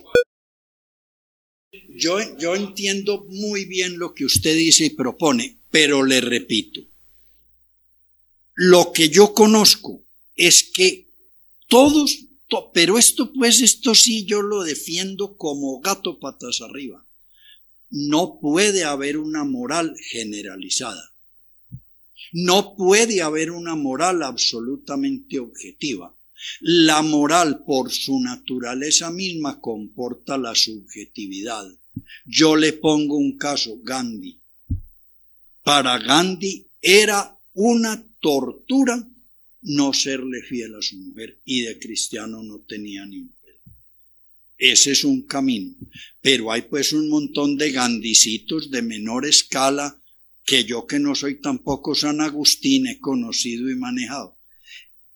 Yo, 1.90 2.18
yo 2.38 2.56
entiendo 2.56 3.26
muy 3.30 3.66
bien 3.66 4.00
lo 4.00 4.14
que 4.14 4.26
usted 4.26 4.56
dice 4.56 4.86
y 4.86 4.90
propone, 4.92 5.60
pero 5.70 6.04
le 6.04 6.22
repito, 6.22 6.82
lo 8.62 8.92
que 8.92 9.08
yo 9.08 9.34
conozco 9.34 10.04
es 10.36 10.64
que 10.64 11.08
todos 11.70 12.26
pero 12.74 12.98
esto, 12.98 13.32
pues, 13.32 13.62
esto 13.62 13.94
sí 13.94 14.26
yo 14.26 14.42
lo 14.42 14.64
defiendo 14.64 15.38
como 15.38 15.80
gato 15.80 16.20
patas 16.20 16.62
arriba. 16.62 17.06
No 17.92 18.40
puede 18.42 18.84
haber 18.84 19.18
una 19.18 19.44
moral 19.44 19.96
generalizada. 20.10 21.14
No 22.34 22.76
puede 22.76 23.22
haber 23.22 23.52
una 23.52 23.76
moral 23.76 24.24
absolutamente 24.24 25.40
objetiva. 25.40 26.16
La 26.60 27.02
moral 27.02 27.64
por 27.66 27.92
su 27.92 28.20
naturaleza 28.20 29.12
misma 29.12 29.62
comporta 29.62 30.38
la 30.38 30.56
subjetividad. 30.56 31.66
Yo 32.26 32.56
le 32.56 32.74
pongo 32.74 33.16
un 33.16 33.38
caso, 33.38 33.78
Gandhi. 33.84 34.40
Para 35.64 36.00
Gandhi 36.00 36.66
era 36.82 37.38
una 37.54 38.04
tortura 38.20 39.08
no 39.62 39.94
serle 39.94 40.42
fiel 40.42 40.76
a 40.76 40.82
su 40.82 40.98
mujer 40.98 41.40
y 41.46 41.62
de 41.62 41.80
cristiano 41.80 42.44
no 42.44 42.60
tenía 42.60 43.06
ni 43.06 43.20
un 43.20 43.30
pelo. 43.30 43.60
Ese 44.58 44.92
es 44.92 45.04
un 45.04 45.24
camino. 45.24 45.76
Pero 46.22 46.52
hay 46.52 46.64
pues 46.64 46.94
un 46.94 47.10
montón 47.10 47.58
de 47.58 47.72
gandicitos 47.72 48.72
de 48.72 48.82
menor 48.82 49.26
escala 49.26 50.02
que 50.46 50.64
yo 50.64 50.88
que 50.88 51.00
no 51.00 51.14
soy 51.16 51.36
tampoco 51.42 51.94
San 51.94 52.22
Agustín 52.22 52.88
he 52.88 53.00
conocido 53.00 53.70
y 53.70 53.76
manejado. 53.76 54.38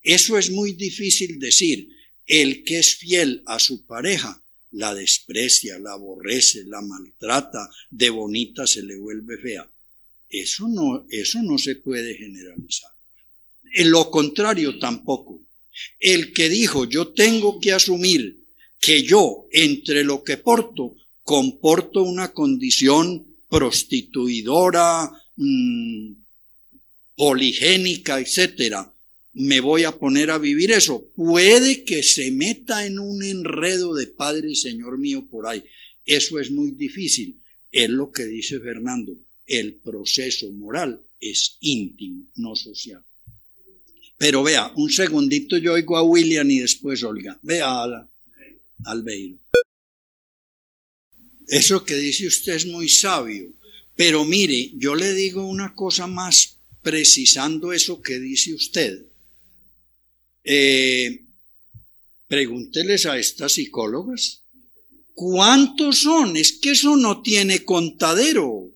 Eso 0.01 0.37
es 0.37 0.51
muy 0.51 0.73
difícil 0.73 1.39
decir. 1.39 1.89
El 2.25 2.63
que 2.63 2.79
es 2.79 2.95
fiel 2.95 3.43
a 3.45 3.59
su 3.59 3.85
pareja 3.85 4.41
la 4.73 4.93
desprecia, 4.93 5.77
la 5.77 5.93
aborrece, 5.93 6.63
la 6.65 6.81
maltrata, 6.81 7.69
de 7.89 8.09
bonita 8.09 8.65
se 8.65 8.81
le 8.81 8.97
vuelve 8.97 9.37
fea. 9.37 9.69
Eso 10.29 10.67
no, 10.67 11.05
eso 11.09 11.41
no 11.43 11.57
se 11.57 11.75
puede 11.75 12.15
generalizar. 12.15 12.91
En 13.73 13.91
lo 13.91 14.09
contrario 14.11 14.77
tampoco. 14.79 15.41
El 15.99 16.31
que 16.31 16.47
dijo 16.47 16.85
yo 16.85 17.09
tengo 17.09 17.59
que 17.59 17.73
asumir 17.73 18.37
que 18.79 19.03
yo 19.03 19.47
entre 19.51 20.03
lo 20.03 20.23
que 20.23 20.37
porto 20.37 20.95
comporto 21.23 22.03
una 22.03 22.31
condición 22.33 23.25
prostituidora, 23.49 25.11
mm, 25.37 26.13
poligénica, 27.15 28.19
etcétera, 28.19 28.91
me 29.33 29.59
voy 29.59 29.85
a 29.85 29.97
poner 29.97 30.29
a 30.29 30.37
vivir 30.37 30.71
eso. 30.71 31.07
Puede 31.15 31.83
que 31.83 32.03
se 32.03 32.29
meta 32.29 32.85
en 32.85 32.99
un 32.99 33.23
enredo 33.23 33.95
de 33.95 34.07
Padre 34.07 34.51
y 34.51 34.55
Señor 34.55 34.99
mío 34.99 35.25
por 35.29 35.47
ahí. 35.47 35.63
Eso 36.05 36.39
es 36.39 36.51
muy 36.51 36.71
difícil. 36.71 37.39
Es 37.71 37.89
lo 37.89 38.11
que 38.11 38.25
dice 38.25 38.59
Fernando. 38.59 39.13
El 39.47 39.75
proceso 39.75 40.51
moral 40.51 41.01
es 41.19 41.57
íntimo, 41.61 42.27
no 42.35 42.55
social. 42.55 43.03
Pero 44.23 44.41
vea, 44.41 44.71
un 44.77 44.89
segundito 44.89 45.57
yo 45.57 45.73
oigo 45.73 45.97
a 45.97 46.01
William 46.01 46.49
y 46.49 46.59
después 46.59 47.03
Olga. 47.03 47.37
Vea 47.41 47.83
al 47.83 48.09
Albeiro. 48.85 49.37
Eso 51.45 51.83
que 51.83 51.95
dice 51.95 52.27
usted 52.27 52.53
es 52.53 52.65
muy 52.65 52.87
sabio. 52.87 53.51
Pero 53.97 54.23
mire, 54.23 54.71
yo 54.75 54.95
le 54.95 55.13
digo 55.13 55.45
una 55.45 55.75
cosa 55.75 56.07
más 56.07 56.55
precisando 56.81 57.73
eso 57.73 58.01
que 58.01 58.17
dice 58.17 58.53
usted. 58.53 58.97
Eh, 60.45 61.25
pregúnteles 62.25 63.05
a 63.05 63.17
estas 63.17 63.51
psicólogas. 63.51 64.43
¿Cuántos 65.13 65.97
son? 65.97 66.37
Es 66.37 66.53
que 66.53 66.71
eso 66.71 66.95
no 66.95 67.21
tiene 67.21 67.65
contadero. 67.65 68.71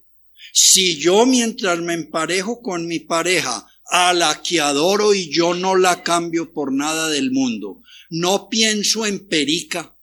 Si 0.51 0.97
yo 0.97 1.25
mientras 1.25 1.79
me 1.79 1.93
emparejo 1.93 2.61
con 2.61 2.85
mi 2.85 2.99
pareja 2.99 3.65
a 3.89 4.13
la 4.13 4.41
que 4.41 4.59
adoro 4.59 5.13
y 5.13 5.29
yo 5.29 5.53
no 5.53 5.75
la 5.75 6.03
cambio 6.03 6.51
por 6.51 6.73
nada 6.73 7.09
del 7.09 7.31
mundo. 7.31 7.81
No 8.09 8.49
pienso 8.49 9.05
en 9.05 9.27
Perica, 9.27 9.95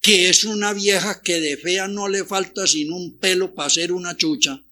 que 0.00 0.28
es 0.28 0.44
una 0.44 0.72
vieja 0.72 1.22
que 1.22 1.40
de 1.40 1.56
fea 1.56 1.88
no 1.88 2.08
le 2.08 2.24
falta 2.24 2.66
sin 2.66 2.92
un 2.92 3.18
pelo 3.18 3.54
para 3.54 3.70
ser 3.70 3.92
una 3.92 4.16
chucha. 4.16 4.62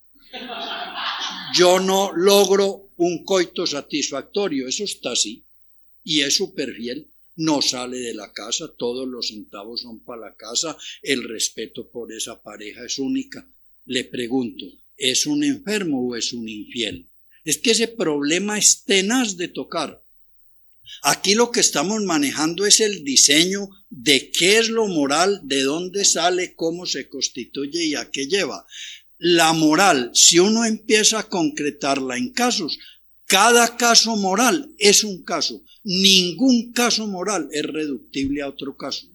Yo 1.55 1.81
no 1.81 2.13
logro 2.15 2.91
un 2.97 3.25
coito 3.25 3.67
satisfactorio, 3.67 4.69
eso 4.69 4.85
está 4.85 5.13
así. 5.13 5.45
Y 6.05 6.21
es 6.21 6.37
súper 6.37 6.75
fiel. 6.75 7.09
No 7.37 7.63
sale 7.63 7.99
de 7.99 8.13
la 8.13 8.31
casa, 8.33 8.71
todos 8.77 9.09
los 9.09 9.29
centavos 9.29 9.81
son 9.81 10.01
para 10.01 10.21
la 10.21 10.35
casa, 10.35 10.77
el 11.03 11.27
respeto 11.27 11.89
por 11.89 12.13
esa 12.13 12.43
pareja 12.43 12.85
es 12.85 12.99
única. 12.99 13.47
Le 13.87 14.05
pregunto, 14.05 14.67
¿es 14.99 15.27
un 15.27 15.43
enfermo 15.43 16.07
o 16.07 16.15
es 16.15 16.35
un 16.35 16.47
infiel? 16.47 17.09
Es 17.45 17.59
que 17.59 17.73
ese 17.73 17.89
problema 17.89 18.59
es 18.59 18.85
tenaz 18.85 19.37
de 19.37 19.49
tocar. 19.49 20.03
Aquí 21.03 21.35
lo 21.35 21.51
que 21.51 21.61
estamos 21.61 22.03
manejando 22.03 22.67
es 22.67 22.81
el 22.81 23.03
diseño 23.05 23.69
de 23.91 24.31
qué 24.31 24.59
es 24.59 24.69
lo 24.69 24.87
moral, 24.87 25.41
de 25.45 25.63
dónde 25.63 26.05
sale, 26.05 26.55
cómo 26.55 26.87
se 26.87 27.09
constituye 27.09 27.85
y 27.85 27.95
a 27.95 28.11
qué 28.11 28.27
lleva. 28.27 28.67
La 29.19 29.53
moral, 29.53 30.11
si 30.15 30.39
uno 30.39 30.65
empieza 30.65 31.21
a 31.21 31.29
concretarla 31.29 32.17
en 32.17 32.31
casos, 32.31 32.79
cada 33.27 33.77
caso 33.77 34.17
moral 34.17 34.71
es 34.79 35.05
un 35.05 35.23
caso. 35.23 35.63
Ningún 35.85 36.73
caso 36.73 37.07
moral 37.07 37.49
es 37.53 37.65
reductible 37.65 38.43
a 38.43 38.49
otro 38.49 38.77
caso. 38.77 39.07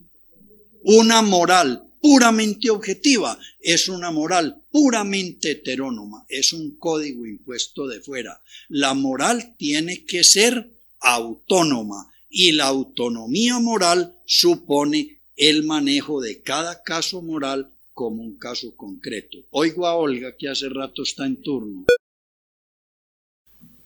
Una 0.83 1.21
moral 1.21 1.86
puramente 2.07 2.69
objetiva, 2.69 3.37
es 3.59 3.89
una 3.89 4.11
moral 4.11 4.63
puramente 4.71 5.51
heterónoma, 5.51 6.25
es 6.29 6.53
un 6.53 6.77
código 6.77 7.25
impuesto 7.25 7.85
de 7.85 7.99
fuera. 7.99 8.41
La 8.69 8.93
moral 8.93 9.55
tiene 9.57 10.05
que 10.05 10.23
ser 10.23 10.69
autónoma 11.01 12.09
y 12.29 12.53
la 12.53 12.67
autonomía 12.67 13.59
moral 13.59 14.15
supone 14.25 15.19
el 15.35 15.63
manejo 15.63 16.21
de 16.21 16.41
cada 16.41 16.81
caso 16.81 17.21
moral 17.21 17.73
como 17.91 18.23
un 18.23 18.37
caso 18.37 18.73
concreto. 18.77 19.39
Oigo 19.49 19.85
a 19.85 19.95
Olga 19.95 20.37
que 20.37 20.47
hace 20.47 20.69
rato 20.69 21.03
está 21.03 21.25
en 21.25 21.41
turno. 21.41 21.87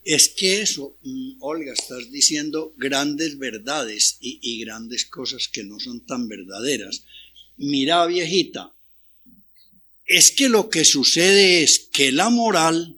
Es 0.03 0.30
que 0.30 0.61
eso, 0.61 0.95
mm, 1.01 1.38
Olga, 1.39 1.74
estás 1.74 2.11
diciendo 2.11 2.76
grandes 2.78 3.39
verdades 3.39 4.17
y, 4.19 4.38
y 4.43 4.63
grandes 4.63 5.05
cosas 5.05 5.47
que 5.47 5.63
no 5.63 5.80
son 5.80 6.05
tan 6.05 6.28
verdaderas 6.28 7.03
mira 7.62 8.05
viejita, 8.05 8.74
es 10.05 10.32
que 10.32 10.49
lo 10.49 10.70
que 10.70 10.84
sucede 10.84 11.64
es 11.64 11.89
que 11.91 12.12
la 12.12 12.30
moral 12.30 12.97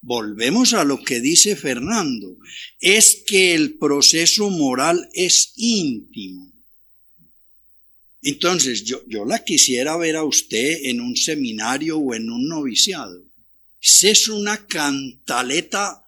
volvemos 0.00 0.72
a 0.72 0.84
lo 0.84 1.02
que 1.02 1.20
dice 1.20 1.56
Fernando, 1.56 2.36
es 2.80 3.22
que 3.26 3.54
el 3.54 3.74
proceso 3.74 4.50
moral 4.50 5.08
es 5.12 5.52
íntimo. 5.56 6.50
Entonces, 8.22 8.84
yo, 8.84 9.02
yo 9.06 9.24
la 9.24 9.44
quisiera 9.44 9.96
ver 9.96 10.16
a 10.16 10.24
usted 10.24 10.84
en 10.84 11.00
un 11.00 11.16
seminario 11.16 11.98
o 11.98 12.14
en 12.14 12.30
un 12.30 12.48
noviciado. 12.48 13.22
Es 13.80 14.28
una 14.28 14.66
cantaleta 14.66 16.04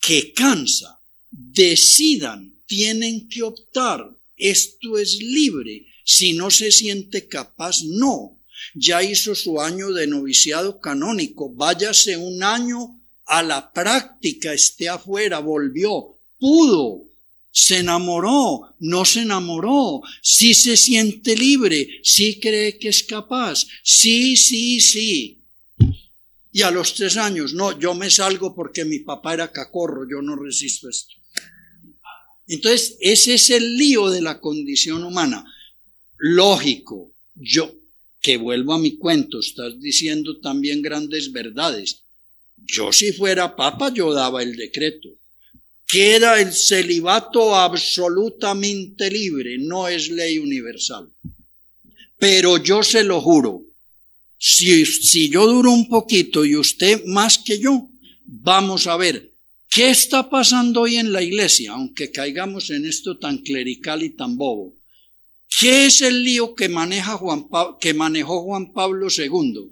que 0.00 0.32
cansa. 0.32 1.00
Decidan, 1.30 2.54
tienen 2.66 3.28
que 3.28 3.42
optar. 3.42 4.08
Esto 4.36 4.98
es 4.98 5.20
libre. 5.20 5.87
Si 6.10 6.32
no 6.32 6.50
se 6.50 6.72
siente 6.72 7.28
capaz, 7.28 7.82
no. 7.82 8.34
Ya 8.74 9.02
hizo 9.02 9.34
su 9.34 9.60
año 9.60 9.92
de 9.92 10.06
noviciado 10.06 10.80
canónico. 10.80 11.52
Váyase 11.54 12.16
un 12.16 12.42
año 12.42 12.98
a 13.26 13.42
la 13.42 13.70
práctica, 13.70 14.54
esté 14.54 14.88
afuera, 14.88 15.38
volvió, 15.40 16.16
pudo, 16.38 17.02
se 17.52 17.80
enamoró, 17.80 18.74
no 18.78 19.04
se 19.04 19.20
enamoró, 19.20 20.00
sí 20.22 20.54
se 20.54 20.78
siente 20.78 21.36
libre, 21.36 21.86
sí 22.02 22.40
cree 22.40 22.78
que 22.78 22.88
es 22.88 23.02
capaz, 23.02 23.66
sí, 23.84 24.34
sí, 24.34 24.80
sí. 24.80 25.42
Y 26.54 26.62
a 26.62 26.70
los 26.70 26.94
tres 26.94 27.18
años, 27.18 27.52
no, 27.52 27.78
yo 27.78 27.94
me 27.94 28.08
salgo 28.08 28.54
porque 28.54 28.86
mi 28.86 29.00
papá 29.00 29.34
era 29.34 29.52
cacorro, 29.52 30.08
yo 30.08 30.22
no 30.22 30.36
resisto 30.36 30.88
esto. 30.88 31.12
Entonces, 32.46 32.96
ese 33.02 33.34
es 33.34 33.50
el 33.50 33.76
lío 33.76 34.08
de 34.08 34.22
la 34.22 34.40
condición 34.40 35.04
humana. 35.04 35.44
Lógico, 36.18 37.12
yo, 37.34 37.72
que 38.20 38.36
vuelvo 38.36 38.74
a 38.74 38.78
mi 38.78 38.96
cuento, 38.96 39.38
estás 39.38 39.80
diciendo 39.80 40.38
también 40.38 40.82
grandes 40.82 41.32
verdades. 41.32 42.02
Yo 42.56 42.92
si 42.92 43.12
fuera 43.12 43.54
papa, 43.54 43.92
yo 43.92 44.12
daba 44.12 44.42
el 44.42 44.56
decreto. 44.56 45.08
Queda 45.86 46.40
el 46.40 46.52
celibato 46.52 47.54
absolutamente 47.54 49.10
libre, 49.10 49.58
no 49.58 49.88
es 49.88 50.10
ley 50.10 50.38
universal. 50.38 51.08
Pero 52.18 52.58
yo 52.58 52.82
se 52.82 53.04
lo 53.04 53.20
juro, 53.20 53.62
si, 54.38 54.84
si 54.84 55.28
yo 55.30 55.46
duro 55.46 55.72
un 55.72 55.88
poquito 55.88 56.44
y 56.44 56.56
usted 56.56 57.04
más 57.06 57.38
que 57.38 57.58
yo, 57.58 57.88
vamos 58.24 58.86
a 58.86 58.96
ver 58.96 59.30
qué 59.70 59.90
está 59.90 60.28
pasando 60.28 60.82
hoy 60.82 60.96
en 60.96 61.12
la 61.12 61.22
iglesia, 61.22 61.72
aunque 61.72 62.10
caigamos 62.10 62.70
en 62.70 62.86
esto 62.86 63.18
tan 63.18 63.38
clerical 63.38 64.02
y 64.02 64.10
tan 64.10 64.36
bobo. 64.36 64.77
¿Qué 65.58 65.86
es 65.86 66.02
el 66.02 66.22
lío 66.22 66.54
que, 66.54 66.68
maneja 66.68 67.16
Juan 67.16 67.48
que 67.80 67.92
manejó 67.92 68.42
Juan 68.42 68.72
Pablo 68.72 69.08
II 69.10 69.68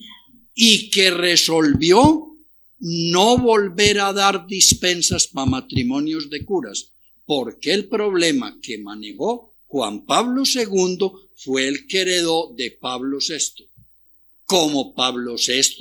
y 0.55 0.91
que 0.91 1.13
resolvió 1.13 2.37
no 2.81 3.39
volver 3.39 4.01
a 4.01 4.13
dar 4.13 4.49
dispensas 4.49 5.29
para 5.29 5.47
matrimonios 5.47 6.29
de 6.29 6.45
curas, 6.45 6.91
porque 7.25 7.73
el 7.73 7.87
problema 7.87 8.59
que 8.61 8.79
manejó 8.79 9.53
Juan 9.67 10.05
Pablo 10.05 10.43
II 10.45 11.11
fue 11.37 11.69
el 11.69 11.87
que 11.87 12.01
heredó 12.01 12.53
de 12.57 12.73
Pablo 12.73 13.19
VI. 13.21 13.69
Como 14.45 14.93
Pablo 14.93 15.37
VI, 15.37 15.77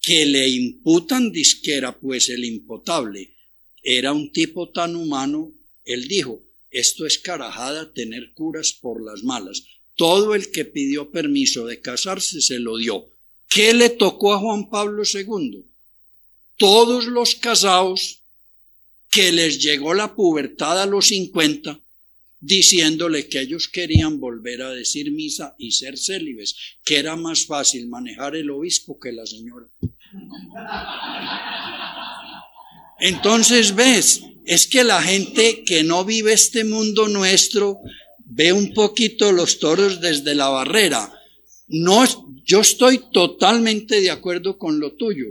que 0.00 0.26
le 0.26 0.48
imputan 0.48 1.32
disquera, 1.32 1.98
pues 1.98 2.28
el 2.28 2.44
impotable 2.44 3.34
era 3.82 4.12
un 4.12 4.30
tipo 4.32 4.70
tan 4.70 4.94
humano, 4.94 5.52
él 5.84 6.06
dijo, 6.06 6.40
esto 6.74 7.06
es 7.06 7.18
carajada 7.18 7.92
tener 7.92 8.32
curas 8.34 8.72
por 8.72 9.02
las 9.02 9.22
malas. 9.22 9.64
Todo 9.96 10.34
el 10.34 10.50
que 10.50 10.64
pidió 10.64 11.10
permiso 11.10 11.66
de 11.66 11.80
casarse 11.80 12.40
se 12.40 12.58
lo 12.58 12.76
dio. 12.76 13.06
¿Qué 13.48 13.72
le 13.72 13.90
tocó 13.90 14.34
a 14.34 14.38
Juan 14.38 14.68
Pablo 14.68 15.02
II? 15.04 15.64
todos 16.56 17.06
los 17.06 17.34
casados 17.34 18.20
que 19.10 19.32
les 19.32 19.62
llegó 19.62 19.94
la 19.94 20.14
pubertad 20.14 20.82
a 20.82 20.86
los 20.86 21.08
50, 21.08 21.78
diciéndole 22.40 23.28
que 23.28 23.40
ellos 23.40 23.68
querían 23.68 24.20
volver 24.20 24.62
a 24.62 24.70
decir 24.70 25.10
misa 25.12 25.54
y 25.58 25.72
ser 25.72 25.96
célibes, 25.96 26.56
que 26.84 26.98
era 26.98 27.16
más 27.16 27.46
fácil 27.46 27.88
manejar 27.88 28.36
el 28.36 28.50
obispo 28.50 28.98
que 28.98 29.12
la 29.12 29.26
señora. 29.26 29.66
Entonces 33.00 33.74
ves, 33.74 34.22
es 34.46 34.66
que 34.66 34.84
la 34.84 35.02
gente 35.02 35.64
que 35.64 35.82
no 35.82 36.04
vive 36.04 36.32
este 36.32 36.64
mundo 36.64 37.08
nuestro 37.08 37.78
ve 38.24 38.52
un 38.52 38.72
poquito 38.74 39.32
los 39.32 39.58
toros 39.58 40.00
desde 40.00 40.34
la 40.34 40.48
barrera. 40.48 41.12
No, 41.68 42.04
yo 42.44 42.60
estoy 42.60 43.00
totalmente 43.12 44.00
de 44.00 44.10
acuerdo 44.10 44.58
con 44.58 44.80
lo 44.80 44.92
tuyo 44.92 45.26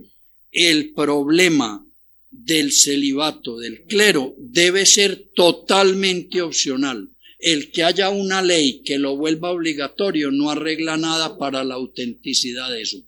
el 0.53 0.93
problema 0.93 1.83
del 2.31 2.71
celibato, 2.71 3.57
del 3.57 3.83
clero, 3.83 4.35
debe 4.37 4.85
ser 4.85 5.29
totalmente 5.35 6.41
opcional. 6.41 7.09
El 7.39 7.71
que 7.71 7.83
haya 7.83 8.09
una 8.09 8.41
ley 8.41 8.81
que 8.83 8.97
lo 8.97 9.17
vuelva 9.17 9.51
obligatorio 9.51 10.31
no 10.31 10.49
arregla 10.49 10.95
nada 10.95 11.37
para 11.37 11.63
la 11.63 11.75
autenticidad 11.75 12.71
de 12.71 12.81
eso. 12.83 13.03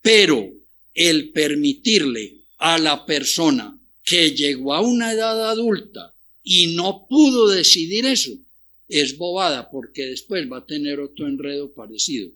Pero 0.00 0.48
el 0.94 1.30
permitirle 1.30 2.36
a 2.58 2.78
la 2.78 3.04
persona 3.04 3.73
que 4.04 4.32
llegó 4.32 4.74
a 4.74 4.80
una 4.80 5.12
edad 5.12 5.50
adulta 5.50 6.14
y 6.42 6.74
no 6.74 7.06
pudo 7.08 7.48
decidir 7.48 8.04
eso, 8.06 8.32
es 8.88 9.16
bobada 9.16 9.70
porque 9.70 10.06
después 10.06 10.50
va 10.50 10.58
a 10.58 10.66
tener 10.66 11.00
otro 11.00 11.26
enredo 11.26 11.72
parecido. 11.72 12.30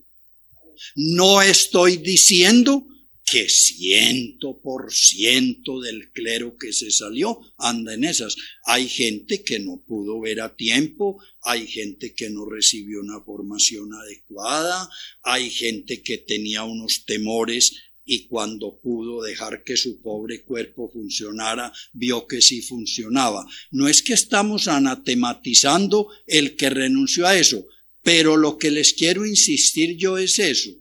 No 0.95 1.41
estoy 1.41 1.97
diciendo 1.97 2.87
que 3.29 3.47
ciento 3.47 4.59
por 4.59 4.91
ciento 4.91 5.79
del 5.79 6.11
clero 6.11 6.57
que 6.57 6.73
se 6.73 6.89
salió 6.89 7.39
anda 7.57 7.93
en 7.93 8.03
esas. 8.03 8.35
Hay 8.65 8.89
gente 8.89 9.43
que 9.43 9.59
no 9.59 9.83
pudo 9.85 10.19
ver 10.19 10.41
a 10.41 10.55
tiempo, 10.55 11.21
hay 11.43 11.67
gente 11.67 12.13
que 12.15 12.29
no 12.29 12.45
recibió 12.45 13.01
una 13.01 13.21
formación 13.21 13.93
adecuada, 13.93 14.89
hay 15.21 15.49
gente 15.51 16.01
que 16.01 16.17
tenía 16.17 16.63
unos 16.63 17.05
temores 17.05 17.75
y 18.11 18.25
cuando 18.25 18.79
pudo 18.79 19.21
dejar 19.21 19.63
que 19.63 19.77
su 19.77 20.01
pobre 20.01 20.41
cuerpo 20.41 20.89
funcionara, 20.91 21.71
vio 21.93 22.25
que 22.25 22.41
sí 22.41 22.63
funcionaba. 22.63 23.45
No 23.69 23.87
es 23.87 24.01
que 24.01 24.13
estamos 24.13 24.67
anatematizando 24.67 26.07
el 26.25 26.55
que 26.55 26.71
renunció 26.71 27.27
a 27.27 27.37
eso, 27.37 27.67
pero 28.01 28.35
lo 28.35 28.57
que 28.57 28.71
les 28.71 28.93
quiero 28.93 29.27
insistir 29.27 29.95
yo 29.95 30.17
es 30.17 30.39
eso. 30.39 30.71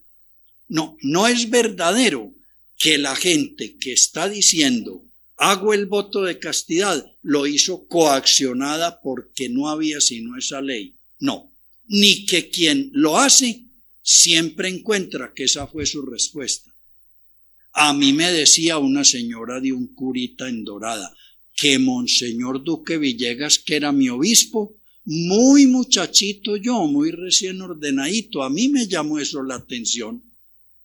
No, 0.68 0.96
no 1.02 1.28
es 1.28 1.50
verdadero 1.50 2.32
que 2.78 2.96
la 2.96 3.14
gente 3.14 3.76
que 3.76 3.92
está 3.92 4.30
diciendo 4.30 5.04
hago 5.36 5.74
el 5.74 5.84
voto 5.84 6.22
de 6.22 6.38
castidad 6.38 7.04
lo 7.20 7.46
hizo 7.46 7.86
coaccionada 7.88 9.02
porque 9.02 9.50
no 9.50 9.68
había 9.68 10.00
sino 10.00 10.38
esa 10.38 10.62
ley. 10.62 10.94
No, 11.18 11.52
ni 11.88 12.24
que 12.24 12.48
quien 12.48 12.88
lo 12.94 13.18
hace 13.18 13.64
siempre 14.02 14.70
encuentra 14.70 15.34
que 15.34 15.44
esa 15.44 15.66
fue 15.66 15.84
su 15.84 16.00
respuesta. 16.00 16.67
A 17.72 17.92
mí 17.92 18.12
me 18.12 18.32
decía 18.32 18.78
una 18.78 19.04
señora 19.04 19.60
de 19.60 19.72
un 19.72 19.94
curita 19.94 20.48
en 20.48 20.64
Dorada 20.64 21.14
que 21.54 21.78
Monseñor 21.78 22.62
Duque 22.62 22.98
Villegas, 22.98 23.58
que 23.58 23.76
era 23.76 23.90
mi 23.92 24.08
obispo, 24.08 24.76
muy 25.04 25.66
muchachito 25.66 26.56
yo, 26.56 26.86
muy 26.86 27.10
recién 27.10 27.60
ordenadito, 27.60 28.42
a 28.42 28.50
mí 28.50 28.68
me 28.68 28.86
llamó 28.86 29.18
eso 29.18 29.42
la 29.42 29.56
atención 29.56 30.22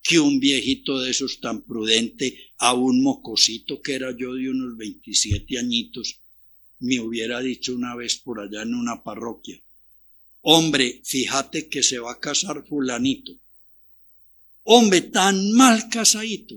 que 0.02 0.20
un 0.20 0.40
viejito 0.40 1.00
de 1.00 1.12
esos 1.12 1.40
tan 1.40 1.62
prudente 1.62 2.38
a 2.58 2.74
un 2.74 3.02
mocosito 3.04 3.82
que 3.82 3.94
era 3.94 4.16
yo 4.16 4.34
de 4.34 4.50
unos 4.50 4.78
27 4.78 5.60
añitos 5.60 6.20
me 6.80 7.00
hubiera 7.00 7.40
dicho 7.40 7.74
una 7.74 7.96
vez 7.96 8.16
por 8.16 8.40
allá 8.40 8.64
en 8.64 8.74
una 8.76 9.04
parroquia, 9.04 9.62
hombre, 10.42 11.02
fíjate 11.06 11.70
que 11.70 11.84
se 11.84 12.00
va 12.00 12.14
a 12.14 12.20
casar 12.20 12.66
fulanito. 12.68 13.34
Hombre, 14.64 15.02
tan 15.02 15.52
mal 15.52 15.90
casadito. 15.90 16.56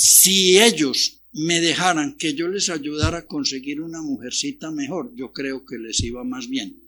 Si 0.00 0.60
ellos 0.60 1.22
me 1.32 1.60
dejaran 1.60 2.16
que 2.16 2.34
yo 2.34 2.46
les 2.46 2.68
ayudara 2.68 3.18
a 3.18 3.26
conseguir 3.26 3.80
una 3.80 4.00
mujercita 4.00 4.70
mejor, 4.70 5.12
yo 5.16 5.32
creo 5.32 5.66
que 5.66 5.76
les 5.76 6.00
iba 6.04 6.22
más 6.22 6.48
bien. 6.48 6.80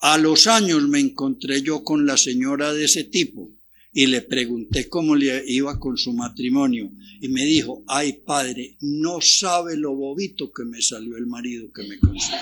A 0.00 0.18
los 0.18 0.48
años 0.48 0.82
me 0.88 0.98
encontré 0.98 1.62
yo 1.62 1.84
con 1.84 2.06
la 2.06 2.16
señora 2.16 2.72
de 2.72 2.86
ese 2.86 3.04
tipo, 3.04 3.52
y 3.92 4.06
le 4.06 4.20
pregunté 4.22 4.88
cómo 4.88 5.14
le 5.14 5.44
iba 5.46 5.78
con 5.78 5.96
su 5.96 6.12
matrimonio 6.12 6.90
y 7.20 7.28
me 7.28 7.44
dijo, 7.44 7.84
ay 7.86 8.14
padre, 8.26 8.76
no 8.80 9.20
sabe 9.20 9.76
lo 9.76 9.94
bobito 9.94 10.52
que 10.52 10.64
me 10.64 10.82
salió 10.82 11.16
el 11.16 11.26
marido 11.26 11.72
que 11.72 11.84
me 11.84 12.00
consiguió. 12.00 12.40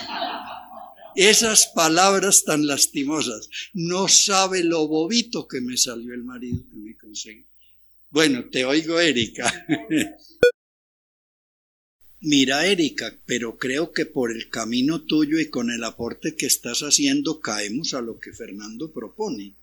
Esas 1.15 1.67
palabras 1.67 2.45
tan 2.45 2.67
lastimosas, 2.67 3.51
no 3.75 4.09
sabe 4.09 4.65
lo 4.65 4.89
bobito 4.89 5.47
que 5.47 5.61
me 5.61 5.77
salió 5.77 6.15
el 6.15 6.25
marido 6.25 6.65
que 6.71 6.79
me 6.79 6.97
conseguí. 6.97 7.45
Bueno, 8.13 8.45
te 8.51 8.65
oigo, 8.65 9.01
Erika. 9.01 9.67
Mira, 12.21 12.67
Erika, 12.67 13.13
pero 13.27 13.59
creo 13.59 13.91
que 13.93 14.07
por 14.07 14.31
el 14.31 14.49
camino 14.49 15.03
tuyo 15.03 15.41
y 15.41 15.51
con 15.51 15.73
el 15.73 15.83
aporte 15.83 16.37
que 16.37 16.47
estás 16.47 16.83
haciendo 16.83 17.41
caemos 17.41 17.95
a 17.95 18.01
lo 18.01 18.21
que 18.21 18.33
Fernando 18.33 18.93
propone 18.93 19.57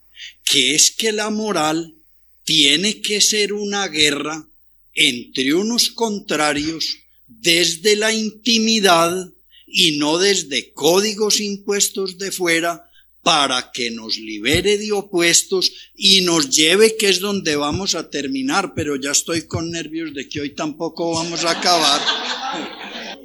que 0.43 0.76
es 0.76 0.91
que 0.91 1.12
la 1.12 1.30
moral 1.30 1.95
tiene 2.43 3.02
que 3.02 3.22
ser 3.22 3.54
una 3.54 3.88
guerra 3.88 4.47
entre 4.93 5.54
unos 5.54 5.91
contrarios 5.91 6.97
desde 7.28 7.95
la 7.95 8.12
intimidad 8.12 9.32
y 9.68 9.97
no 9.97 10.18
desde 10.18 10.74
códigos 10.74 11.39
impuestos 11.39 12.18
de 12.18 12.32
fuera 12.32 12.88
para 13.24 13.72
que 13.72 13.91
nos 13.91 14.17
libere 14.17 14.78
de 14.78 14.91
opuestos 14.91 15.72
y 15.95 16.22
nos 16.22 16.49
lleve, 16.49 16.95
que 16.97 17.09
es 17.09 17.20
donde 17.20 17.55
vamos 17.55 17.95
a 17.95 18.09
terminar, 18.09 18.74
pero 18.76 18.95
ya 18.95 19.11
estoy 19.11 19.45
con 19.45 19.72
nervios 19.72 20.13
de 20.13 20.28
que 20.30 20.41
hoy 20.41 20.55
tampoco 20.55 21.13
vamos 21.13 21.43
a 21.43 21.51
acabar, 21.51 22.01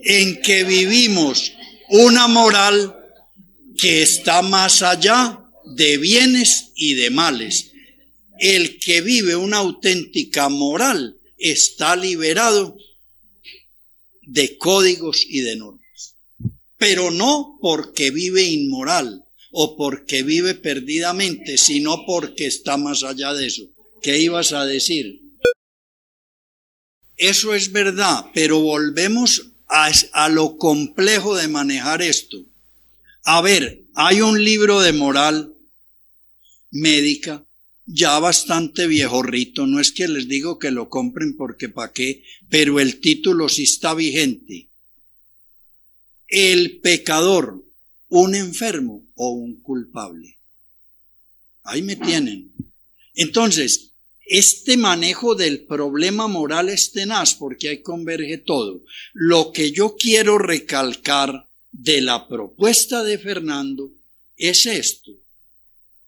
en 0.03 0.40
que 0.42 0.64
vivimos 0.64 1.53
una 1.90 2.26
moral 2.26 2.97
que 3.78 4.03
está 4.03 4.42
más 4.42 4.82
allá 4.82 5.40
de 5.76 5.97
bienes 5.99 6.72
y 6.74 6.95
de 6.95 7.11
males. 7.11 7.70
El 8.38 8.78
que 8.80 9.01
vive 9.01 9.36
una 9.36 9.59
auténtica 9.59 10.49
moral 10.49 11.16
está 11.38 11.95
liberado 11.95 12.76
de 14.22 14.59
códigos 14.59 15.24
y 15.28 15.40
de 15.40 15.57
normas, 15.57 16.16
pero 16.78 17.11
no 17.11 17.59
porque 17.61 18.11
vive 18.11 18.42
inmoral 18.42 19.24
o 19.57 19.76
porque 19.76 20.22
vive 20.24 20.55
perdidamente, 20.55 21.57
sino 21.59 22.05
porque 22.07 22.46
está 22.46 22.76
más 22.76 23.05
allá 23.05 23.32
de 23.32 23.46
eso. 23.46 23.62
¿Qué 24.02 24.18
ibas 24.18 24.52
a 24.52 24.66
decir? 24.66 25.20
Eso 27.16 27.55
es 27.55 27.70
verdad, 27.70 28.26
pero 28.34 28.59
volvemos 28.59 29.52
a, 29.68 30.28
lo 30.28 30.59
complejo 30.59 31.36
de 31.36 31.46
manejar 31.46 32.02
esto. 32.02 32.44
A 33.22 33.40
ver, 33.40 33.84
hay 33.94 34.20
un 34.20 34.42
libro 34.42 34.80
de 34.80 34.92
moral 34.92 35.55
médica 36.70 37.44
ya 37.86 38.18
bastante 38.18 38.86
viejorrito, 38.86 39.66
no 39.66 39.78
es 39.78 39.92
que 39.92 40.09
les 40.09 40.26
digo 40.26 40.59
que 40.59 40.70
lo 40.70 40.88
compren 40.88 41.36
porque 41.36 41.68
pa' 41.68 41.92
qué, 41.92 42.24
pero 42.48 42.80
el 42.80 42.98
título 42.98 43.48
sí 43.48 43.64
está 43.64 43.94
vigente. 43.94 44.68
El 46.28 46.80
pecador, 46.80 47.62
un 48.22 48.36
enfermo 48.36 49.04
o 49.16 49.30
un 49.30 49.60
culpable. 49.60 50.38
Ahí 51.64 51.82
me 51.82 51.96
tienen. 51.96 52.52
Entonces, 53.14 53.90
este 54.24 54.76
manejo 54.76 55.34
del 55.34 55.64
problema 55.64 56.28
moral 56.28 56.68
es 56.68 56.92
tenaz 56.92 57.34
porque 57.34 57.70
ahí 57.70 57.82
converge 57.82 58.38
todo. 58.38 58.84
Lo 59.14 59.50
que 59.50 59.72
yo 59.72 59.96
quiero 59.98 60.38
recalcar 60.38 61.48
de 61.72 62.02
la 62.02 62.28
propuesta 62.28 63.02
de 63.02 63.18
Fernando 63.18 63.90
es 64.36 64.66
esto, 64.66 65.10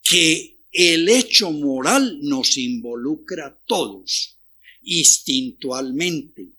que 0.04 0.58
el 0.70 1.08
hecho 1.08 1.50
moral 1.50 2.20
nos 2.22 2.56
involucra 2.56 3.48
a 3.48 3.58
todos, 3.66 4.36
instintualmente, 4.82 6.50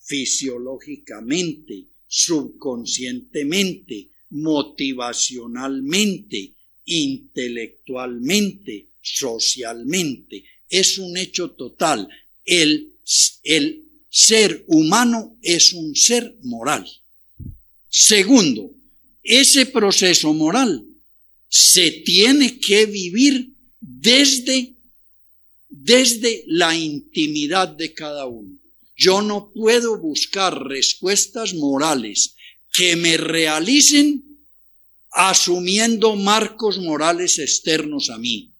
fisiológicamente, 0.00 1.84
subconscientemente, 2.08 4.09
motivacionalmente, 4.30 6.54
intelectualmente, 6.84 8.86
socialmente. 9.02 10.44
Es 10.68 10.98
un 10.98 11.16
hecho 11.16 11.50
total. 11.50 12.08
El, 12.44 12.92
el 13.44 13.84
ser 14.08 14.64
humano 14.66 15.36
es 15.42 15.72
un 15.72 15.94
ser 15.94 16.34
moral. 16.42 16.90
Segundo, 17.88 18.72
ese 19.22 19.66
proceso 19.66 20.32
moral 20.32 20.84
se 21.48 21.90
tiene 21.90 22.58
que 22.58 22.86
vivir 22.86 23.50
desde, 23.80 24.74
desde 25.68 26.44
la 26.46 26.76
intimidad 26.76 27.68
de 27.68 27.92
cada 27.92 28.26
uno. 28.26 28.56
Yo 28.96 29.22
no 29.22 29.50
puedo 29.52 29.98
buscar 29.98 30.62
respuestas 30.62 31.54
morales 31.54 32.36
que 32.72 32.96
me 32.96 33.16
realicen 33.16 34.24
asumiendo 35.12 36.16
marcos 36.16 36.78
morales 36.78 37.38
externos 37.38 38.10
a 38.10 38.18
mí. 38.18 38.52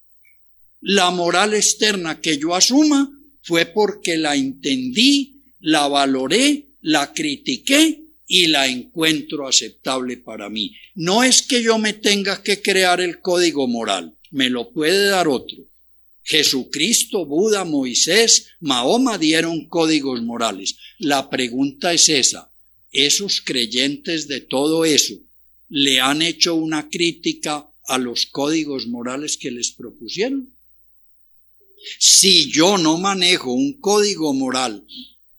La 0.80 1.10
moral 1.10 1.54
externa 1.54 2.20
que 2.20 2.38
yo 2.38 2.54
asuma 2.54 3.10
fue 3.42 3.66
porque 3.66 4.16
la 4.16 4.34
entendí, 4.34 5.42
la 5.60 5.88
valoré, 5.88 6.66
la 6.82 7.12
critiqué 7.12 8.00
y 8.26 8.46
la 8.46 8.66
encuentro 8.66 9.46
aceptable 9.46 10.16
para 10.16 10.48
mí. 10.48 10.74
No 10.94 11.22
es 11.22 11.42
que 11.42 11.62
yo 11.62 11.78
me 11.78 11.92
tenga 11.92 12.42
que 12.42 12.62
crear 12.62 13.00
el 13.00 13.20
código 13.20 13.66
moral, 13.66 14.16
me 14.30 14.48
lo 14.50 14.70
puede 14.70 15.06
dar 15.06 15.28
otro. 15.28 15.58
Jesucristo, 16.22 17.26
Buda, 17.26 17.64
Moisés, 17.64 18.48
Mahoma 18.60 19.18
dieron 19.18 19.66
códigos 19.68 20.22
morales. 20.22 20.76
La 20.98 21.28
pregunta 21.28 21.92
es 21.92 22.08
esa. 22.08 22.49
¿Esos 22.92 23.40
creyentes 23.40 24.26
de 24.28 24.40
todo 24.40 24.84
eso 24.84 25.14
le 25.68 26.00
han 26.00 26.22
hecho 26.22 26.54
una 26.54 26.88
crítica 26.88 27.66
a 27.86 27.98
los 27.98 28.26
códigos 28.26 28.86
morales 28.86 29.36
que 29.36 29.50
les 29.50 29.70
propusieron? 29.70 30.52
Si 31.98 32.50
yo 32.50 32.78
no 32.78 32.98
manejo 32.98 33.52
un 33.52 33.80
código 33.80 34.34
moral 34.34 34.84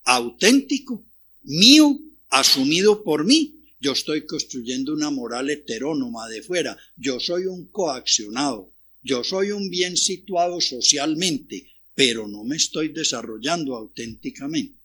auténtico, 0.03 1.05
mío, 1.43 1.99
asumido 2.29 3.03
por 3.03 3.25
mí. 3.25 3.57
Yo 3.79 3.93
estoy 3.93 4.25
construyendo 4.25 4.93
una 4.93 5.09
moral 5.09 5.49
heterónoma 5.49 6.27
de 6.29 6.41
fuera. 6.41 6.77
Yo 6.95 7.19
soy 7.19 7.45
un 7.45 7.67
coaccionado. 7.67 8.73
Yo 9.03 9.23
soy 9.23 9.51
un 9.51 9.69
bien 9.69 9.97
situado 9.97 10.61
socialmente, 10.61 11.67
pero 11.95 12.27
no 12.27 12.43
me 12.43 12.55
estoy 12.57 12.89
desarrollando 12.89 13.75
auténticamente. 13.75 14.80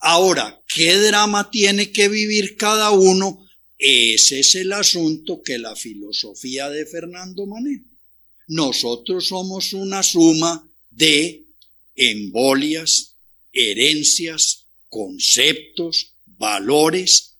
Ahora, 0.00 0.62
¿qué 0.72 0.94
drama 0.96 1.50
tiene 1.50 1.90
que 1.90 2.08
vivir 2.08 2.56
cada 2.56 2.90
uno? 2.90 3.46
Ese 3.78 4.40
es 4.40 4.54
el 4.56 4.72
asunto 4.72 5.42
que 5.42 5.58
la 5.58 5.76
filosofía 5.76 6.68
de 6.68 6.84
Fernando 6.84 7.46
maneja. 7.46 7.84
Nosotros 8.48 9.28
somos 9.28 9.72
una 9.72 10.02
suma 10.02 10.66
de 10.90 11.44
embolias, 11.94 13.14
herencias, 13.52 14.64
conceptos, 14.88 16.12
valores 16.26 17.34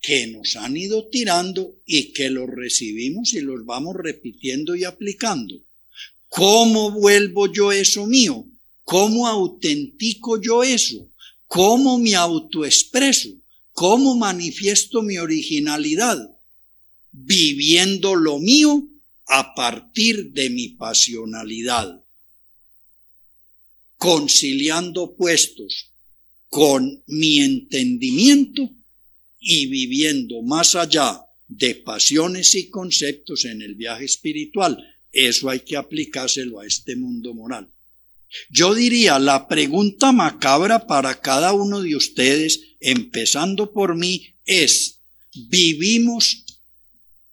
que 0.00 0.26
nos 0.28 0.56
han 0.56 0.76
ido 0.76 1.08
tirando 1.08 1.76
y 1.84 2.12
que 2.12 2.30
los 2.30 2.48
recibimos 2.48 3.34
y 3.34 3.40
los 3.40 3.64
vamos 3.64 3.94
repitiendo 3.96 4.74
y 4.74 4.84
aplicando. 4.84 5.56
¿Cómo 6.28 6.90
vuelvo 6.90 7.52
yo 7.52 7.72
eso 7.72 8.06
mío? 8.06 8.46
¿Cómo 8.84 9.28
autentico 9.28 10.40
yo 10.40 10.62
eso? 10.62 11.09
¿Cómo 11.50 11.98
me 11.98 12.14
autoexpreso? 12.14 13.30
¿Cómo 13.72 14.14
manifiesto 14.14 15.02
mi 15.02 15.18
originalidad? 15.18 16.16
Viviendo 17.10 18.14
lo 18.14 18.38
mío 18.38 18.86
a 19.26 19.52
partir 19.56 20.30
de 20.30 20.48
mi 20.48 20.68
pasionalidad. 20.68 22.04
Conciliando 23.96 25.16
puestos 25.16 25.90
con 26.48 27.02
mi 27.08 27.40
entendimiento 27.40 28.70
y 29.40 29.66
viviendo 29.66 30.42
más 30.42 30.76
allá 30.76 31.20
de 31.48 31.74
pasiones 31.74 32.54
y 32.54 32.70
conceptos 32.70 33.44
en 33.44 33.60
el 33.60 33.74
viaje 33.74 34.04
espiritual. 34.04 34.78
Eso 35.10 35.50
hay 35.50 35.58
que 35.58 35.76
aplicárselo 35.76 36.60
a 36.60 36.66
este 36.66 36.94
mundo 36.94 37.34
moral. 37.34 37.68
Yo 38.50 38.74
diría, 38.74 39.18
la 39.18 39.48
pregunta 39.48 40.12
macabra 40.12 40.86
para 40.86 41.20
cada 41.20 41.52
uno 41.52 41.82
de 41.82 41.96
ustedes, 41.96 42.60
empezando 42.80 43.72
por 43.72 43.96
mí, 43.96 44.34
es, 44.44 45.00
¿vivimos 45.34 46.44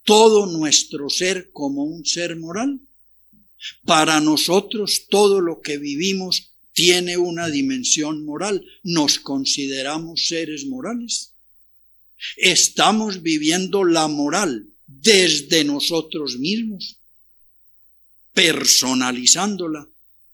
todo 0.04 0.45
nuestro 0.45 1.10
ser 1.10 1.52
como 1.52 1.84
un 1.84 2.06
ser 2.06 2.36
moral? 2.36 2.80
Para 3.86 4.20
nosotros 4.22 5.08
todo 5.10 5.41
lo 5.41 5.62
que 5.62 5.78
vivimos 5.78 6.52
tiene 6.74 7.18
una 7.18 7.50
dimensión 7.50 8.24
moral. 8.24 8.64
¿Nos 8.84 9.20
consideramos 9.20 10.28
seres 10.28 10.66
morales? 10.66 11.34
Estamos 12.38 13.22
viviendo 13.22 13.84
la 13.84 14.08
moral 14.08 14.68
desde 14.86 15.64
nosotros 15.64 16.38
mismos, 16.38 16.98
personalizándola, 18.34 19.88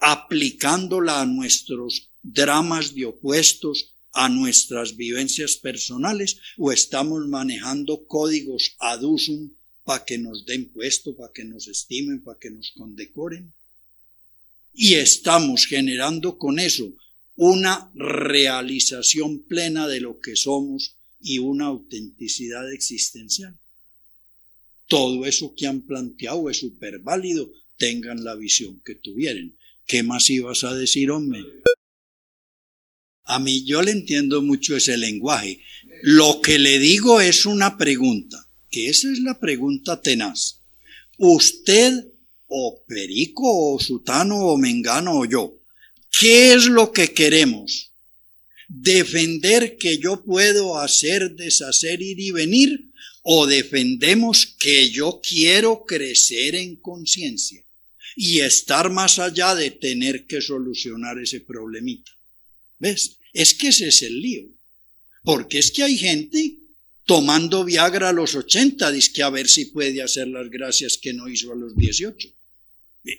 aplicándola 0.03 1.21
a 1.21 1.25
nuestros 1.25 2.09
dramas 2.21 2.93
de 2.93 3.05
opuestos, 3.05 3.93
a 4.11 4.29
nuestras 4.29 4.95
vivencias 4.95 5.55
personales, 5.55 6.37
o 6.57 6.71
estamos 6.71 7.27
manejando 7.27 8.05
códigos 8.05 8.75
ad 8.79 9.01
usum 9.01 9.49
para 9.83 10.05
que 10.05 10.17
nos 10.17 10.45
den 10.45 10.69
puesto, 10.69 11.15
para 11.15 11.33
que 11.33 11.45
nos 11.45 11.67
estimen, 11.67 12.23
para 12.23 12.39
que 12.39 12.51
nos 12.51 12.71
condecoren 12.71 13.51
y 14.73 14.95
estamos 14.95 15.67
generando 15.67 16.37
con 16.37 16.59
eso 16.59 16.91
una 17.35 17.91
realización 17.93 19.43
plena 19.43 19.87
de 19.87 20.01
lo 20.01 20.19
que 20.19 20.35
somos 20.35 20.95
y 21.21 21.39
una 21.39 21.67
autenticidad 21.67 22.71
existencial. 22.71 23.55
Todo 24.87 25.25
eso 25.25 25.53
que 25.55 25.67
han 25.67 25.81
planteado 25.81 26.49
es 26.49 26.57
súper 26.57 26.99
válido, 26.99 27.51
tengan 27.77 28.23
la 28.23 28.35
visión 28.35 28.81
que 28.83 28.95
tuvieran. 28.95 29.55
¿Qué 29.85 30.03
más 30.03 30.29
ibas 30.29 30.63
a 30.63 30.73
decir, 30.73 31.11
hombre? 31.11 31.43
A 33.25 33.39
mí 33.39 33.65
yo 33.65 33.81
le 33.81 33.91
entiendo 33.91 34.41
mucho 34.41 34.75
ese 34.75 34.97
lenguaje. 34.97 35.61
Lo 36.01 36.41
que 36.41 36.59
le 36.59 36.79
digo 36.79 37.21
es 37.21 37.45
una 37.45 37.77
pregunta, 37.77 38.49
que 38.69 38.89
esa 38.89 39.11
es 39.11 39.19
la 39.19 39.39
pregunta 39.39 40.01
tenaz. 40.01 40.61
Usted 41.17 42.05
o 42.47 42.83
Perico 42.87 43.73
o 43.73 43.79
Sutano 43.79 44.47
o 44.47 44.57
Mengano 44.57 45.19
o 45.19 45.25
yo, 45.25 45.59
¿qué 46.19 46.53
es 46.53 46.65
lo 46.65 46.91
que 46.91 47.13
queremos? 47.13 47.91
¿Defender 48.67 49.77
que 49.77 49.97
yo 49.97 50.23
puedo 50.23 50.79
hacer, 50.79 51.35
deshacer, 51.35 52.01
ir 52.01 52.19
y 52.19 52.31
venir? 52.31 52.91
¿O 53.21 53.47
defendemos 53.47 54.45
que 54.59 54.89
yo 54.89 55.21
quiero 55.21 55.85
crecer 55.85 56.55
en 56.55 56.75
conciencia 56.75 57.62
y 58.15 58.39
estar 58.39 58.89
más 58.91 59.19
allá 59.19 59.55
de 59.55 59.71
tener 59.71 60.25
que 60.25 60.41
solucionar 60.41 61.19
ese 61.19 61.41
problemita? 61.41 62.11
¿Ves? 62.79 63.17
Es 63.33 63.53
que 63.53 63.69
ese 63.69 63.87
es 63.87 64.01
el 64.01 64.21
lío. 64.21 64.47
Porque 65.23 65.59
es 65.59 65.71
que 65.71 65.83
hay 65.83 65.97
gente 65.97 66.57
tomando 67.05 67.63
Viagra 67.65 68.09
a 68.09 68.13
los 68.13 68.35
80, 68.35 68.91
dice 68.91 69.11
que 69.13 69.23
a 69.23 69.29
ver 69.29 69.47
si 69.47 69.65
puede 69.65 70.01
hacer 70.01 70.27
las 70.27 70.49
gracias 70.49 70.97
que 70.97 71.13
no 71.13 71.27
hizo 71.27 71.51
a 71.51 71.55
los 71.55 71.75
18. 71.75 72.29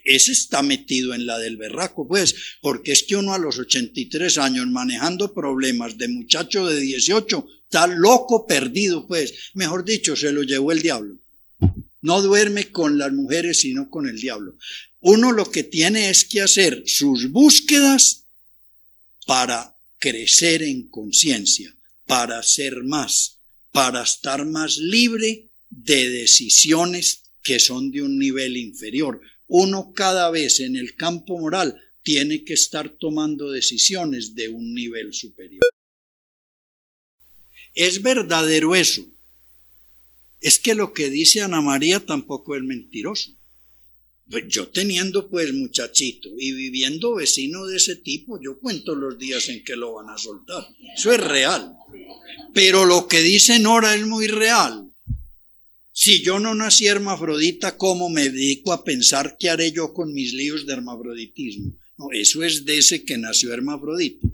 Ese 0.03 0.31
está 0.31 0.63
metido 0.63 1.13
en 1.13 1.27
la 1.27 1.37
del 1.37 1.57
berraco, 1.57 2.07
pues, 2.07 2.35
porque 2.61 2.91
es 2.91 3.03
que 3.03 3.15
uno 3.15 3.33
a 3.33 3.37
los 3.37 3.59
83 3.59 4.37
años 4.39 4.65
manejando 4.67 5.33
problemas 5.33 5.97
de 5.97 6.07
muchacho 6.07 6.65
de 6.65 6.79
18 6.79 7.47
está 7.63 7.85
loco 7.85 8.47
perdido, 8.47 9.07
pues, 9.07 9.51
mejor 9.53 9.85
dicho, 9.85 10.15
se 10.15 10.31
lo 10.31 10.41
llevó 10.41 10.71
el 10.71 10.81
diablo. 10.81 11.19
No 12.05 12.21
duerme 12.21 12.71
con 12.71 12.99
las 12.99 13.11
mujeres, 13.11 13.61
sino 13.61 13.89
con 13.89 14.07
el 14.07 14.21
diablo. 14.21 14.59
Uno 14.99 15.31
lo 15.31 15.49
que 15.49 15.63
tiene 15.63 16.11
es 16.11 16.23
que 16.23 16.39
hacer 16.39 16.83
sus 16.85 17.31
búsquedas 17.31 18.27
para 19.25 19.75
crecer 19.97 20.61
en 20.61 20.87
conciencia, 20.87 21.75
para 22.05 22.43
ser 22.43 22.83
más, 22.83 23.39
para 23.71 24.03
estar 24.03 24.45
más 24.45 24.77
libre 24.77 25.49
de 25.71 26.09
decisiones 26.11 27.23
que 27.41 27.59
son 27.59 27.89
de 27.89 28.03
un 28.03 28.19
nivel 28.19 28.55
inferior. 28.55 29.19
Uno 29.47 29.91
cada 29.91 30.29
vez 30.29 30.59
en 30.59 30.75
el 30.75 30.95
campo 30.95 31.39
moral 31.39 31.75
tiene 32.03 32.43
que 32.43 32.53
estar 32.53 32.87
tomando 32.99 33.49
decisiones 33.49 34.35
de 34.35 34.49
un 34.49 34.75
nivel 34.75 35.11
superior. 35.11 35.65
Es 37.73 38.03
verdadero 38.03 38.75
eso. 38.75 39.07
Es 40.41 40.59
que 40.59 40.75
lo 40.75 40.93
que 40.93 41.09
dice 41.09 41.41
Ana 41.41 41.61
María 41.61 41.99
tampoco 41.99 42.55
es 42.55 42.63
mentiroso. 42.63 43.31
Pues 44.29 44.45
yo 44.47 44.67
teniendo 44.69 45.29
pues 45.29 45.53
muchachito 45.53 46.29
y 46.39 46.51
viviendo 46.51 47.15
vecino 47.15 47.65
de 47.65 47.77
ese 47.77 47.95
tipo, 47.95 48.39
yo 48.41 48.59
cuento 48.59 48.95
los 48.95 49.17
días 49.19 49.49
en 49.49 49.63
que 49.63 49.75
lo 49.75 49.93
van 49.93 50.09
a 50.09 50.17
soltar. 50.17 50.67
Eso 50.95 51.11
es 51.11 51.19
real. 51.19 51.75
Pero 52.53 52.85
lo 52.85 53.07
que 53.07 53.21
dice 53.21 53.59
Nora 53.59 53.95
es 53.95 54.05
muy 54.05 54.27
real. 54.27 54.91
Si 55.97 56.21
yo 56.21 56.39
no 56.39 56.55
nací 56.55 56.87
hermafrodita, 56.87 57.77
¿cómo 57.77 58.09
me 58.09 58.29
dedico 58.29 58.73
a 58.73 58.83
pensar 58.83 59.37
qué 59.39 59.49
haré 59.49 59.71
yo 59.71 59.93
con 59.93 60.13
mis 60.13 60.33
líos 60.33 60.65
de 60.65 60.73
hermafroditismo? 60.73 61.71
No, 61.97 62.07
eso 62.11 62.43
es 62.43 62.65
de 62.65 62.79
ese 62.79 63.05
que 63.05 63.17
nació 63.17 63.53
hermafrodita. 63.53 64.27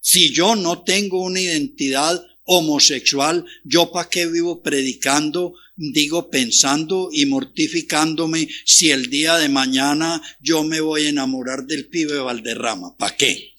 Si 0.00 0.30
yo 0.30 0.56
no 0.56 0.82
tengo 0.82 1.22
una 1.22 1.40
identidad 1.40 2.24
homosexual, 2.44 3.44
yo 3.64 3.90
para 3.92 4.08
qué 4.08 4.26
vivo 4.26 4.62
predicando, 4.62 5.54
digo 5.76 6.30
pensando 6.30 7.10
y 7.12 7.26
mortificándome 7.26 8.48
si 8.64 8.90
el 8.90 9.08
día 9.08 9.36
de 9.36 9.48
mañana 9.48 10.22
yo 10.40 10.64
me 10.64 10.80
voy 10.80 11.06
a 11.06 11.10
enamorar 11.10 11.64
del 11.66 11.86
pibe 11.86 12.18
Valderrama, 12.18 12.96
¿para 12.96 13.16
qué? 13.16 13.54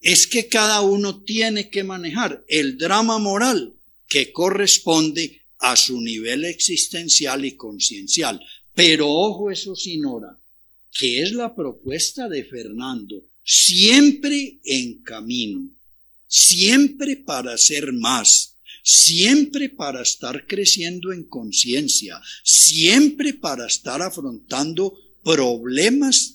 Es 0.00 0.26
que 0.26 0.48
cada 0.48 0.80
uno 0.80 1.22
tiene 1.22 1.70
que 1.70 1.84
manejar 1.84 2.44
el 2.48 2.76
drama 2.78 3.18
moral 3.18 3.74
que 4.08 4.32
corresponde 4.32 5.40
a 5.58 5.76
su 5.76 6.00
nivel 6.00 6.44
existencial 6.44 7.44
y 7.44 7.52
conciencial. 7.52 8.40
Pero 8.74 9.08
ojo 9.08 9.50
eso 9.50 9.74
sin 9.74 10.04
hora, 10.04 10.36
que 10.92 11.22
es 11.22 11.32
la 11.32 11.54
propuesta 11.54 12.28
de 12.28 12.44
Fernando, 12.44 13.22
siempre 13.44 14.58
en 14.64 15.02
camino, 15.02 15.70
siempre 16.34 17.16
para 17.16 17.56
ser 17.56 17.92
más, 17.92 18.56
siempre 18.82 19.68
para 19.68 20.02
estar 20.02 20.48
creciendo 20.48 21.12
en 21.12 21.22
conciencia, 21.22 22.20
siempre 22.42 23.34
para 23.34 23.68
estar 23.68 24.02
afrontando 24.02 24.98
problemas 25.22 26.34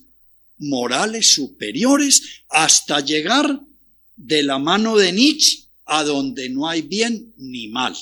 morales 0.57 1.33
superiores 1.33 2.21
hasta 2.47 3.01
llegar 3.01 3.59
de 4.15 4.43
la 4.43 4.57
mano 4.57 4.95
de 4.95 5.11
Nietzsche 5.11 5.65
a 5.83 6.05
donde 6.05 6.47
no 6.47 6.69
hay 6.69 6.81
bien 6.81 7.33
ni 7.35 7.67
mal, 7.67 7.93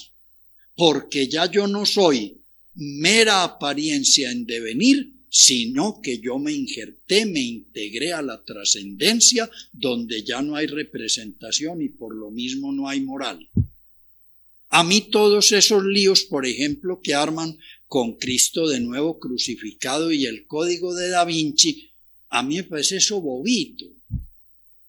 porque 0.75 1.27
ya 1.27 1.49
yo 1.49 1.65
no 1.65 1.83
soy 1.87 2.37
mera 2.75 3.43
apariencia 3.43 4.29
en 4.29 4.45
devenir, 4.45 5.13
sino 5.29 6.01
que 6.01 6.19
yo 6.19 6.39
me 6.39 6.53
injerté, 6.53 7.25
me 7.25 7.41
integré 7.41 8.13
a 8.13 8.21
la 8.21 8.43
trascendencia 8.43 9.49
donde 9.73 10.23
ya 10.23 10.41
no 10.41 10.55
hay 10.55 10.67
representación 10.67 11.81
y 11.81 11.89
por 11.89 12.15
lo 12.15 12.31
mismo 12.31 12.71
no 12.71 12.87
hay 12.87 13.01
moral. 13.01 13.47
A 14.69 14.83
mí 14.83 15.09
todos 15.11 15.51
esos 15.51 15.83
líos, 15.83 16.23
por 16.23 16.45
ejemplo, 16.45 17.01
que 17.01 17.13
arman 17.13 17.57
con 17.87 18.13
Cristo 18.13 18.67
de 18.67 18.79
nuevo 18.79 19.19
crucificado 19.19 20.11
y 20.11 20.25
el 20.25 20.45
código 20.45 20.93
de 20.93 21.09
Da 21.09 21.23
Vinci, 21.25 21.89
a 22.29 22.43
mí 22.43 22.57
me 22.57 22.63
parece 22.63 22.97
eso 22.97 23.21
bobito. 23.21 23.85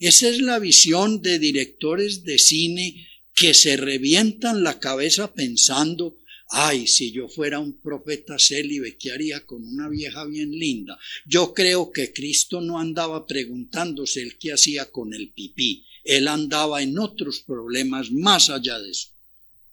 Esa 0.00 0.28
es 0.28 0.40
la 0.40 0.58
visión 0.58 1.22
de 1.22 1.38
directores 1.38 2.24
de 2.24 2.38
cine 2.38 3.08
que 3.34 3.54
se 3.54 3.76
revientan 3.76 4.62
la 4.62 4.80
cabeza 4.80 5.32
pensando 5.32 6.16
Ay, 6.50 6.86
si 6.86 7.12
yo 7.12 7.28
fuera 7.28 7.58
un 7.58 7.78
profeta 7.80 8.38
célibe, 8.38 8.96
¿qué 8.96 9.12
haría 9.12 9.44
con 9.44 9.64
una 9.64 9.88
vieja 9.88 10.24
bien 10.24 10.50
linda? 10.50 10.98
Yo 11.26 11.52
creo 11.52 11.90
que 11.90 12.12
Cristo 12.12 12.60
no 12.62 12.78
andaba 12.78 13.26
preguntándose 13.26 14.22
el 14.22 14.38
qué 14.38 14.54
hacía 14.54 14.90
con 14.90 15.12
el 15.12 15.30
pipí. 15.30 15.84
Él 16.04 16.26
andaba 16.26 16.82
en 16.82 16.98
otros 16.98 17.40
problemas 17.40 18.10
más 18.10 18.48
allá 18.48 18.78
de 18.78 18.90
eso. 18.90 19.08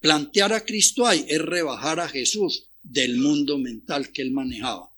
Plantear 0.01 0.51
a 0.51 0.65
Cristo 0.65 1.07
ahí 1.07 1.25
es 1.29 1.41
rebajar 1.41 2.01
a 2.01 2.09
Jesús 2.09 2.67
del 2.83 3.17
mundo 3.17 3.57
mental 3.57 4.11
que 4.11 4.21
él 4.21 4.31
manejaba. 4.31 4.89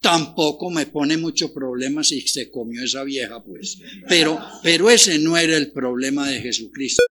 Tampoco 0.00 0.68
me 0.68 0.86
pone 0.86 1.16
mucho 1.16 1.54
problema 1.54 2.02
si 2.04 2.20
se 2.22 2.50
comió 2.50 2.82
esa 2.84 3.04
vieja, 3.04 3.42
pues. 3.42 3.78
Pero, 4.08 4.38
pero 4.62 4.90
ese 4.90 5.18
no 5.18 5.38
era 5.38 5.56
el 5.56 5.70
problema 5.70 6.28
de 6.28 6.40
Jesucristo. 6.40 7.02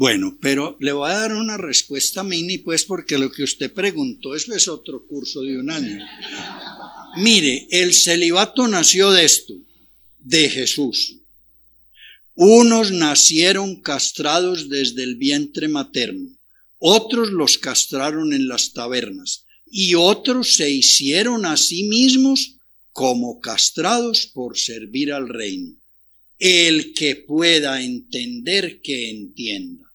Bueno, 0.00 0.38
pero 0.40 0.78
le 0.80 0.92
voy 0.92 1.10
a 1.10 1.18
dar 1.18 1.34
una 1.34 1.58
respuesta 1.58 2.24
mini, 2.24 2.56
pues, 2.56 2.84
porque 2.84 3.18
lo 3.18 3.30
que 3.30 3.42
usted 3.42 3.70
preguntó, 3.70 4.34
eso 4.34 4.54
es 4.54 4.66
otro 4.66 5.06
curso 5.06 5.42
de 5.42 5.58
un 5.58 5.70
año. 5.70 5.98
Mire, 7.18 7.68
el 7.70 7.92
celibato 7.92 8.66
nació 8.66 9.10
de 9.10 9.26
esto, 9.26 9.52
de 10.18 10.48
Jesús. 10.48 11.16
Unos 12.34 12.92
nacieron 12.92 13.82
castrados 13.82 14.70
desde 14.70 15.02
el 15.02 15.16
vientre 15.16 15.68
materno, 15.68 16.30
otros 16.78 17.28
los 17.28 17.58
castraron 17.58 18.32
en 18.32 18.48
las 18.48 18.72
tabernas, 18.72 19.44
y 19.70 19.96
otros 19.96 20.54
se 20.54 20.70
hicieron 20.70 21.44
a 21.44 21.58
sí 21.58 21.82
mismos 21.82 22.54
como 22.94 23.38
castrados 23.38 24.26
por 24.26 24.56
servir 24.56 25.12
al 25.12 25.28
reino. 25.28 25.76
El 26.38 26.94
que 26.94 27.16
pueda 27.16 27.82
entender, 27.82 28.80
que 28.80 29.10
entienda. 29.10 29.89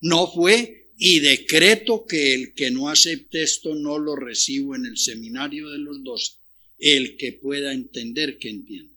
No 0.00 0.30
fue 0.30 0.90
y 0.96 1.20
decreto 1.20 2.06
que 2.06 2.34
el 2.34 2.54
que 2.54 2.70
no 2.70 2.88
acepte 2.88 3.42
esto 3.42 3.74
no 3.74 3.98
lo 3.98 4.16
recibo 4.16 4.74
en 4.74 4.86
el 4.86 4.98
seminario 4.98 5.68
de 5.70 5.78
los 5.78 6.02
dos. 6.02 6.38
El 6.78 7.16
que 7.16 7.32
pueda 7.32 7.72
entender, 7.72 8.38
que 8.38 8.50
entienda. 8.50 8.92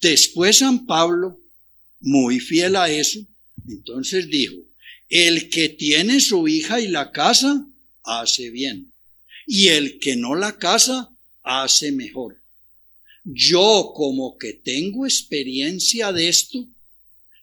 Después 0.00 0.58
San 0.58 0.86
Pablo, 0.86 1.40
muy 2.00 2.40
fiel 2.40 2.76
a 2.76 2.90
eso, 2.90 3.24
entonces 3.68 4.28
dijo, 4.28 4.56
el 5.08 5.48
que 5.48 5.68
tiene 5.68 6.20
su 6.20 6.46
hija 6.48 6.80
y 6.80 6.88
la 6.88 7.12
casa, 7.12 7.66
hace 8.02 8.50
bien. 8.50 8.92
Y 9.46 9.68
el 9.68 9.98
que 9.98 10.16
no 10.16 10.34
la 10.34 10.58
casa, 10.58 11.10
hace 11.42 11.92
mejor. 11.92 12.40
Yo 13.24 13.92
como 13.94 14.36
que 14.36 14.52
tengo 14.52 15.06
experiencia 15.06 16.12
de 16.12 16.28
esto, 16.28 16.66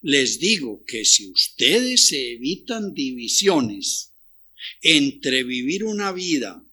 les 0.02 0.40
digo 0.40 0.84
que 0.86 1.06
si 1.06 1.30
ustedes 1.30 2.08
se 2.08 2.34
evitan 2.34 2.94
divisiones 2.94 4.12
entre 4.82 5.44
vivir 5.44 5.84
una 5.84 6.12
vida 6.12 6.64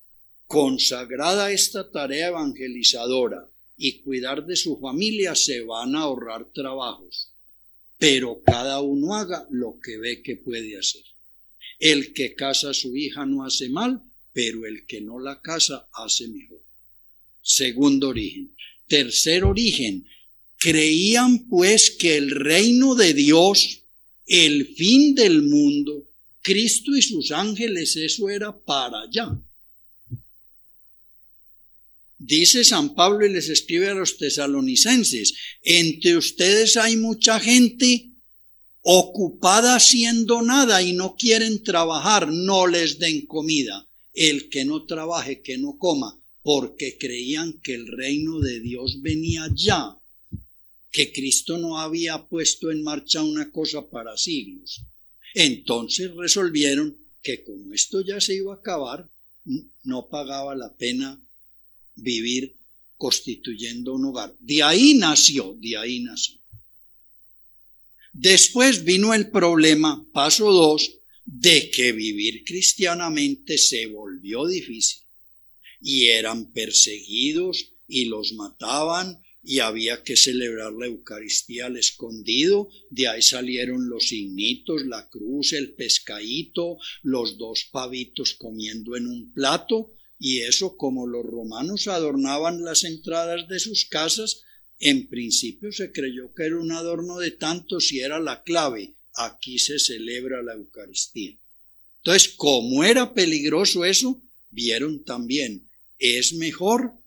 consagrada 0.46 1.46
a 1.46 1.52
esta 1.52 1.90
tarea 1.90 2.28
evangelizadora 2.28 3.46
y 3.76 4.00
cuidar 4.00 4.46
de 4.46 4.56
su 4.56 4.78
familia, 4.78 5.34
se 5.34 5.60
van 5.60 5.94
a 5.94 6.00
ahorrar 6.00 6.50
trabajos. 6.52 7.30
Pero 7.98 8.42
cada 8.44 8.80
uno 8.80 9.14
haga 9.14 9.46
lo 9.50 9.78
que 9.82 9.98
ve 9.98 10.22
que 10.22 10.36
puede 10.36 10.78
hacer. 10.78 11.04
El 11.78 12.12
que 12.12 12.34
casa 12.34 12.70
a 12.70 12.74
su 12.74 12.96
hija 12.96 13.26
no 13.26 13.44
hace 13.44 13.68
mal, 13.68 14.00
pero 14.32 14.66
el 14.66 14.86
que 14.86 15.00
no 15.00 15.20
la 15.20 15.40
casa 15.40 15.88
hace 15.92 16.28
mejor. 16.28 16.62
Segundo 17.42 18.08
origen. 18.08 18.54
Tercer 18.86 19.44
origen, 19.44 20.06
Creían 20.58 21.48
pues 21.48 21.90
que 21.90 22.16
el 22.16 22.30
reino 22.30 22.94
de 22.94 23.14
Dios, 23.14 23.80
el 24.26 24.74
fin 24.74 25.14
del 25.14 25.42
mundo, 25.42 26.04
Cristo 26.42 26.96
y 26.96 27.02
sus 27.02 27.30
ángeles, 27.30 27.96
eso 27.96 28.28
era 28.28 28.56
para 28.56 29.02
allá. 29.02 29.38
Dice 32.18 32.64
San 32.64 32.94
Pablo 32.94 33.26
y 33.26 33.32
les 33.32 33.48
escribe 33.48 33.88
a 33.88 33.94
los 33.94 34.18
tesalonicenses, 34.18 35.34
entre 35.62 36.16
ustedes 36.16 36.76
hay 36.76 36.96
mucha 36.96 37.38
gente 37.38 38.08
ocupada 38.82 39.76
haciendo 39.76 40.42
nada 40.42 40.82
y 40.82 40.94
no 40.94 41.14
quieren 41.16 41.62
trabajar, 41.62 42.28
no 42.32 42.66
les 42.66 42.98
den 42.98 43.26
comida. 43.26 43.86
El 44.14 44.48
que 44.48 44.64
no 44.64 44.84
trabaje, 44.84 45.42
que 45.42 45.58
no 45.58 45.78
coma, 45.78 46.18
porque 46.42 46.96
creían 46.98 47.52
que 47.60 47.74
el 47.74 47.86
reino 47.86 48.40
de 48.40 48.60
Dios 48.60 49.00
venía 49.00 49.48
ya, 49.54 49.97
que 50.90 51.12
Cristo 51.12 51.58
no 51.58 51.78
había 51.78 52.26
puesto 52.26 52.70
en 52.70 52.82
marcha 52.82 53.22
una 53.22 53.50
cosa 53.50 53.88
para 53.88 54.16
siglos. 54.16 54.80
Entonces 55.34 56.14
resolvieron 56.14 56.96
que 57.22 57.44
como 57.44 57.74
esto 57.74 58.00
ya 58.00 58.20
se 58.20 58.34
iba 58.34 58.54
a 58.54 58.56
acabar, 58.56 59.08
no 59.84 60.08
pagaba 60.08 60.54
la 60.54 60.74
pena 60.74 61.20
vivir 61.94 62.56
constituyendo 62.96 63.94
un 63.94 64.06
hogar. 64.06 64.34
De 64.40 64.62
ahí 64.62 64.94
nació, 64.94 65.56
de 65.60 65.76
ahí 65.76 66.00
nació. 66.00 66.36
Después 68.12 68.84
vino 68.84 69.14
el 69.14 69.30
problema, 69.30 70.04
paso 70.12 70.50
dos, 70.50 70.98
de 71.24 71.70
que 71.70 71.92
vivir 71.92 72.42
cristianamente 72.44 73.58
se 73.58 73.86
volvió 73.86 74.46
difícil. 74.46 75.02
Y 75.80 76.08
eran 76.08 76.50
perseguidos 76.52 77.68
y 77.86 78.06
los 78.06 78.32
mataban 78.32 79.22
y 79.48 79.60
había 79.60 80.02
que 80.02 80.14
celebrar 80.14 80.74
la 80.74 80.84
Eucaristía 80.84 81.66
al 81.66 81.78
escondido. 81.78 82.68
De 82.90 83.08
ahí 83.08 83.22
salieron 83.22 83.88
los 83.88 84.08
signitos, 84.08 84.84
la 84.84 85.08
cruz, 85.08 85.54
el 85.54 85.72
pescadito, 85.72 86.76
los 87.02 87.38
dos 87.38 87.64
pavitos 87.72 88.34
comiendo 88.34 88.94
en 88.94 89.06
un 89.06 89.32
plato 89.32 89.90
y 90.18 90.40
eso 90.40 90.76
como 90.76 91.06
los 91.06 91.24
romanos 91.24 91.88
adornaban 91.88 92.62
las 92.62 92.84
entradas 92.84 93.48
de 93.48 93.58
sus 93.58 93.86
casas, 93.86 94.42
en 94.80 95.08
principio 95.08 95.72
se 95.72 95.92
creyó 95.92 96.34
que 96.34 96.44
era 96.44 96.60
un 96.60 96.70
adorno 96.70 97.18
de 97.18 97.30
tantos 97.30 97.90
y 97.90 98.00
era 98.00 98.20
la 98.20 98.42
clave. 98.42 98.96
Aquí 99.14 99.58
se 99.58 99.78
celebra 99.78 100.42
la 100.42 100.52
Eucaristía. 100.52 101.38
Entonces, 102.02 102.28
como 102.36 102.84
era 102.84 103.14
peligroso 103.14 103.86
eso, 103.86 104.20
vieron 104.50 105.04
también, 105.04 105.70
es 105.98 106.34
mejor 106.34 106.97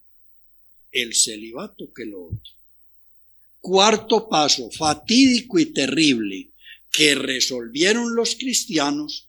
el 0.91 1.15
celibato 1.15 1.91
que 1.93 2.05
lo 2.05 2.25
otro. 2.25 2.53
Cuarto 3.59 4.27
paso, 4.27 4.69
fatídico 4.71 5.59
y 5.59 5.67
terrible, 5.67 6.49
que 6.91 7.15
resolvieron 7.15 8.15
los 8.15 8.35
cristianos 8.35 9.27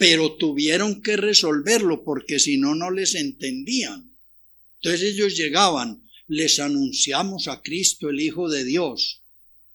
pero 0.00 0.32
tuvieron 0.36 1.02
que 1.02 1.18
resolverlo 1.18 2.04
porque 2.04 2.38
si 2.38 2.56
no, 2.56 2.74
no 2.74 2.90
les 2.90 3.14
entendían. 3.14 4.16
Entonces 4.76 5.12
ellos 5.12 5.36
llegaban, 5.36 6.02
les 6.26 6.58
anunciamos 6.58 7.48
a 7.48 7.60
Cristo 7.60 8.08
el 8.08 8.18
Hijo 8.18 8.48
de 8.48 8.64
Dios. 8.64 9.20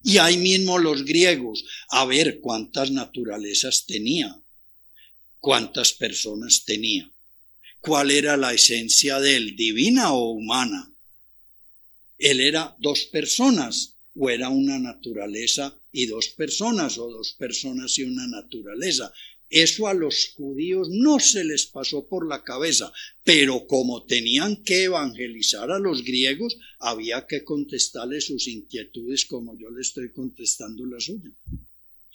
Y 0.03 0.18
ahí 0.18 0.38
mismo 0.38 0.80
los 0.80 1.06
griegos, 1.06 1.64
a 1.90 2.06
ver 2.06 2.40
cuántas 2.41 2.90
naturalezas 2.90 3.86
tenía, 3.86 4.36
cuántas 5.40 5.94
personas 5.94 6.64
tenía, 6.65 7.07
cuál 7.80 8.10
era 8.10 8.36
la 8.36 8.52
esencia 8.52 9.19
de 9.19 9.36
él, 9.36 9.56
divina 9.56 10.11
o 10.11 10.32
humana. 10.32 10.91
Él 12.18 12.42
era 12.42 12.76
dos 12.80 13.06
personas, 13.06 13.96
o 14.16 14.30
era 14.30 14.50
una 14.50 14.80
naturaleza 14.80 15.78
y 15.92 16.06
dos 16.06 16.30
personas, 16.30 16.98
o 16.98 17.10
dos 17.10 17.34
personas 17.34 17.98
y 17.98 18.04
una 18.04 18.28
naturaleza. 18.28 19.12
Eso 19.50 19.88
a 19.88 19.94
los 19.94 20.34
judíos 20.36 20.90
no 20.90 21.20
se 21.20 21.44
les 21.44 21.66
pasó 21.68 22.08
por 22.08 22.28
la 22.28 22.44
cabeza, 22.44 22.92
pero 23.24 23.68
como 23.68 24.04
tenían 24.04 24.64
que 24.64 24.84
evangelizar 24.84 25.72
a 25.72 25.80
los 25.80 26.04
griegos, 26.04 26.58
había 26.80 27.28
que 27.28 27.44
contestarles 27.44 28.26
sus 28.26 28.48
inquietudes 28.48 29.26
como 29.26 29.58
yo 29.58 29.70
le 29.70 29.82
estoy 29.82 30.12
contestando 30.12 30.86
la 30.86 31.00
suya. 31.00 31.32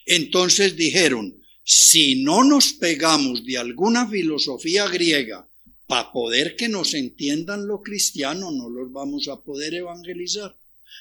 Entonces 0.07 0.77
dijeron, 0.77 1.41
si 1.63 2.23
no 2.23 2.43
nos 2.43 2.73
pegamos 2.73 3.45
de 3.45 3.59
alguna 3.59 4.09
filosofía 4.09 4.89
griega 4.89 5.50
para 5.91 6.13
poder 6.13 6.55
que 6.55 6.69
nos 6.69 6.95
entiendan 6.95 7.67
lo 7.67 7.83
cristiano, 7.83 8.53
no 8.53 8.71
los 8.71 8.93
vamos 8.93 9.27
a 9.27 9.41
poder 9.41 9.75
evangelizar. 9.75 10.57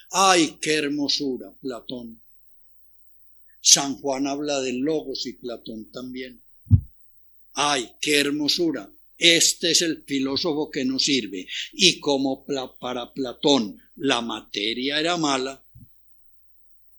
¡Ay, 0.09 0.57
qué 0.59 0.73
hermosura, 0.73 1.53
Platón! 1.61 2.19
San 3.61 3.97
Juan 4.01 4.25
habla 4.25 4.59
de 4.61 4.73
logos 4.73 5.27
y 5.27 5.33
Platón 5.33 5.91
también. 5.91 6.41
¡Ay, 7.53 7.91
qué 8.01 8.19
hermosura! 8.19 8.91
Este 9.15 9.69
es 9.69 9.83
el 9.83 10.05
filósofo 10.07 10.71
que 10.71 10.83
nos 10.85 11.03
sirve. 11.03 11.47
Y 11.73 11.99
como 11.99 12.43
para 12.79 13.13
Platón 13.13 13.77
la 13.95 14.21
materia 14.21 14.99
era 14.99 15.17
mala 15.17 15.63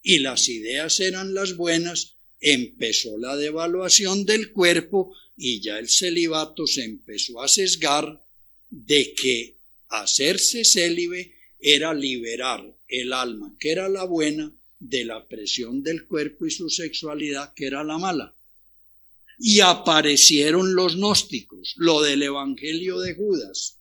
y 0.01 0.21
las 0.21 0.49
ideas 0.49 1.01
eran 1.01 1.35
las 1.35 1.57
buenas, 1.57 2.19
empezó 2.41 3.19
la 3.19 3.37
devaluación 3.37 4.25
del 4.25 4.53
cuerpo 4.53 5.15
y 5.37 5.61
ya 5.61 5.79
el 5.79 5.89
celibato 5.89 6.67
se 6.67 6.85
empezó 6.85 7.43
a 7.43 7.49
sesgar 7.49 8.25
de 8.71 9.15
que 9.15 9.57
hacerse 9.89 10.65
célibe 10.65 11.35
era 11.59 11.93
liberar 11.93 12.65
el 12.89 13.13
alma, 13.13 13.55
que 13.59 13.71
era 13.71 13.89
la 13.89 14.05
buena, 14.05 14.53
de 14.81 15.05
la 15.05 15.29
presión 15.29 15.83
del 15.83 16.07
cuerpo 16.07 16.47
y 16.47 16.51
su 16.51 16.71
sexualidad, 16.71 17.53
que 17.55 17.67
era 17.67 17.85
la 17.85 17.99
mala. 17.99 18.35
Y 19.39 19.61
aparecieron 19.61 20.75
los 20.75 20.97
gnósticos, 20.97 21.75
lo 21.77 22.01
del 22.03 22.23
Evangelio 22.23 22.99
de 23.01 23.15
Judas. 23.15 23.79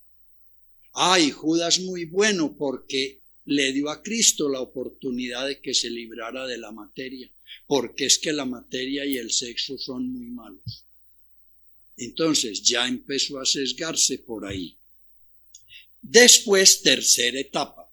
Ay, 0.92 1.30
Judas 1.30 1.80
muy 1.80 2.04
bueno 2.04 2.54
porque 2.56 3.20
le 3.46 3.72
dio 3.72 3.88
a 3.88 4.02
Cristo 4.02 4.48
la 4.48 4.60
oportunidad 4.60 5.46
de 5.46 5.60
que 5.60 5.74
se 5.74 5.90
librara 5.90 6.46
de 6.46 6.58
la 6.58 6.70
materia, 6.70 7.30
porque 7.66 8.06
es 8.06 8.18
que 8.18 8.32
la 8.32 8.44
materia 8.44 9.04
y 9.04 9.16
el 9.16 9.30
sexo 9.30 9.78
son 9.78 10.10
muy 10.12 10.26
malos. 10.26 10.84
Entonces 11.96 12.62
ya 12.62 12.86
empezó 12.86 13.38
a 13.38 13.44
sesgarse 13.44 14.18
por 14.18 14.46
ahí. 14.46 14.76
Después, 16.02 16.82
tercera 16.82 17.38
etapa, 17.38 17.88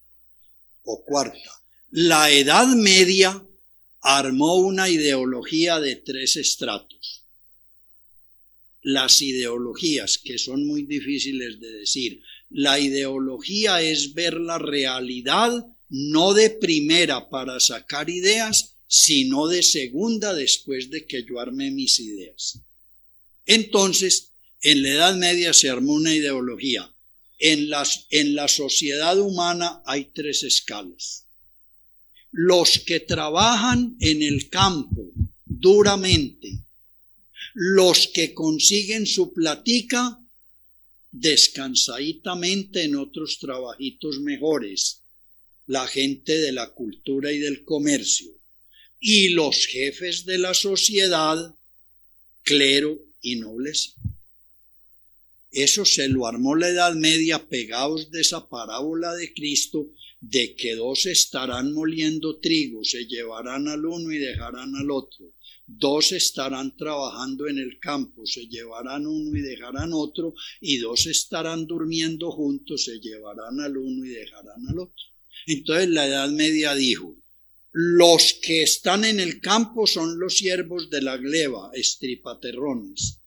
o 0.84 1.04
cuarta, 1.04 1.62
la 1.92 2.32
Edad 2.32 2.68
Media 2.68 3.44
armó 4.02 4.56
una 4.56 4.90
ideología 4.90 5.80
de 5.80 5.98
tres 5.98 6.38
estratos. 6.38 7.24
Las 8.82 9.22
ideologías, 9.22 10.18
que 10.18 10.38
son 10.38 10.66
muy 10.66 10.84
difíciles 10.84 11.60
de 11.60 11.72
decir, 11.72 12.22
la 12.50 12.80
ideología 12.80 13.82
es 13.82 14.14
ver 14.14 14.36
la 14.36 14.58
realidad 14.58 15.66
no 15.90 16.34
de 16.34 16.50
primera 16.50 17.30
para 17.30 17.60
sacar 17.60 18.10
ideas, 18.10 18.77
sino 18.88 19.48
de 19.48 19.64
segunda 19.64 20.34
después 20.34 20.90
de 20.90 21.06
que 21.06 21.24
yo 21.24 21.40
armé 21.40 21.72
mis 21.72 22.00
ideas. 22.00 22.60
Entonces, 23.46 24.32
en 24.62 24.84
la 24.84 24.90
Edad 24.90 25.16
Media 25.16 25.54
se 25.54 25.70
armó 25.70 25.94
una 25.94 26.14
ideología. 26.14 26.92
En, 27.40 27.70
las, 27.70 28.08
en 28.10 28.34
la 28.34 28.48
sociedad 28.48 29.20
humana 29.20 29.82
hay 29.86 30.06
tres 30.06 30.42
escalas 30.44 31.28
los 32.32 32.80
que 32.86 33.00
trabajan 33.00 33.96
en 34.00 34.22
el 34.22 34.50
campo 34.50 35.12
duramente, 35.46 36.60
los 37.54 38.08
que 38.08 38.34
consiguen 38.34 39.08
su 39.08 39.34
platica 39.34 40.20
descansaditamente 41.12 42.84
en 42.84 42.96
otros 42.96 43.40
trabajitos 43.40 44.20
mejores, 44.20 45.02
la 45.66 45.88
gente 45.88 46.38
de 46.38 46.52
la 46.52 46.70
cultura 46.70 47.32
y 47.32 47.40
del 47.40 47.64
comercio, 47.64 48.32
y 49.00 49.30
los 49.30 49.66
jefes 49.66 50.26
de 50.26 50.38
la 50.38 50.54
sociedad, 50.54 51.56
clero 52.44 52.98
y 53.22 53.36
nobleza. 53.36 53.92
Eso 55.52 55.86
se 55.86 56.08
lo 56.08 56.28
armó 56.28 56.56
la 56.56 56.70
Edad 56.70 56.94
Media 56.96 57.48
pegados 57.48 58.12
de 58.12 58.22
esa 58.22 58.48
parábola 58.48 59.14
de 59.16 59.34
Cristo 59.34 59.88
de 60.20 60.56
que 60.56 60.76
dos 60.76 61.06
estarán 61.06 61.74
moliendo 61.74 62.38
trigo, 62.40 62.84
se 62.84 63.06
llevarán 63.06 63.68
al 63.68 63.86
uno 63.86 64.12
y 64.12 64.18
dejarán 64.18 64.76
al 64.76 64.92
otro. 64.92 65.34
Dos 65.66 66.14
estarán 66.14 66.76
trabajando 66.78 67.48
en 67.48 67.58
el 67.58 67.78
campo, 67.80 68.26
se 68.26 68.48
llevarán 68.48 69.06
uno 69.06 69.38
y 69.38 69.42
dejarán 69.42 69.92
otro, 69.94 70.34
y 70.62 70.78
dos 70.78 71.08
estarán 71.08 71.68
durmiendo 71.68 72.32
juntos, 72.32 72.86
se 72.86 73.00
llevarán 73.00 73.60
al 73.60 73.78
uno 73.78 74.06
y 74.06 74.10
dejarán 74.10 74.68
al 74.70 74.80
otro. 74.80 75.06
Entonces 75.46 75.90
la 75.90 76.08
Edad 76.08 76.30
Media 76.30 76.74
dijo, 76.74 77.16
los 77.80 78.34
que 78.42 78.64
están 78.64 79.06
en 79.06 79.20
el 79.20 79.40
campo 79.40 79.86
son 79.86 80.18
los 80.20 80.38
siervos 80.38 80.90
de 80.90 81.00
la 81.00 81.16
gleba, 81.16 81.70
estripaterrones. 81.76 83.20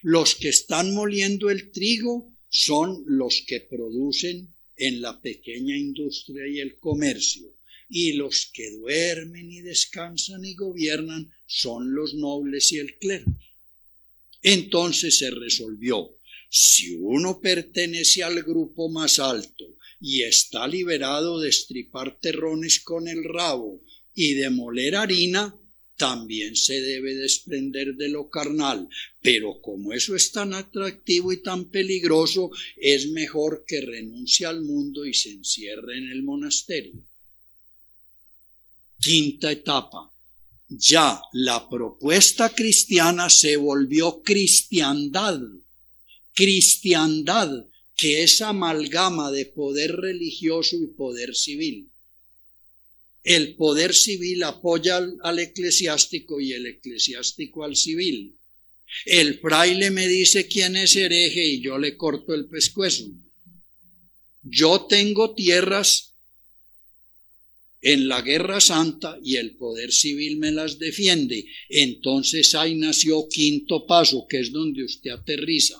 Los 0.00 0.36
que 0.36 0.48
están 0.48 0.94
moliendo 0.94 1.50
el 1.50 1.70
trigo 1.70 2.32
son 2.48 3.04
los 3.06 3.42
que 3.46 3.60
producen 3.60 4.54
en 4.78 5.02
la 5.02 5.20
pequeña 5.20 5.76
industria 5.76 6.46
y 6.46 6.60
el 6.60 6.78
comercio. 6.78 7.54
y 7.90 8.14
los 8.14 8.48
que 8.54 8.70
duermen 8.70 9.50
y 9.50 9.60
descansan 9.60 10.46
y 10.46 10.54
gobiernan 10.54 11.30
son 11.46 11.94
los 11.94 12.14
nobles 12.14 12.72
y 12.72 12.78
el 12.78 12.96
clero. 12.96 13.26
Entonces 14.40 15.18
se 15.18 15.30
resolvió, 15.30 16.16
si 16.48 16.94
uno 16.94 17.38
pertenece 17.38 18.22
al 18.22 18.44
grupo 18.44 18.88
más 18.88 19.18
alto 19.18 19.66
y 20.00 20.22
está 20.22 20.66
liberado 20.66 21.38
de 21.40 21.50
estripar 21.50 22.18
terrones 22.18 22.80
con 22.80 23.06
el 23.06 23.24
rabo 23.24 23.82
y 24.14 24.34
de 24.34 24.50
moler 24.50 24.96
harina, 24.96 25.54
también 26.00 26.56
se 26.56 26.80
debe 26.80 27.14
desprender 27.14 27.94
de 27.94 28.08
lo 28.08 28.30
carnal, 28.30 28.88
pero 29.20 29.60
como 29.60 29.92
eso 29.92 30.16
es 30.16 30.32
tan 30.32 30.54
atractivo 30.54 31.30
y 31.30 31.42
tan 31.42 31.66
peligroso, 31.66 32.50
es 32.78 33.10
mejor 33.10 33.64
que 33.66 33.82
renuncie 33.82 34.46
al 34.46 34.62
mundo 34.62 35.04
y 35.04 35.12
se 35.12 35.30
encierre 35.30 35.98
en 35.98 36.10
el 36.10 36.22
monasterio. 36.22 37.06
Quinta 38.98 39.52
etapa. 39.52 40.10
Ya 40.70 41.20
la 41.34 41.68
propuesta 41.68 42.48
cristiana 42.48 43.28
se 43.28 43.58
volvió 43.58 44.22
cristiandad. 44.22 45.38
Cristiandad, 46.32 47.66
que 47.94 48.22
es 48.22 48.40
amalgama 48.40 49.30
de 49.30 49.44
poder 49.44 49.96
religioso 49.96 50.76
y 50.76 50.86
poder 50.86 51.34
civil. 51.34 51.89
El 53.22 53.54
poder 53.56 53.94
civil 53.94 54.42
apoya 54.44 55.00
al, 55.22 55.38
eclesiástico 55.38 56.40
y 56.40 56.52
el 56.52 56.66
eclesiástico 56.66 57.64
al 57.64 57.76
civil. 57.76 58.36
El 59.04 59.38
fraile 59.38 59.90
me 59.90 60.08
dice 60.08 60.48
quién 60.48 60.76
es 60.76 60.96
hereje 60.96 61.44
y 61.44 61.60
yo 61.60 61.78
le 61.78 61.96
corto 61.96 62.34
el 62.34 62.46
pescuezo. 62.46 63.06
Yo 64.42 64.86
tengo 64.88 65.34
tierras 65.34 66.14
en 67.82 68.08
la 68.08 68.22
guerra 68.22 68.60
santa 68.60 69.18
y 69.22 69.36
el 69.36 69.56
poder 69.56 69.92
civil 69.92 70.38
me 70.38 70.50
las 70.50 70.78
defiende. 70.78 71.46
Entonces 71.68 72.54
ahí 72.54 72.74
nació 72.74 73.28
quinto 73.28 73.86
paso, 73.86 74.26
que 74.28 74.40
es 74.40 74.50
donde 74.50 74.84
usted 74.84 75.10
aterriza 75.10 75.76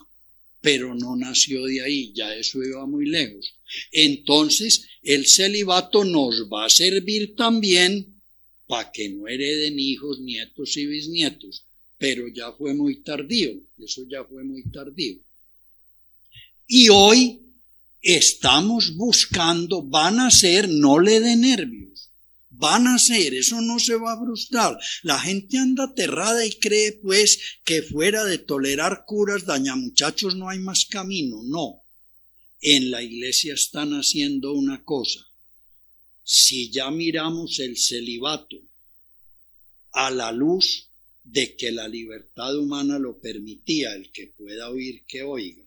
pero 0.61 0.93
no 0.93 1.15
nació 1.15 1.65
de 1.65 1.81
ahí, 1.81 2.13
ya 2.13 2.35
eso 2.35 2.63
iba 2.63 2.85
muy 2.85 3.07
lejos. 3.07 3.55
Entonces, 3.91 4.87
el 5.01 5.27
celibato 5.27 6.03
nos 6.03 6.47
va 6.51 6.65
a 6.65 6.69
servir 6.69 7.35
también 7.35 8.21
para 8.67 8.91
que 8.91 9.09
no 9.09 9.27
hereden 9.27 9.79
hijos, 9.79 10.19
nietos 10.19 10.77
y 10.77 10.85
bisnietos, 10.85 11.65
pero 11.97 12.27
ya 12.27 12.51
fue 12.53 12.73
muy 12.73 13.03
tardío, 13.03 13.51
eso 13.77 14.03
ya 14.09 14.23
fue 14.23 14.43
muy 14.43 14.63
tardío. 14.71 15.17
Y 16.67 16.89
hoy 16.89 17.41
estamos 18.01 18.95
buscando, 18.95 19.83
van 19.83 20.19
a 20.19 20.31
ser, 20.31 20.69
no 20.69 20.99
le 20.99 21.19
de 21.19 21.35
nervios, 21.35 22.11
van 22.49 22.87
a 22.87 22.97
ser, 22.97 23.33
eso 23.33 23.59
no 23.59 23.79
se 23.79 23.95
va 23.95 24.13
a 24.13 24.19
frustrar. 24.19 24.77
La 25.03 25.19
gente 25.19 25.57
anda 25.57 25.85
aterrada 25.85 26.45
y 26.45 26.51
cree 26.51 26.93
pues 26.93 27.59
que 27.65 27.81
fuera 27.81 28.23
de 28.23 28.37
tolerar 28.37 29.03
curas 29.05 29.43
muchachos 29.75 30.35
no 30.35 30.47
hay 30.47 30.59
más 30.59 30.85
camino. 30.85 31.41
No, 31.43 31.80
en 32.61 32.91
la 32.91 33.01
iglesia 33.01 33.55
están 33.55 33.93
haciendo 33.93 34.53
una 34.53 34.83
cosa. 34.83 35.19
Si 36.23 36.69
ya 36.71 36.91
miramos 36.91 37.59
el 37.59 37.77
celibato 37.77 38.57
a 39.93 40.11
la 40.11 40.31
luz 40.31 40.87
de 41.23 41.55
que 41.55 41.71
la 41.71 41.87
libertad 41.87 42.55
humana 42.57 42.99
lo 42.99 43.19
permitía, 43.19 43.93
el 43.93 44.11
que 44.11 44.27
pueda 44.27 44.69
oír 44.69 45.03
que 45.07 45.23
oiga. 45.23 45.63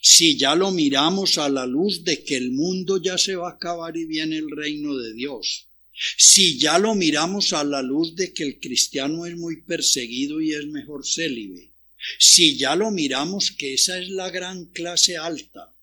Si 0.00 0.38
ya 0.38 0.54
lo 0.54 0.70
miramos 0.70 1.36
a 1.36 1.48
la 1.48 1.66
luz 1.66 2.04
de 2.04 2.24
que 2.24 2.36
el 2.36 2.52
mundo 2.52 3.00
ya 3.00 3.18
se 3.18 3.36
va 3.36 3.50
a 3.50 3.52
acabar 3.52 3.96
y 3.96 4.06
viene 4.06 4.38
el 4.38 4.50
reino 4.50 4.96
de 4.96 5.12
Dios, 5.12 5.68
si 6.16 6.58
ya 6.58 6.78
lo 6.78 6.94
miramos 6.94 7.52
a 7.52 7.62
la 7.62 7.82
luz 7.82 8.16
de 8.16 8.32
que 8.32 8.44
el 8.44 8.58
cristiano 8.58 9.26
es 9.26 9.36
muy 9.36 9.62
perseguido 9.62 10.40
y 10.40 10.54
es 10.54 10.66
mejor 10.66 11.06
célibe, 11.06 11.70
si 12.18 12.56
ya 12.56 12.74
lo 12.74 12.90
miramos 12.90 13.52
que 13.52 13.74
esa 13.74 13.98
es 13.98 14.08
la 14.08 14.30
gran 14.30 14.66
clase 14.66 15.16
alta, 15.16 15.73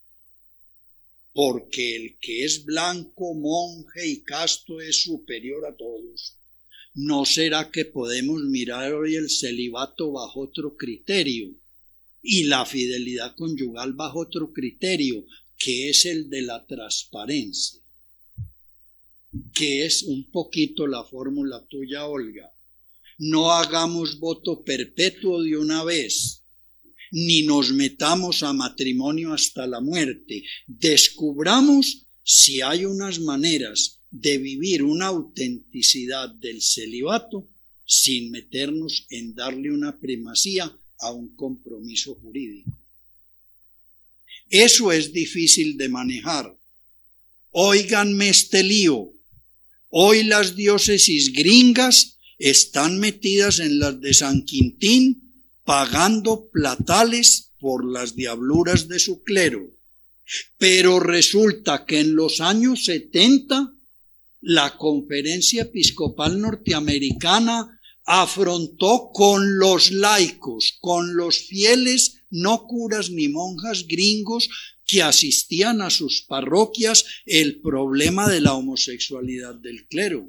porque 1.34 1.96
el 1.96 2.18
que 2.20 2.46
es 2.46 2.66
blanco, 2.66 3.34
monje 3.34 4.08
y 4.08 4.22
casto 4.22 4.82
es 4.82 5.04
superior 5.04 5.66
a 5.66 5.76
todos, 5.76 6.38
¿no 6.94 7.26
será 7.26 7.72
que 7.72 7.86
podemos 7.86 8.42
mirar 8.44 8.94
hoy 8.94 9.16
el 9.16 9.30
celibato 9.30 10.12
bajo 10.12 10.42
otro 10.42 10.76
criterio 10.76 11.54
y 12.22 12.44
la 12.44 12.66
fidelidad 12.66 13.36
conyugal 13.36 13.94
bajo 13.94 14.20
otro 14.20 14.52
criterio, 14.52 15.26
que 15.58 15.90
es 15.90 16.06
el 16.06 16.30
de 16.30 16.42
la 16.42 16.66
transparencia? 16.66 17.82
que 19.54 19.86
es 19.86 20.04
un 20.04 20.30
poquito 20.30 20.88
la 20.88 21.04
fórmula 21.04 21.66
tuya, 21.68 22.06
Olga. 22.06 22.52
No 23.18 23.52
hagamos 23.52 24.20
voto 24.20 24.64
perpetuo 24.64 25.42
de 25.44 25.58
una 25.58 25.84
vez, 25.84 26.41
ni 27.12 27.44
nos 27.44 27.72
metamos 27.74 28.42
a 28.42 28.54
matrimonio 28.54 29.34
hasta 29.34 29.68
la 29.68 29.82
muerte. 29.82 30.44
Descubramos 30.66 32.06
si 32.24 32.62
hay 32.62 32.86
unas 32.86 33.20
maneras 33.20 34.00
de 34.10 34.38
vivir 34.38 34.84
una 34.84 35.08
autenticidad 35.08 36.30
del 36.30 36.62
celibato 36.62 37.48
sin 37.86 38.32
meternos 38.32 39.06
en 39.10 39.36
darle 39.36 39.72
una 39.72 40.00
primacía 40.00 40.74
a 41.00 41.12
un 41.12 41.36
compromiso 41.36 42.16
jurídico. 42.16 42.72
Eso 44.50 44.92
es 44.92 45.12
difícil 45.12 45.78
de 45.78 45.90
manejar. 45.90 46.58
Óiganme 47.52 48.30
este 48.30 48.64
lío. 48.64 49.12
Hoy 49.90 50.24
las 50.24 50.56
diócesis 50.56 51.34
gringas 51.34 52.18
están 52.38 53.00
metidas 53.00 53.60
en 53.60 53.80
las 53.80 54.00
de 54.00 54.14
San 54.14 54.44
Quintín 54.46 55.31
pagando 55.72 56.50
platales 56.52 57.54
por 57.58 57.90
las 57.90 58.14
diabluras 58.14 58.90
de 58.90 59.00
su 59.00 59.24
clero. 59.24 59.70
Pero 60.58 61.00
resulta 61.00 61.86
que 61.86 62.02
en 62.02 62.14
los 62.14 62.42
años 62.42 62.84
70 62.84 63.72
la 64.42 64.76
conferencia 64.76 65.62
episcopal 65.62 66.42
norteamericana 66.42 67.80
afrontó 68.06 69.12
con 69.14 69.60
los 69.60 69.92
laicos, 69.92 70.78
con 70.82 71.16
los 71.16 71.38
fieles, 71.38 72.18
no 72.30 72.68
curas 72.68 73.10
ni 73.10 73.30
monjas 73.30 73.88
gringos, 73.88 74.50
que 74.86 75.02
asistían 75.02 75.82
a 75.82 75.90
sus 75.90 76.24
parroquias 76.24 77.06
el 77.26 77.62
problema 77.62 78.28
de 78.28 78.42
la 78.42 78.56
homosexualidad 78.56 79.56
del 79.56 79.88
clero. 79.88 80.28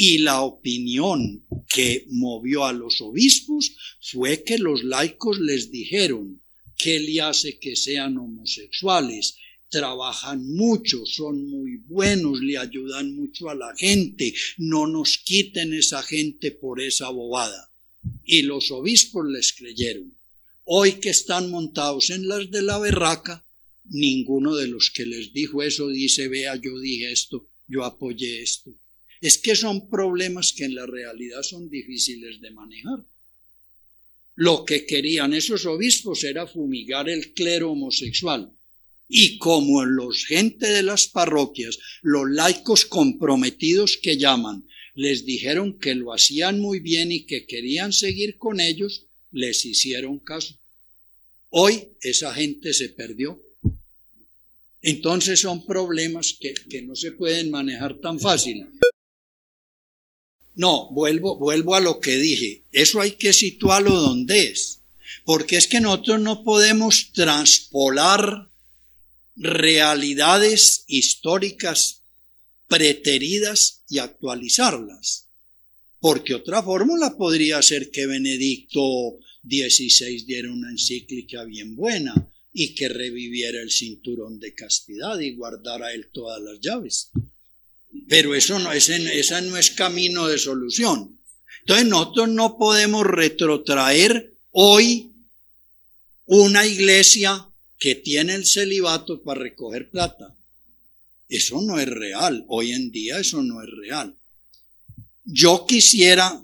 Y 0.00 0.18
la 0.18 0.42
opinión 0.42 1.44
que 1.68 2.04
movió 2.10 2.64
a 2.64 2.72
los 2.72 3.00
obispos 3.00 3.72
fue 4.00 4.44
que 4.44 4.56
los 4.56 4.84
laicos 4.84 5.40
les 5.40 5.72
dijeron, 5.72 6.40
¿qué 6.76 7.00
le 7.00 7.20
hace 7.20 7.58
que 7.58 7.74
sean 7.74 8.16
homosexuales? 8.16 9.34
Trabajan 9.68 10.54
mucho, 10.54 11.04
son 11.04 11.50
muy 11.50 11.78
buenos, 11.78 12.40
le 12.40 12.58
ayudan 12.58 13.12
mucho 13.16 13.50
a 13.50 13.56
la 13.56 13.74
gente, 13.76 14.32
no 14.56 14.86
nos 14.86 15.18
quiten 15.18 15.74
esa 15.74 16.00
gente 16.04 16.52
por 16.52 16.80
esa 16.80 17.08
bobada. 17.08 17.68
Y 18.24 18.42
los 18.42 18.70
obispos 18.70 19.26
les 19.28 19.52
creyeron. 19.52 20.16
Hoy 20.62 21.00
que 21.00 21.10
están 21.10 21.50
montados 21.50 22.10
en 22.10 22.28
las 22.28 22.48
de 22.52 22.62
la 22.62 22.78
berraca, 22.78 23.44
ninguno 23.90 24.54
de 24.54 24.68
los 24.68 24.92
que 24.92 25.06
les 25.06 25.32
dijo 25.32 25.60
eso 25.64 25.88
dice, 25.88 26.28
vea, 26.28 26.54
yo 26.54 26.78
dije 26.78 27.10
esto, 27.10 27.48
yo 27.66 27.84
apoyé 27.84 28.42
esto. 28.42 28.72
Es 29.20 29.38
que 29.38 29.56
son 29.56 29.88
problemas 29.88 30.52
que 30.52 30.64
en 30.64 30.74
la 30.74 30.86
realidad 30.86 31.42
son 31.42 31.68
difíciles 31.68 32.40
de 32.40 32.50
manejar. 32.50 33.04
Lo 34.34 34.64
que 34.64 34.86
querían 34.86 35.34
esos 35.34 35.66
obispos 35.66 36.22
era 36.24 36.46
fumigar 36.46 37.08
el 37.08 37.32
clero 37.34 37.72
homosexual. 37.72 38.52
Y 39.08 39.38
como 39.38 39.84
los 39.84 40.26
gente 40.26 40.68
de 40.68 40.82
las 40.82 41.08
parroquias, 41.08 41.78
los 42.02 42.30
laicos 42.30 42.84
comprometidos 42.84 43.98
que 44.00 44.16
llaman, 44.16 44.64
les 44.94 45.24
dijeron 45.24 45.78
que 45.78 45.94
lo 45.94 46.12
hacían 46.12 46.60
muy 46.60 46.80
bien 46.80 47.10
y 47.10 47.24
que 47.24 47.46
querían 47.46 47.92
seguir 47.92 48.36
con 48.36 48.60
ellos, 48.60 49.06
les 49.32 49.64
hicieron 49.64 50.18
caso. 50.18 50.54
Hoy 51.50 51.88
esa 52.02 52.34
gente 52.34 52.74
se 52.74 52.90
perdió 52.90 53.42
entonces 54.82 55.40
son 55.40 55.66
problemas 55.66 56.36
que, 56.38 56.82
no 56.82 56.94
se 56.94 57.12
pueden 57.12 57.50
manejar 57.50 57.98
tan 57.98 58.18
fácil. 58.20 58.66
No, 60.58 60.90
vuelvo, 60.90 61.38
vuelvo 61.38 61.76
a 61.76 61.80
lo 61.80 62.00
que 62.00 62.16
dije. 62.16 62.64
Eso 62.72 63.00
hay 63.00 63.12
que 63.12 63.32
situarlo 63.32 63.94
donde 63.94 64.48
es. 64.48 64.80
Porque 65.24 65.56
es 65.56 65.68
que 65.68 65.80
nosotros 65.80 66.20
no 66.20 66.42
podemos 66.42 67.12
transpolar 67.12 68.50
realidades 69.36 70.82
históricas 70.88 72.02
preteridas 72.66 73.82
y 73.88 73.98
actualizarlas. 73.98 75.28
Porque 76.00 76.34
otra 76.34 76.60
fórmula 76.60 77.16
podría 77.16 77.62
ser 77.62 77.92
que 77.92 78.08
Benedicto 78.08 79.16
XVI 79.48 80.24
diera 80.26 80.52
una 80.52 80.70
encíclica 80.70 81.44
bien 81.44 81.76
buena 81.76 82.32
y 82.52 82.74
que 82.74 82.88
reviviera 82.88 83.62
el 83.62 83.70
cinturón 83.70 84.40
de 84.40 84.54
castidad 84.54 85.20
y 85.20 85.36
guardara 85.36 85.92
él 85.92 86.08
todas 86.12 86.42
las 86.42 86.58
llaves. 86.60 87.12
Pero 88.08 88.34
eso 88.34 88.58
no, 88.58 88.72
ese, 88.72 88.98
no 89.42 89.56
es 89.56 89.70
camino 89.70 90.26
de 90.26 90.38
solución. 90.38 91.18
Entonces 91.60 91.86
nosotros 91.86 92.28
no 92.30 92.56
podemos 92.56 93.06
retrotraer 93.06 94.32
hoy 94.52 95.10
una 96.26 96.66
iglesia 96.66 97.48
que 97.78 97.94
tiene 97.94 98.34
el 98.34 98.46
celibato 98.46 99.22
para 99.22 99.40
recoger 99.40 99.90
plata. 99.90 100.34
Eso 101.28 101.60
no 101.60 101.78
es 101.78 101.88
real. 101.88 102.44
Hoy 102.48 102.72
en 102.72 102.90
día 102.90 103.18
eso 103.18 103.42
no 103.42 103.62
es 103.62 103.68
real. 103.70 104.14
Yo 105.24 105.66
quisiera 105.66 106.42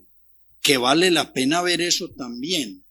que 0.60 0.76
vale 0.76 1.10
la 1.10 1.32
pena 1.32 1.62
ver 1.62 1.80
eso 1.80 2.10
también. 2.10 2.84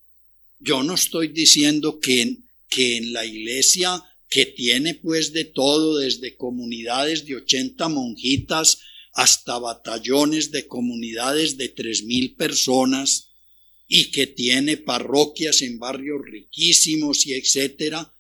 Yo 0.60 0.82
no 0.82 0.96
estoy 0.96 1.28
diciendo 1.28 2.00
que, 2.00 2.38
que 2.70 2.98
en 2.98 3.14
la 3.14 3.26
iglesia 3.26 4.04
que 4.34 4.48
tiene 4.48 4.96
pues 4.96 5.32
de 5.32 5.46
todo, 5.46 6.00
desde 6.00 6.36
comunidades 6.36 7.28
de 7.28 7.36
80 7.36 7.88
monjitas 7.88 8.80
hasta 9.14 9.60
batallones 9.60 10.50
de 10.50 10.66
comunidades 10.66 11.56
de 11.56 11.70
tres 11.70 12.04
mil 12.04 12.34
personas 12.34 13.28
y 13.88 14.10
que 14.10 14.26
tiene 14.26 14.78
parroquias 14.78 15.62
en 15.62 15.78
barrios 15.78 16.20
riquísimos 16.26 17.28
y 17.28 17.34
etcétera, 17.34 18.12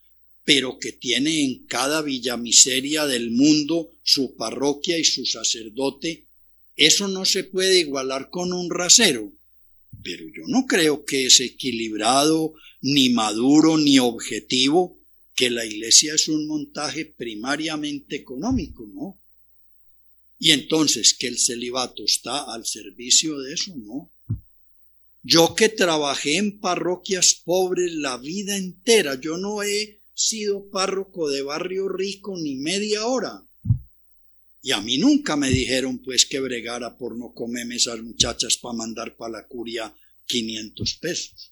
pero 0.45 0.77
que 0.77 0.91
tiene 0.91 1.43
en 1.45 1.65
cada 1.65 2.03
villa 2.03 2.37
miseria 2.37 3.07
del 3.07 3.31
mundo 3.31 3.89
su 4.03 4.35
parroquia 4.35 4.99
y 4.99 5.03
su 5.03 5.25
sacerdote 5.25 6.27
eso 6.75 7.07
no 7.07 7.25
se 7.25 7.43
puede 7.43 7.79
igualar 7.79 8.29
con 8.29 8.51
un 8.53 8.69
rasero, 8.69 9.31
pero 10.03 10.25
yo 10.35 10.43
no 10.47 10.67
creo 10.67 11.05
que 11.05 11.27
es 11.27 11.39
equilibrado, 11.39 12.53
ni 12.81 13.09
maduro, 13.09 13.77
ni 13.77 13.97
objetivo, 13.97 14.99
que 15.35 15.49
la 15.49 15.65
iglesia 15.65 16.13
es 16.15 16.27
un 16.27 16.47
montaje 16.47 17.05
primariamente 17.05 18.15
económico, 18.15 18.87
¿no? 18.93 19.19
Y 20.39 20.51
entonces 20.51 21.13
que 21.13 21.27
el 21.27 21.39
celibato 21.39 22.03
está 22.03 22.53
al 22.53 22.65
servicio 22.65 23.39
de 23.39 23.53
eso, 23.53 23.75
¿no? 23.75 24.11
Yo 25.23 25.55
que 25.55 25.69
trabajé 25.69 26.35
en 26.35 26.59
parroquias 26.59 27.33
pobres 27.45 27.93
la 27.93 28.17
vida 28.17 28.57
entera, 28.57 29.19
yo 29.19 29.37
no 29.37 29.63
he 29.63 30.01
sido 30.13 30.69
párroco 30.69 31.29
de 31.29 31.41
barrio 31.41 31.87
rico 31.87 32.37
ni 32.37 32.55
media 32.55 33.07
hora. 33.07 33.47
Y 34.61 34.71
a 34.71 34.81
mí 34.81 34.97
nunca 34.97 35.35
me 35.35 35.49
dijeron 35.49 35.99
pues 35.99 36.25
que 36.25 36.39
bregara 36.39 36.97
por 36.97 37.17
no 37.17 37.33
comerme 37.33 37.75
esas 37.75 38.01
muchachas 38.01 38.57
para 38.57 38.75
mandar 38.75 39.15
para 39.15 39.31
la 39.31 39.47
curia 39.47 39.95
500 40.25 40.93
pesos. 40.95 41.51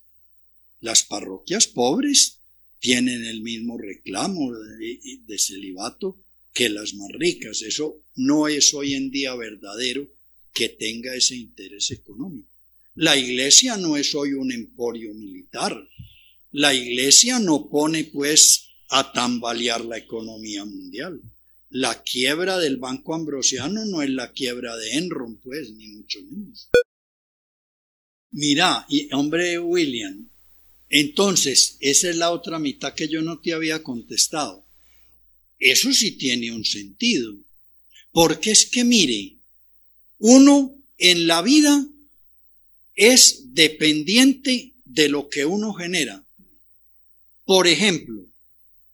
Las 0.82 1.04
parroquias 1.04 1.68
pobres 1.68 2.41
tienen 2.82 3.24
el 3.24 3.42
mismo 3.42 3.78
reclamo 3.78 4.52
de, 4.54 5.40
celibato 5.40 6.18
que 6.54 6.68
las 6.68 6.94
más 6.96 7.08
ricas. 7.14 7.62
Eso 7.62 8.04
no 8.16 8.50
es 8.50 8.74
hoy 8.74 8.96
en 8.96 9.10
día 9.10 9.34
verdadero 9.36 10.06
que 10.54 10.68
tenga 10.68 11.16
ese 11.16 11.38
interés 11.38 11.92
económico. 11.92 12.50
La 12.96 13.16
iglesia 13.16 13.78
no 13.78 13.96
es 13.96 14.14
hoy 14.14 14.34
un 14.34 14.52
emporio 14.52 15.14
militar. 15.14 15.82
La 16.52 16.74
iglesia 16.74 17.40
no 17.40 17.70
pone 17.70 18.04
pues 18.04 18.68
a 18.90 19.14
tambalear 19.14 19.86
la 19.86 19.98
economía 19.98 20.66
mundial 20.66 21.22
la 21.72 22.04
quiebra 22.04 22.58
del 22.58 22.78
Banco 22.78 23.16
Ambrosiano 23.16 23.86
no 23.86 24.02
es 24.02 24.10
la 24.10 24.34
quiebra 24.34 24.76
de 24.76 24.92
Enron, 24.98 25.38
pues, 25.38 25.72
ni 25.72 25.88
mucho 25.88 26.20
menos. 26.30 26.70
Mira, 28.32 28.86
y, 28.90 29.12
hombre 29.14 29.58
William, 29.58 30.30
entonces, 30.92 31.78
esa 31.80 32.10
es 32.10 32.18
la 32.18 32.32
otra 32.32 32.60
mitad 32.60 32.94
que 32.94 33.08
yo 33.08 33.22
no 33.22 33.40
te 33.40 33.54
había 33.54 33.82
contestado. 33.82 34.68
Eso 35.58 35.94
sí 35.94 36.12
tiene 36.18 36.52
un 36.52 36.66
sentido. 36.66 37.34
Porque 38.12 38.52
es 38.52 38.66
que, 38.66 38.84
mire, 38.84 39.38
uno 40.20 40.76
en 40.98 41.28
la 41.28 41.42
vida 41.42 41.88
es 42.94 43.54
dependiente 43.54 44.74
de 44.84 45.08
lo 45.08 45.30
que 45.30 45.46
uno 45.46 45.72
genera. 45.74 46.26
Por 47.46 47.68
ejemplo, 47.68 48.26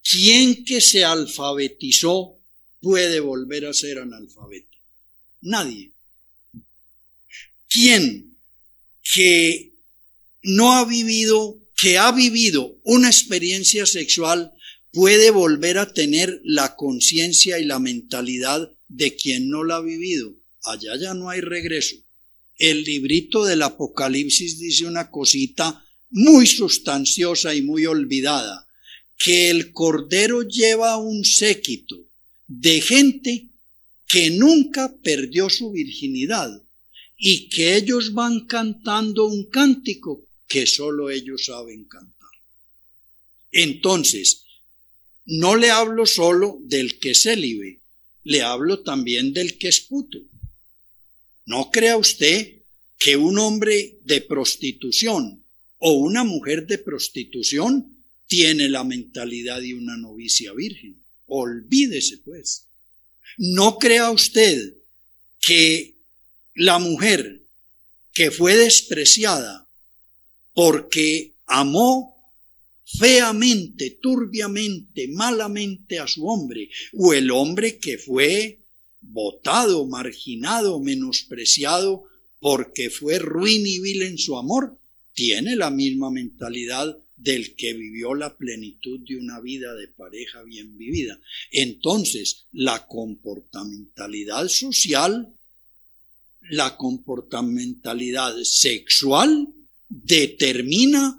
¿quién 0.07 0.63
que 0.65 0.81
se 0.81 1.03
alfabetizó 1.03 2.37
puede 2.79 3.19
volver 3.21 3.65
a 3.65 3.73
ser 3.73 3.97
analfabeto? 3.97 4.77
Nadie. 5.41 5.91
¿Quién 7.67 8.37
que 9.13 9.73
no 10.43 10.73
ha 10.73 10.85
vivido, 10.85 11.59
que 11.77 11.97
ha 11.97 12.11
vivido 12.11 12.75
una 12.83 13.07
experiencia 13.07 13.85
sexual, 13.85 14.51
puede 14.91 15.29
volver 15.29 15.77
a 15.77 15.93
tener 15.93 16.41
la 16.43 16.75
conciencia 16.75 17.59
y 17.59 17.65
la 17.65 17.79
mentalidad 17.79 18.71
de 18.87 19.15
quien 19.15 19.49
no 19.49 19.63
la 19.63 19.77
ha 19.77 19.81
vivido? 19.81 20.33
Allá 20.63 20.97
ya 20.99 21.13
no 21.13 21.29
hay 21.29 21.41
regreso. 21.41 21.95
El 22.57 22.83
librito 22.83 23.45
del 23.45 23.61
Apocalipsis 23.61 24.57
dice 24.57 24.85
una 24.85 25.11
cosita 25.11 25.85
muy 26.09 26.47
sustanciosa 26.47 27.53
y 27.53 27.61
muy 27.61 27.85
olvidada, 27.85 28.67
que 29.17 29.51
el 29.51 29.71
Cordero 29.71 30.41
lleva 30.41 30.97
un 30.97 31.23
séquito 31.23 31.97
de 32.47 32.81
gente 32.81 33.47
que 34.07 34.31
nunca 34.31 34.95
perdió 35.03 35.49
su 35.49 35.71
virginidad 35.71 36.61
y 37.17 37.49
que 37.49 37.75
ellos 37.75 38.13
van 38.13 38.45
cantando 38.47 39.25
un 39.25 39.43
cántico 39.49 40.26
que 40.47 40.65
solo 40.65 41.09
ellos 41.09 41.45
saben 41.45 41.85
cantar. 41.85 42.29
Entonces, 43.51 44.45
no 45.25 45.55
le 45.55 45.71
hablo 45.71 46.05
solo 46.05 46.59
del 46.61 46.99
que 46.99 47.11
es 47.11 47.23
célibe, 47.23 47.81
le 48.23 48.41
hablo 48.41 48.81
también 48.81 49.33
del 49.33 49.57
que 49.57 49.67
es 49.67 49.81
puto. 49.81 50.19
No 51.45 51.71
crea 51.71 51.97
usted 51.97 52.61
que 52.97 53.15
un 53.15 53.37
hombre 53.37 53.99
de 54.03 54.21
prostitución 54.21 55.43
o 55.79 55.93
una 55.93 56.23
mujer 56.23 56.65
de 56.65 56.77
prostitución 56.77 57.97
tiene 58.27 58.69
la 58.69 58.83
mentalidad 58.83 59.61
de 59.61 59.75
una 59.75 59.97
novicia 59.97 60.53
virgen. 60.53 61.01
Olvídese 61.27 62.17
pues. 62.19 62.67
No 63.37 63.77
crea 63.77 64.11
usted 64.11 64.73
que 65.39 65.95
la 66.55 66.79
mujer 66.79 67.43
que 68.13 68.31
fue 68.31 68.55
despreciada 68.55 69.66
porque 70.57 71.35
amó 71.45 72.17
feamente, 72.84 73.99
turbiamente, 74.01 75.07
malamente 75.07 75.99
a 75.99 76.07
su 76.07 76.27
hombre, 76.27 76.71
o 76.97 77.13
el 77.13 77.29
hombre 77.29 77.77
que 77.77 77.99
fue 77.99 78.57
votado, 78.99 79.85
marginado, 79.85 80.79
menospreciado 80.79 82.05
porque 82.39 82.89
fue 82.89 83.19
ruin 83.19 83.67
y 83.67 83.79
vil 83.81 84.01
en 84.01 84.17
su 84.17 84.35
amor, 84.35 84.75
tiene 85.13 85.55
la 85.55 85.69
misma 85.69 86.09
mentalidad 86.09 86.97
del 87.15 87.53
que 87.53 87.73
vivió 87.73 88.15
la 88.15 88.35
plenitud 88.35 89.01
de 89.07 89.15
una 89.15 89.39
vida 89.39 89.75
de 89.75 89.89
pareja 89.89 90.41
bien 90.41 90.75
vivida. 90.75 91.19
Entonces, 91.51 92.47
la 92.51 92.88
comportamentalidad 92.88 94.47
social, 94.47 95.31
la 96.49 96.75
comportamentalidad 96.77 98.34
sexual 98.41 99.53
determina 99.89 101.15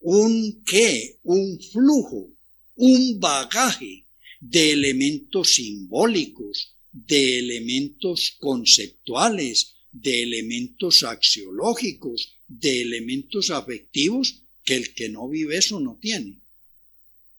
un 0.00 0.62
qué, 0.64 1.18
un 1.24 1.60
flujo, 1.60 2.30
un 2.76 3.18
bagaje 3.18 4.06
de 4.40 4.72
elementos 4.72 5.54
simbólicos, 5.54 6.74
de 6.92 7.38
elementos 7.38 8.36
conceptuales, 8.38 9.74
de 9.92 10.22
elementos 10.22 11.02
axiológicos, 11.02 12.34
de 12.46 12.82
elementos 12.82 13.50
afectivos 13.50 14.42
que 14.64 14.76
el 14.76 14.94
que 14.94 15.08
no 15.08 15.28
vive 15.28 15.58
eso 15.58 15.80
no 15.80 15.98
tiene. 16.00 16.40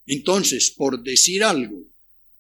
Entonces, 0.06 0.72
por 0.72 1.04
decir 1.04 1.44
algo, 1.44 1.84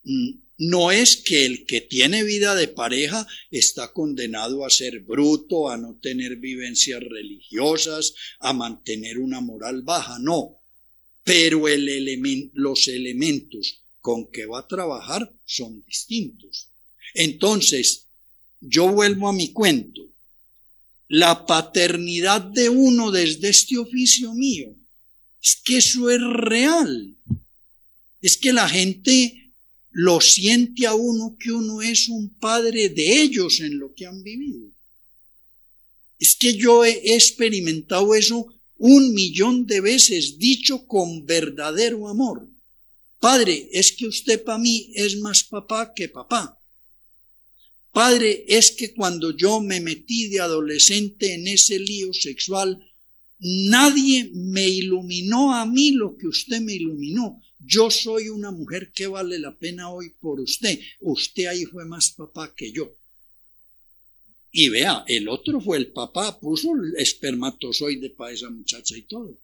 mm, 0.03 0.31
no 0.59 0.91
es 0.91 1.15
que 1.15 1.45
el 1.45 1.65
que 1.65 1.79
tiene 1.79 2.23
vida 2.23 2.53
de 2.53 2.67
pareja 2.67 3.25
está 3.49 3.93
condenado 3.93 4.65
a 4.65 4.69
ser 4.69 4.99
bruto, 4.99 5.69
a 5.69 5.77
no 5.77 5.97
tener 6.01 6.35
vivencias 6.35 7.01
religiosas, 7.01 8.13
a 8.41 8.51
mantener 8.51 9.19
una 9.19 9.39
moral 9.39 9.83
baja, 9.83 10.19
no. 10.19 10.57
Pero 11.23 11.69
el 11.69 12.51
los 12.53 12.89
elementos 12.89 13.83
con 14.01 14.29
que 14.29 14.45
va 14.45 14.59
a 14.59 14.67
trabajar 14.67 15.33
son 15.45 15.81
distintos. 15.85 16.67
Entonces, 17.13 18.07
yo 18.59 18.89
vuelvo 18.89 19.29
a 19.29 19.33
mi 19.33 19.53
cuento. 19.53 20.01
La 21.07 21.45
paternidad 21.45 22.41
de 22.41 22.67
uno 22.67 23.11
desde 23.11 23.47
este 23.47 23.77
oficio 23.77 24.33
mío 24.33 24.75
es 25.41 25.55
que 25.63 25.77
eso 25.77 26.09
es 26.09 26.21
real. 26.21 27.15
Es 28.21 28.37
que 28.37 28.51
la 28.51 28.67
gente 28.67 29.48
lo 29.91 30.21
siente 30.21 30.85
a 30.85 30.93
uno 30.93 31.35
que 31.39 31.51
uno 31.51 31.81
es 31.81 32.09
un 32.09 32.29
padre 32.29 32.89
de 32.89 33.21
ellos 33.21 33.59
en 33.59 33.79
lo 33.79 33.93
que 33.93 34.05
han 34.05 34.21
vivido. 34.23 34.69
Es 36.19 36.35
que 36.35 36.55
yo 36.55 36.85
he 36.85 37.15
experimentado 37.15 38.13
eso 38.13 38.47
un 38.77 39.13
millón 39.13 39.65
de 39.65 39.81
veces, 39.81 40.37
dicho 40.37 40.85
con 40.85 41.25
verdadero 41.25 42.07
amor. 42.07 42.47
Padre, 43.19 43.69
es 43.71 43.91
que 43.91 44.07
usted 44.07 44.43
para 44.43 44.57
mí 44.57 44.91
es 44.95 45.17
más 45.17 45.43
papá 45.43 45.93
que 45.93 46.07
papá. 46.07 46.57
Padre, 47.91 48.45
es 48.47 48.71
que 48.71 48.93
cuando 48.93 49.35
yo 49.35 49.59
me 49.59 49.81
metí 49.81 50.27
de 50.27 50.39
adolescente 50.39 51.33
en 51.33 51.47
ese 51.47 51.79
lío 51.79 52.13
sexual, 52.13 52.79
nadie 53.39 54.29
me 54.33 54.67
iluminó 54.69 55.53
a 55.53 55.65
mí 55.65 55.91
lo 55.91 56.15
que 56.15 56.27
usted 56.27 56.61
me 56.61 56.75
iluminó. 56.75 57.41
Yo 57.59 57.91
soy 57.91 58.29
una 58.29 58.51
mujer 58.51 58.91
que 58.93 59.07
vale 59.07 59.37
la 59.37 59.57
pena 59.57 59.89
hoy 59.91 60.11
por 60.21 60.39
usted. 60.39 60.79
Usted 61.01 61.45
ahí 61.47 61.65
fue 61.65 61.85
más 61.85 62.11
papá 62.11 62.53
que 62.55 62.71
yo. 62.71 62.95
Y 64.51 64.69
vea, 64.69 65.03
el 65.07 65.27
otro 65.27 65.59
fue 65.59 65.77
el 65.77 65.87
papá, 65.87 66.39
puso 66.39 66.73
el 66.73 66.95
espermatozoide 66.97 68.09
para 68.11 68.33
esa 68.33 68.49
muchacha 68.49 68.97
y 68.97 69.03
todo. 69.03 69.37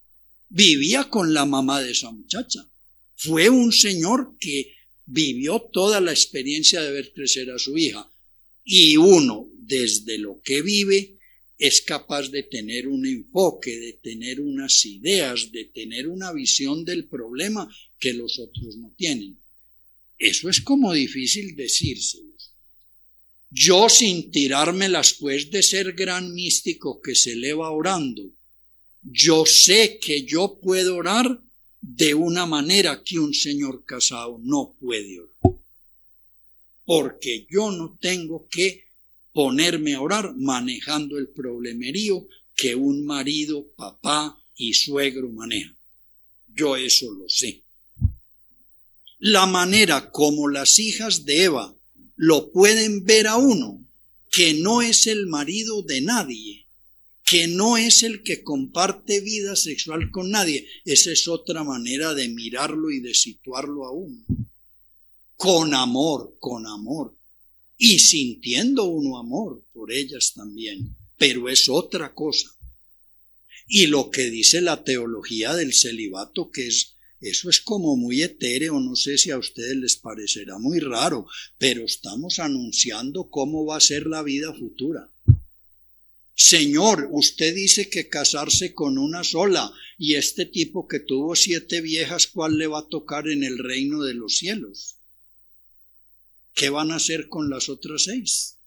Vivía 0.49 1.09
con 1.09 1.33
la 1.33 1.45
mamá 1.45 1.81
de 1.81 1.91
esa 1.91 2.09
muchacha. 2.09 2.67
Fue 3.15 3.49
un 3.49 3.71
señor 3.71 4.35
que 4.39 4.73
vivió 5.05 5.59
toda 5.59 6.01
la 6.01 6.11
experiencia 6.11 6.81
de 6.81 6.91
ver 6.91 7.13
crecer 7.13 7.51
a 7.51 7.59
su 7.59 7.77
hija. 7.77 8.09
Y 8.63 8.97
uno, 8.97 9.47
desde 9.57 10.17
lo 10.17 10.41
que 10.41 10.61
vive, 10.61 11.17
es 11.57 11.81
capaz 11.81 12.29
de 12.29 12.43
tener 12.43 12.87
un 12.87 13.05
enfoque, 13.05 13.77
de 13.77 13.93
tener 13.93 14.41
unas 14.41 14.85
ideas, 14.85 15.51
de 15.51 15.65
tener 15.65 16.07
una 16.07 16.33
visión 16.33 16.83
del 16.83 17.05
problema 17.05 17.69
que 17.99 18.13
los 18.13 18.39
otros 18.39 18.75
no 18.77 18.91
tienen. 18.97 19.37
Eso 20.17 20.49
es 20.49 20.61
como 20.61 20.93
difícil 20.93 21.55
decírselos. 21.55 22.51
Yo 23.51 23.89
sin 23.89 24.31
tirármelas 24.31 25.13
pues 25.13 25.49
de 25.51 25.63
ser 25.63 25.93
gran 25.93 26.33
místico 26.33 27.01
que 27.01 27.15
se 27.15 27.33
eleva 27.33 27.71
orando, 27.71 28.23
yo 29.01 29.45
sé 29.45 29.99
que 29.99 30.23
yo 30.23 30.59
puedo 30.61 30.95
orar 30.95 31.41
de 31.81 32.13
una 32.15 32.45
manera 32.45 33.03
que 33.03 33.19
un 33.19 33.33
señor 33.33 33.85
casado 33.85 34.39
no 34.41 34.75
puede 34.79 35.19
orar 35.19 35.35
porque 36.85 37.47
yo 37.49 37.71
no 37.71 37.97
tengo 37.99 38.47
que 38.49 38.85
ponerme 39.33 39.95
a 39.95 40.01
orar 40.01 40.35
manejando 40.37 41.17
el 41.17 41.27
problemerío 41.27 42.27
que 42.55 42.75
un 42.75 43.05
marido, 43.05 43.65
papá 43.75 44.39
y 44.55 44.73
suegro 44.73 45.29
manejan. 45.29 45.75
Yo 46.55 46.77
eso 46.77 47.11
lo 47.11 47.27
sé. 47.27 47.63
La 49.19 49.45
manera 49.45 50.11
como 50.11 50.47
las 50.49 50.79
hijas 50.79 51.25
de 51.25 51.43
Eva 51.43 51.75
lo 52.15 52.51
pueden 52.51 53.05
ver 53.05 53.27
a 53.27 53.37
uno, 53.37 53.83
que 54.31 54.53
no 54.53 54.81
es 54.81 55.07
el 55.07 55.27
marido 55.27 55.81
de 55.81 56.01
nadie, 56.01 56.65
que 57.23 57.47
no 57.47 57.77
es 57.77 58.03
el 58.03 58.23
que 58.23 58.43
comparte 58.43 59.21
vida 59.21 59.55
sexual 59.55 60.11
con 60.11 60.31
nadie, 60.31 60.67
esa 60.85 61.11
es 61.11 61.27
otra 61.27 61.63
manera 61.63 62.13
de 62.13 62.27
mirarlo 62.29 62.91
y 62.91 62.99
de 62.99 63.13
situarlo 63.13 63.85
a 63.85 63.91
uno 63.91 64.25
con 65.37 65.73
amor, 65.73 66.37
con 66.39 66.65
amor, 66.65 67.15
y 67.77 67.99
sintiendo 67.99 68.85
uno 68.85 69.17
amor 69.17 69.63
por 69.73 69.91
ellas 69.91 70.33
también, 70.33 70.95
pero 71.17 71.49
es 71.49 71.67
otra 71.69 72.13
cosa. 72.13 72.49
Y 73.67 73.87
lo 73.87 74.11
que 74.11 74.29
dice 74.29 74.61
la 74.61 74.83
teología 74.83 75.53
del 75.55 75.73
celibato, 75.73 76.51
que 76.51 76.67
es 76.67 76.94
eso 77.21 77.49
es 77.49 77.61
como 77.61 77.95
muy 77.95 78.21
etéreo, 78.21 78.79
no 78.79 78.95
sé 78.95 79.17
si 79.17 79.31
a 79.31 79.37
ustedes 79.37 79.75
les 79.77 79.95
parecerá 79.95 80.57
muy 80.57 80.79
raro, 80.79 81.27
pero 81.57 81.85
estamos 81.85 82.39
anunciando 82.39 83.29
cómo 83.29 83.65
va 83.65 83.77
a 83.77 83.81
ser 83.81 84.05
la 84.07 84.21
vida 84.21 84.53
futura. 84.53 85.09
Señor, 86.35 87.07
usted 87.11 87.55
dice 87.55 87.89
que 87.89 88.09
casarse 88.09 88.73
con 88.73 88.97
una 88.97 89.23
sola, 89.23 89.71
y 89.97 90.15
este 90.15 90.45
tipo 90.45 90.87
que 90.87 90.99
tuvo 90.99 91.35
siete 91.35 91.79
viejas, 91.79 92.27
¿cuál 92.27 92.57
le 92.57 92.67
va 92.67 92.79
a 92.79 92.87
tocar 92.89 93.29
en 93.29 93.43
el 93.43 93.57
reino 93.57 94.03
de 94.03 94.13
los 94.13 94.37
cielos? 94.37 94.97
¿Qué 96.53 96.69
van 96.69 96.91
a 96.91 96.95
hacer 96.95 97.29
con 97.29 97.49
las 97.49 97.69
otras 97.69 98.03
seis? 98.03 98.57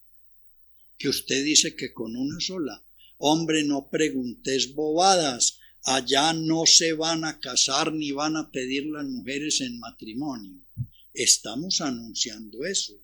Que 0.99 1.09
usted 1.09 1.45
dice 1.45 1.77
que 1.77 1.93
con 1.93 2.17
una 2.17 2.41
sola. 2.41 2.83
Hombre, 3.19 3.65
no 3.65 3.89
preguntes 3.91 4.75
bobadas. 4.75 5.58
Allá 5.85 6.33
no 6.33 6.67
se 6.67 6.93
van 6.93 7.25
a 7.25 7.39
casar 7.41 7.93
ni 7.93 8.13
van 8.13 8.37
a 8.37 8.51
pedir 8.51 8.87
las 8.87 9.07
mujeres 9.07 9.61
en 9.61 9.79
matrimonio. 9.79 10.61
Estamos 11.15 11.81
anunciando 11.81 12.65
eso. 12.65 12.95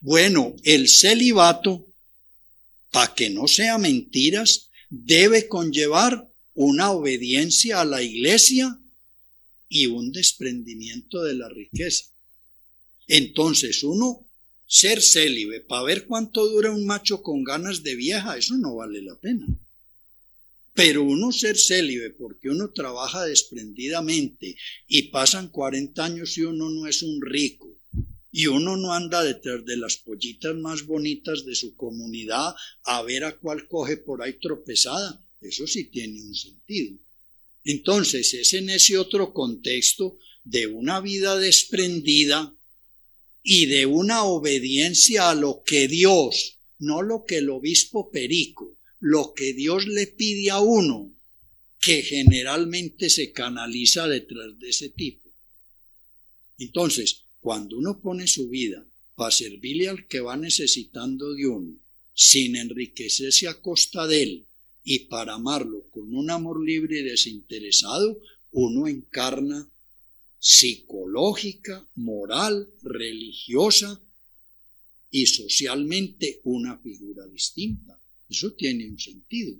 Bueno, 0.00 0.54
el 0.64 0.88
celibato, 0.88 1.86
para 2.90 3.14
que 3.14 3.30
no 3.30 3.48
sea 3.48 3.78
mentiras, 3.78 4.68
debe 4.88 5.48
conllevar 5.48 6.28
una 6.54 6.90
obediencia 6.90 7.80
a 7.80 7.84
la 7.84 8.02
iglesia 8.02 8.78
y 9.68 9.86
un 9.86 10.12
desprendimiento 10.12 11.22
de 11.22 11.34
la 11.34 11.48
riqueza. 11.48 12.06
Entonces, 13.06 13.82
uno 13.82 14.26
ser 14.66 15.02
célibe 15.02 15.60
para 15.60 15.82
ver 15.84 16.06
cuánto 16.06 16.46
dura 16.46 16.70
un 16.70 16.86
macho 16.86 17.22
con 17.22 17.42
ganas 17.42 17.82
de 17.82 17.94
vieja, 17.94 18.36
eso 18.36 18.56
no 18.56 18.76
vale 18.76 19.02
la 19.02 19.16
pena. 19.16 19.46
Pero 20.74 21.02
uno 21.02 21.32
ser 21.32 21.58
célibe 21.58 22.10
porque 22.10 22.48
uno 22.48 22.70
trabaja 22.70 23.24
desprendidamente 23.24 24.56
y 24.86 25.02
pasan 25.10 25.48
40 25.48 26.04
años 26.04 26.38
y 26.38 26.42
uno 26.42 26.70
no 26.70 26.86
es 26.86 27.02
un 27.02 27.20
rico 27.20 27.70
y 28.32 28.46
uno 28.46 28.76
no 28.76 28.92
anda 28.92 29.24
detrás 29.24 29.64
de 29.64 29.76
las 29.76 29.96
pollitas 29.96 30.54
más 30.54 30.86
bonitas 30.86 31.44
de 31.44 31.54
su 31.54 31.74
comunidad 31.74 32.54
a 32.84 33.02
ver 33.02 33.24
a 33.24 33.36
cuál 33.36 33.66
coge 33.66 33.96
por 33.96 34.22
ahí 34.22 34.34
tropezada, 34.34 35.24
eso 35.40 35.66
sí 35.66 35.84
tiene 35.84 36.22
un 36.22 36.34
sentido. 36.34 36.96
Entonces 37.64 38.32
es 38.34 38.54
en 38.54 38.70
ese 38.70 38.98
otro 38.98 39.32
contexto 39.32 40.18
de 40.44 40.66
una 40.66 41.00
vida 41.00 41.38
desprendida 41.38 42.54
y 43.42 43.66
de 43.66 43.86
una 43.86 44.24
obediencia 44.24 45.30
a 45.30 45.34
lo 45.34 45.62
que 45.64 45.88
Dios, 45.88 46.56
no 46.78 47.02
lo 47.02 47.24
que 47.24 47.38
el 47.38 47.50
obispo 47.50 48.10
Perico, 48.10 48.76
lo 49.00 49.32
que 49.34 49.54
Dios 49.54 49.86
le 49.86 50.06
pide 50.06 50.50
a 50.50 50.60
uno, 50.60 51.12
que 51.80 52.02
generalmente 52.02 53.08
se 53.08 53.32
canaliza 53.32 54.06
detrás 54.06 54.58
de 54.58 54.68
ese 54.68 54.90
tipo. 54.90 55.28
Entonces, 56.58 57.24
cuando 57.40 57.78
uno 57.78 58.00
pone 58.00 58.26
su 58.26 58.50
vida 58.50 58.86
para 59.16 59.30
servirle 59.30 59.88
al 59.88 60.06
que 60.06 60.20
va 60.20 60.36
necesitando 60.36 61.32
de 61.34 61.46
uno, 61.46 61.78
sin 62.14 62.56
enriquecerse 62.56 63.48
a 63.48 63.60
costa 63.60 64.06
de 64.06 64.22
él, 64.22 64.46
y 64.84 65.00
para 65.00 65.34
amarlo 65.34 65.88
con 65.90 66.14
un 66.14 66.30
amor 66.30 66.64
libre 66.64 67.00
y 67.00 67.02
desinteresado, 67.02 68.20
uno 68.52 68.88
encarna 68.88 69.70
psicológica, 70.38 71.86
moral, 71.94 72.68
religiosa 72.82 74.00
y 75.10 75.26
socialmente 75.26 76.40
una 76.44 76.78
figura 76.78 77.26
distinta. 77.26 77.99
Eso 78.30 78.52
tiene 78.52 78.88
un 78.88 78.98
sentido. 78.98 79.56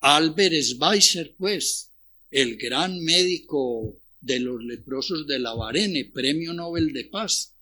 Albert 0.00 0.54
Schweitzer, 0.54 1.34
pues, 1.36 1.90
el 2.30 2.56
gran 2.56 2.98
médico 3.04 4.00
de 4.20 4.40
los 4.40 4.64
leprosos 4.64 5.26
de 5.26 5.38
la 5.38 5.54
Varene, 5.54 6.06
premio 6.06 6.54
Nobel 6.54 6.92
de 6.92 7.04
Paz. 7.04 7.54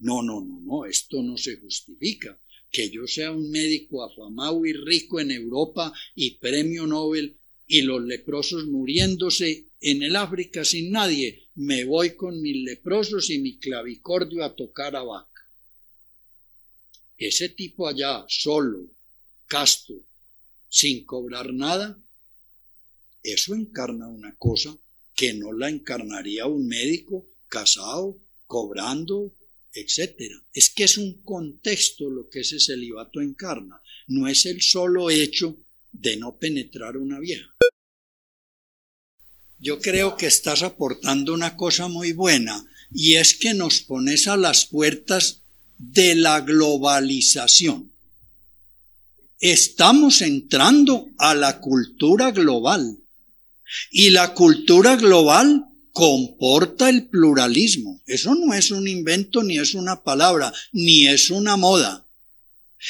No, 0.00 0.22
no, 0.22 0.40
no, 0.40 0.60
no, 0.60 0.84
esto 0.84 1.22
no 1.22 1.38
se 1.38 1.56
justifica. 1.58 2.38
Que 2.70 2.90
yo 2.90 3.06
sea 3.06 3.32
un 3.32 3.50
médico 3.50 4.04
afamado 4.04 4.66
y 4.66 4.72
rico 4.72 5.20
en 5.20 5.30
Europa 5.30 5.92
y 6.14 6.32
premio 6.32 6.86
Nobel 6.86 7.36
y 7.66 7.82
los 7.82 8.02
leprosos 8.02 8.66
muriéndose 8.66 9.68
en 9.80 10.02
el 10.02 10.16
África 10.16 10.64
sin 10.64 10.90
nadie, 10.90 11.48
me 11.54 11.84
voy 11.84 12.16
con 12.16 12.40
mis 12.40 12.64
leprosos 12.64 13.30
y 13.30 13.38
mi 13.38 13.58
clavicordio 13.58 14.44
a 14.44 14.56
tocar 14.56 14.96
a 14.96 15.02
vaca. 15.02 15.27
Ese 17.18 17.48
tipo 17.50 17.88
allá, 17.88 18.24
solo, 18.28 18.86
casto, 19.46 19.94
sin 20.68 21.04
cobrar 21.04 21.52
nada, 21.52 21.98
eso 23.22 23.54
encarna 23.54 24.08
una 24.08 24.34
cosa 24.36 24.76
que 25.14 25.34
no 25.34 25.52
la 25.52 25.68
encarnaría 25.68 26.46
un 26.46 26.66
médico 26.68 27.26
casado, 27.48 28.16
cobrando, 28.46 29.34
etc. 29.72 30.32
Es 30.54 30.70
que 30.70 30.84
es 30.84 30.96
un 30.96 31.22
contexto 31.22 32.08
lo 32.08 32.30
que 32.30 32.40
ese 32.40 32.60
celibato 32.60 33.20
encarna, 33.20 33.82
no 34.06 34.28
es 34.28 34.46
el 34.46 34.62
solo 34.62 35.10
hecho 35.10 35.58
de 35.92 36.16
no 36.16 36.38
penetrar 36.38 36.96
una 36.96 37.18
vieja 37.18 37.58
yo 39.58 39.80
creo 39.80 40.16
que 40.16 40.26
estás 40.26 40.62
aportando 40.62 41.34
una 41.34 41.56
cosa 41.56 41.88
muy 41.88 42.12
buena 42.12 42.64
y 42.92 43.14
es 43.14 43.34
que 43.34 43.54
nos 43.54 43.80
pones 43.80 44.28
a 44.28 44.36
las 44.36 44.64
puertas 44.64 45.42
de 45.78 46.14
la 46.14 46.40
globalización. 46.40 47.90
Estamos 49.40 50.20
entrando 50.20 51.06
a 51.16 51.34
la 51.34 51.60
cultura 51.60 52.32
global 52.32 52.98
y 53.90 54.10
la 54.10 54.34
cultura 54.34 54.96
global 54.96 55.64
comporta 55.92 56.88
el 56.88 57.06
pluralismo. 57.06 58.00
Eso 58.06 58.34
no 58.34 58.52
es 58.54 58.70
un 58.70 58.88
invento, 58.88 59.42
ni 59.42 59.58
es 59.58 59.74
una 59.74 60.02
palabra, 60.02 60.52
ni 60.72 61.06
es 61.06 61.30
una 61.30 61.56
moda. 61.56 62.04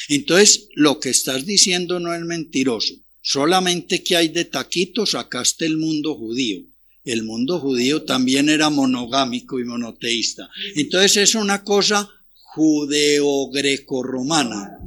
Entonces, 0.09 0.69
lo 0.74 1.01
que 1.01 1.10
estás 1.10 1.47
diciendo 1.47 2.01
no 2.01 2.15
es 2.15 2.23
mentiroso. 2.23 2.94
Solamente 3.23 4.02
que 4.02 4.16
hay 4.16 4.28
de 4.28 4.44
taquitos, 4.44 5.15
acá 5.15 5.43
está 5.43 5.66
el 5.66 5.77
mundo 5.77 6.15
judío. 6.15 6.62
El 7.05 7.23
mundo 7.23 7.59
judío 7.59 8.02
también 8.02 8.48
era 8.48 8.69
monogámico 8.69 9.59
y 9.59 9.65
monoteísta. 9.65 10.51
Entonces 10.74 11.16
es 11.16 11.35
una 11.35 11.65
cosa 11.65 12.10
judeo-greco-romana. 12.54 14.78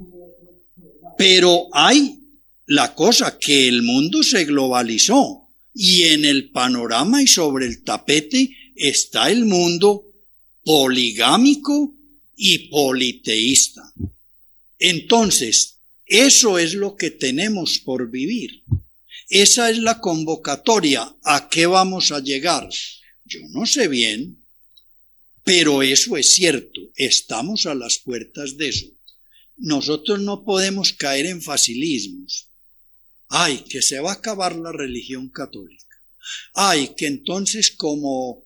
Pero 1.18 1.68
hay 1.72 2.20
la 2.66 2.96
cosa 2.96 3.38
que 3.38 3.68
el 3.68 3.84
mundo 3.84 4.24
se 4.24 4.46
globalizó 4.46 5.42
y 5.74 6.04
en 6.04 6.26
el 6.26 6.52
panorama 6.52 7.22
y 7.22 7.28
sobre 7.28 7.66
el 7.66 7.84
tapete 7.84 8.50
está 8.76 9.30
el 9.30 9.46
mundo 9.46 10.06
poligámico 10.64 11.94
y 12.36 12.70
politeísta. 12.70 13.94
Entonces, 14.80 15.78
eso 16.06 16.58
es 16.58 16.74
lo 16.74 16.96
que 16.96 17.12
tenemos 17.12 17.80
por 17.80 18.10
vivir. 18.10 18.64
Esa 19.30 19.70
es 19.70 19.78
la 19.78 20.00
convocatoria. 20.00 21.16
¿A 21.24 21.50
qué 21.50 21.66
vamos 21.66 22.12
a 22.12 22.20
llegar? 22.20 22.70
Yo 23.26 23.40
no 23.52 23.66
sé 23.66 23.88
bien, 23.88 24.41
pero 25.44 25.82
eso 25.82 26.18
es 26.18 26.34
cierto. 26.34 26.82
Estamos 26.96 27.66
a 27.66 27.76
las 27.76 27.98
puertas 28.00 28.58
de 28.58 28.70
eso. 28.70 28.88
Nosotros 29.58 30.20
no 30.22 30.44
podemos 30.44 30.94
caer 30.94 31.26
en 31.26 31.42
facilismos. 31.42 32.48
Ay, 33.30 33.64
que 33.70 33.82
se 33.82 34.00
va 34.00 34.12
a 34.12 34.16
acabar 34.16 34.56
la 34.56 34.72
religión 34.72 35.30
católica. 35.30 35.86
Ay, 36.54 36.94
que 36.96 37.08
entonces 37.08 37.72
como 37.72 38.44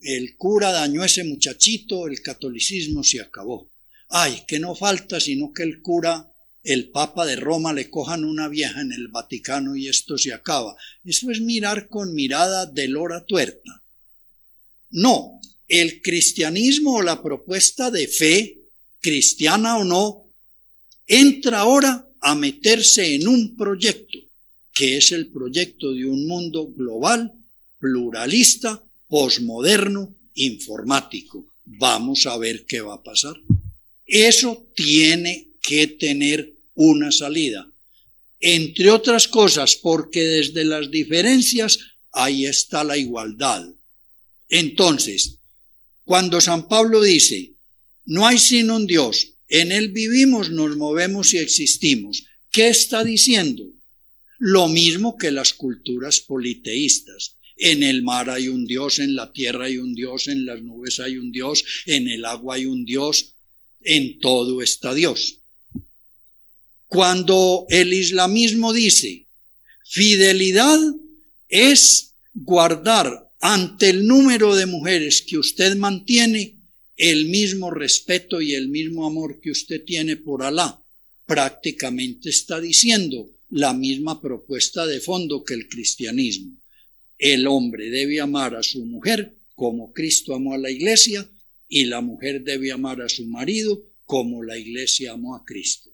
el 0.00 0.36
cura 0.36 0.72
dañó 0.72 1.02
a 1.02 1.06
ese 1.06 1.24
muchachito, 1.24 2.06
el 2.06 2.22
catolicismo 2.22 3.02
se 3.02 3.20
acabó. 3.20 3.70
Ay, 4.08 4.42
que 4.46 4.58
no 4.58 4.74
falta 4.74 5.20
sino 5.20 5.52
que 5.52 5.62
el 5.62 5.82
cura, 5.82 6.32
el 6.62 6.90
papa 6.90 7.26
de 7.26 7.36
Roma, 7.36 7.72
le 7.72 7.90
cojan 7.90 8.24
una 8.24 8.48
vieja 8.48 8.80
en 8.80 8.92
el 8.92 9.08
Vaticano 9.08 9.76
y 9.76 9.88
esto 9.88 10.18
se 10.18 10.32
acaba. 10.32 10.76
Eso 11.04 11.30
es 11.30 11.40
mirar 11.40 11.88
con 11.88 12.14
mirada 12.14 12.66
de 12.66 12.88
lora 12.88 13.24
tuerta. 13.24 13.82
No, 14.90 15.39
el 15.70 16.02
cristianismo 16.02 16.96
o 16.96 17.02
la 17.02 17.22
propuesta 17.22 17.90
de 17.90 18.08
fe, 18.08 18.58
cristiana 19.00 19.78
o 19.78 19.84
no, 19.84 20.24
entra 21.06 21.60
ahora 21.60 22.06
a 22.20 22.34
meterse 22.34 23.14
en 23.14 23.28
un 23.28 23.56
proyecto, 23.56 24.18
que 24.74 24.96
es 24.96 25.12
el 25.12 25.28
proyecto 25.28 25.92
de 25.92 26.04
un 26.04 26.26
mundo 26.26 26.66
global, 26.66 27.32
pluralista, 27.78 28.82
posmoderno, 29.08 30.14
informático. 30.34 31.46
Vamos 31.64 32.26
a 32.26 32.36
ver 32.36 32.66
qué 32.66 32.80
va 32.80 32.94
a 32.94 33.02
pasar. 33.02 33.36
Eso 34.06 34.66
tiene 34.74 35.46
que 35.62 35.86
tener 35.86 36.52
una 36.74 37.12
salida. 37.12 37.66
Entre 38.40 38.90
otras 38.90 39.28
cosas, 39.28 39.76
porque 39.76 40.24
desde 40.24 40.64
las 40.64 40.90
diferencias 40.90 41.78
ahí 42.12 42.46
está 42.46 42.82
la 42.82 42.96
igualdad. 42.96 43.68
Entonces, 44.48 45.36
cuando 46.10 46.40
San 46.40 46.66
Pablo 46.66 47.00
dice, 47.00 47.52
no 48.06 48.26
hay 48.26 48.36
sino 48.36 48.74
un 48.74 48.88
Dios, 48.88 49.34
en 49.46 49.70
Él 49.70 49.90
vivimos, 49.92 50.50
nos 50.50 50.76
movemos 50.76 51.32
y 51.34 51.38
existimos. 51.38 52.24
¿Qué 52.50 52.66
está 52.66 53.04
diciendo? 53.04 53.62
Lo 54.40 54.66
mismo 54.66 55.16
que 55.16 55.30
las 55.30 55.54
culturas 55.54 56.18
politeístas. 56.18 57.36
En 57.56 57.84
el 57.84 58.02
mar 58.02 58.28
hay 58.28 58.48
un 58.48 58.66
Dios, 58.66 58.98
en 58.98 59.14
la 59.14 59.32
tierra 59.32 59.66
hay 59.66 59.78
un 59.78 59.94
Dios, 59.94 60.26
en 60.26 60.46
las 60.46 60.60
nubes 60.60 60.98
hay 60.98 61.16
un 61.16 61.30
Dios, 61.30 61.62
en 61.86 62.08
el 62.08 62.24
agua 62.24 62.56
hay 62.56 62.66
un 62.66 62.84
Dios, 62.84 63.36
en 63.80 64.18
todo 64.18 64.62
está 64.62 64.92
Dios. 64.94 65.38
Cuando 66.88 67.66
el 67.68 67.92
islamismo 67.92 68.72
dice, 68.72 69.28
fidelidad 69.84 70.80
es 71.48 72.14
guardar 72.34 73.29
ante 73.40 73.90
el 73.90 74.06
número 74.06 74.54
de 74.54 74.66
mujeres 74.66 75.22
que 75.22 75.38
usted 75.38 75.76
mantiene 75.76 76.56
el 76.96 77.26
mismo 77.26 77.70
respeto 77.70 78.40
y 78.40 78.54
el 78.54 78.68
mismo 78.68 79.06
amor 79.06 79.40
que 79.40 79.50
usted 79.50 79.82
tiene 79.84 80.16
por 80.16 80.42
Alá. 80.42 80.82
Prácticamente 81.26 82.28
está 82.28 82.60
diciendo 82.60 83.30
la 83.50 83.72
misma 83.72 84.20
propuesta 84.20 84.86
de 84.86 85.00
fondo 85.00 85.42
que 85.44 85.54
el 85.54 85.68
cristianismo. 85.68 86.56
El 87.18 87.46
hombre 87.46 87.90
debe 87.90 88.20
amar 88.20 88.54
a 88.54 88.62
su 88.62 88.84
mujer 88.84 89.34
como 89.54 89.92
Cristo 89.92 90.34
amó 90.34 90.54
a 90.54 90.58
la 90.58 90.70
iglesia 90.70 91.28
y 91.68 91.84
la 91.84 92.00
mujer 92.00 92.42
debe 92.42 92.72
amar 92.72 93.02
a 93.02 93.08
su 93.08 93.26
marido 93.26 93.82
como 94.06 94.42
la 94.42 94.56
iglesia 94.56 95.12
amó 95.12 95.36
a 95.36 95.44
Cristo. 95.44 95.90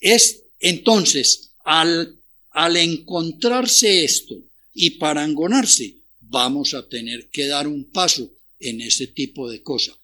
Es 0.00 0.42
entonces 0.58 1.52
al, 1.64 2.16
al 2.50 2.76
encontrarse 2.76 4.04
esto 4.04 4.36
y 4.74 4.90
parangonarse, 4.90 5.99
vamos 6.30 6.74
a 6.74 6.88
tener 6.88 7.28
que 7.28 7.46
dar 7.46 7.66
un 7.66 7.90
paso 7.90 8.30
en 8.58 8.80
ese 8.80 9.08
tipo 9.08 9.50
de 9.50 9.62
cosas 9.62 9.96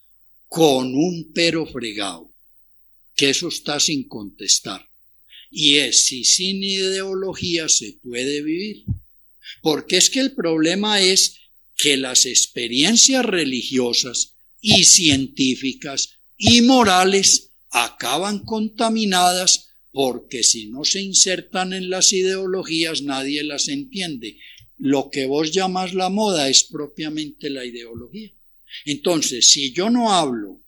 con 0.48 0.94
un 0.94 1.32
pero 1.32 1.66
fregado, 1.66 2.32
que 3.14 3.30
eso 3.30 3.48
está 3.48 3.80
sin 3.80 4.08
contestar. 4.08 4.88
Y 5.50 5.76
es 5.76 6.04
si 6.04 6.24
sin 6.24 6.62
ideología 6.62 7.68
se 7.68 7.98
puede 8.02 8.42
vivir. 8.42 8.84
Porque 9.62 9.96
es 9.96 10.10
que 10.10 10.20
el 10.20 10.32
problema 10.32 11.00
es 11.00 11.36
que 11.76 11.96
las 11.96 12.26
experiencias 12.26 13.24
religiosas 13.24 14.34
y 14.60 14.84
científicas 14.84 16.10
y 16.36 16.62
morales 16.62 17.50
acaban 17.70 18.40
contaminadas 18.40 19.68
porque 19.92 20.42
si 20.42 20.66
no 20.66 20.84
se 20.84 21.00
insertan 21.00 21.72
en 21.72 21.88
las 21.90 22.12
ideologías 22.12 23.02
nadie 23.02 23.42
las 23.44 23.68
entiende. 23.68 24.38
Lo 24.78 25.10
que 25.10 25.26
vos 25.26 25.52
llamas 25.52 25.94
la 25.94 26.10
moda 26.10 26.48
es 26.48 26.64
propiamente 26.64 27.50
la 27.50 27.64
ideología. 27.64 28.30
Entonces, 28.84 29.50
si 29.50 29.72
yo 29.72 29.90
no 29.90 30.12
hablo 30.12 30.60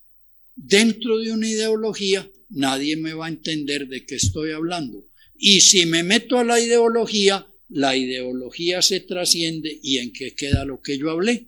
dentro 0.56 1.18
de 1.18 1.32
una 1.32 1.48
ideología, 1.48 2.28
nadie 2.50 2.96
me 2.96 3.12
va 3.12 3.26
a 3.26 3.30
entender 3.30 3.88
de 3.88 4.06
qué 4.06 4.16
estoy 4.16 4.52
hablando. 4.52 5.04
Y 5.38 5.60
si 5.60 5.86
me 5.86 6.02
meto 6.02 6.38
a 6.38 6.44
la 6.44 6.58
ideología, 6.58 7.46
la 7.68 7.96
ideología 7.96 8.80
se 8.82 9.00
trasciende 9.00 9.78
y 9.82 9.98
en 9.98 10.12
qué 10.12 10.34
queda 10.34 10.64
lo 10.64 10.80
que 10.80 10.98
yo 10.98 11.10
hablé. 11.10 11.46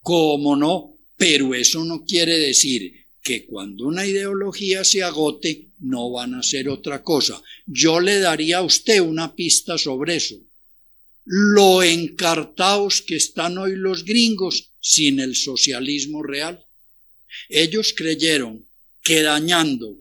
¿Cómo 0.00 0.56
no? 0.56 0.96
Pero 1.16 1.54
eso 1.54 1.84
no 1.84 2.04
quiere 2.04 2.38
decir 2.38 3.04
que 3.22 3.46
cuando 3.46 3.86
una 3.86 4.06
ideología 4.06 4.84
se 4.84 5.02
agote, 5.02 5.68
no 5.80 6.10
van 6.10 6.34
a 6.34 6.42
ser 6.42 6.68
otra 6.68 7.02
cosa. 7.02 7.42
Yo 7.66 8.00
le 8.00 8.18
daría 8.18 8.58
a 8.58 8.62
usted 8.62 9.00
una 9.00 9.34
pista 9.34 9.78
sobre 9.78 10.16
eso. 10.16 10.36
Lo 11.24 11.82
encartaos 11.82 13.00
que 13.00 13.16
están 13.16 13.56
hoy 13.56 13.76
los 13.76 14.04
gringos 14.04 14.72
sin 14.80 15.20
el 15.20 15.34
socialismo 15.34 16.22
real. 16.22 16.64
Ellos 17.48 17.94
creyeron 17.96 18.66
que 19.02 19.22
dañando 19.22 19.98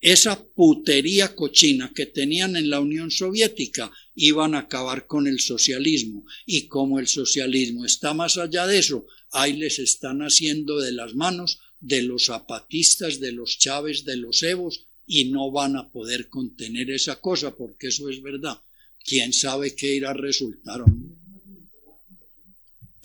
esa 0.00 0.44
putería 0.44 1.34
cochina 1.34 1.92
que 1.94 2.06
tenían 2.06 2.56
en 2.56 2.68
la 2.68 2.80
Unión 2.80 3.10
Soviética 3.10 3.92
iban 4.14 4.54
a 4.54 4.60
acabar 4.60 5.06
con 5.06 5.26
el 5.26 5.40
socialismo. 5.40 6.26
Y 6.44 6.66
como 6.66 6.98
el 6.98 7.06
socialismo 7.06 7.84
está 7.84 8.12
más 8.12 8.36
allá 8.36 8.66
de 8.66 8.78
eso, 8.78 9.06
ahí 9.30 9.52
les 9.52 9.78
están 9.78 10.20
haciendo 10.20 10.80
de 10.80 10.92
las 10.92 11.14
manos 11.14 11.60
de 11.80 12.02
los 12.02 12.26
zapatistas, 12.26 13.20
de 13.20 13.32
los 13.32 13.58
Chávez, 13.58 14.04
de 14.04 14.16
los 14.16 14.42
Evos, 14.42 14.86
y 15.06 15.26
no 15.26 15.52
van 15.52 15.76
a 15.76 15.90
poder 15.92 16.28
contener 16.28 16.90
esa 16.90 17.20
cosa, 17.20 17.56
porque 17.56 17.88
eso 17.88 18.08
es 18.08 18.20
verdad. 18.20 18.60
¿Quién 19.06 19.32
sabe 19.32 19.74
qué 19.74 19.94
irá 19.94 20.10
a 20.10 20.14
resultar? 20.14 20.82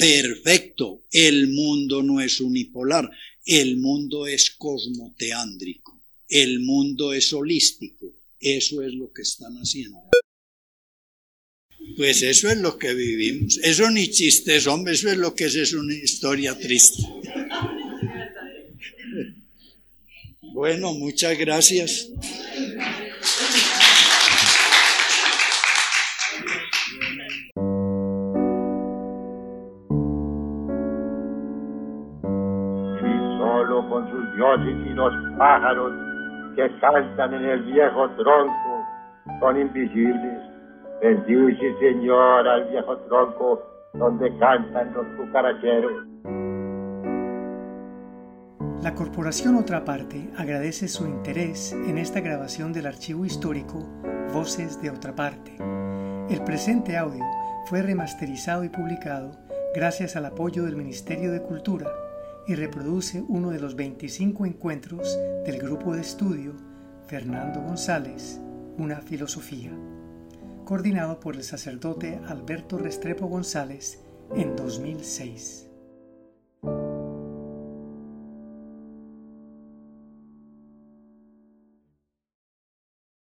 perfecto. 0.01 1.03
El 1.11 1.49
mundo 1.49 2.01
no 2.01 2.21
es 2.21 2.41
unipolar, 2.41 3.09
el 3.45 3.77
mundo 3.77 4.25
es 4.25 4.49
cosmoteándrico, 4.49 6.01
el 6.27 6.61
mundo 6.61 7.13
es 7.13 7.31
holístico. 7.33 8.11
Eso 8.39 8.81
es 8.81 8.93
lo 8.93 9.13
que 9.13 9.21
están 9.21 9.53
haciendo. 9.57 9.99
Pues 11.95 12.23
eso 12.23 12.49
es 12.49 12.57
lo 12.57 12.79
que 12.79 12.95
vivimos. 12.95 13.59
Eso 13.61 13.91
ni 13.91 14.09
chistes, 14.09 14.65
hombre, 14.65 14.93
eso 14.93 15.11
es 15.11 15.17
lo 15.17 15.35
que 15.35 15.45
es, 15.45 15.55
es 15.55 15.73
una 15.73 15.93
historia 15.93 16.57
triste. 16.57 17.03
Bueno, 20.41 20.93
muchas 20.93 21.37
gracias. 21.37 22.07
Dioses 34.35 34.75
y 34.85 34.89
los 34.89 35.13
pájaros 35.37 35.93
que 36.55 36.69
cantan 36.79 37.33
en 37.33 37.45
el 37.45 37.63
viejo 37.63 38.09
tronco 38.11 38.85
son 39.39 39.59
invisibles. 39.59 40.39
Bendice, 41.01 41.75
Señor, 41.79 42.47
al 42.47 42.69
viejo 42.69 42.97
tronco 43.07 43.61
donde 43.93 44.37
cantan 44.37 44.93
los 44.93 45.05
cucaracheros. 45.17 46.07
La 48.83 48.95
Corporación 48.95 49.55
Otra 49.57 49.85
Parte 49.85 50.29
agradece 50.37 50.87
su 50.87 51.05
interés 51.05 51.73
en 51.73 51.97
esta 51.97 52.19
grabación 52.19 52.73
del 52.73 52.87
archivo 52.87 53.25
histórico 53.25 53.87
Voces 54.33 54.81
de 54.81 54.89
Otra 54.89 55.13
Parte. 55.13 55.55
El 56.29 56.43
presente 56.43 56.97
audio 56.97 57.23
fue 57.65 57.81
remasterizado 57.81 58.63
y 58.63 58.69
publicado 58.69 59.31
gracias 59.75 60.15
al 60.15 60.25
apoyo 60.25 60.63
del 60.63 60.75
Ministerio 60.75 61.31
de 61.31 61.41
Cultura 61.41 61.87
y 62.47 62.55
reproduce 62.55 63.23
uno 63.27 63.51
de 63.51 63.59
los 63.59 63.75
25 63.75 64.45
encuentros 64.45 65.17
del 65.45 65.59
grupo 65.59 65.93
de 65.93 66.01
estudio 66.01 66.53
Fernando 67.07 67.61
González, 67.61 68.39
Una 68.77 69.01
Filosofía, 69.01 69.71
coordinado 70.65 71.19
por 71.19 71.35
el 71.35 71.43
sacerdote 71.43 72.19
Alberto 72.27 72.77
Restrepo 72.77 73.27
González 73.27 73.99
en 74.35 74.55
2006. 74.55 75.70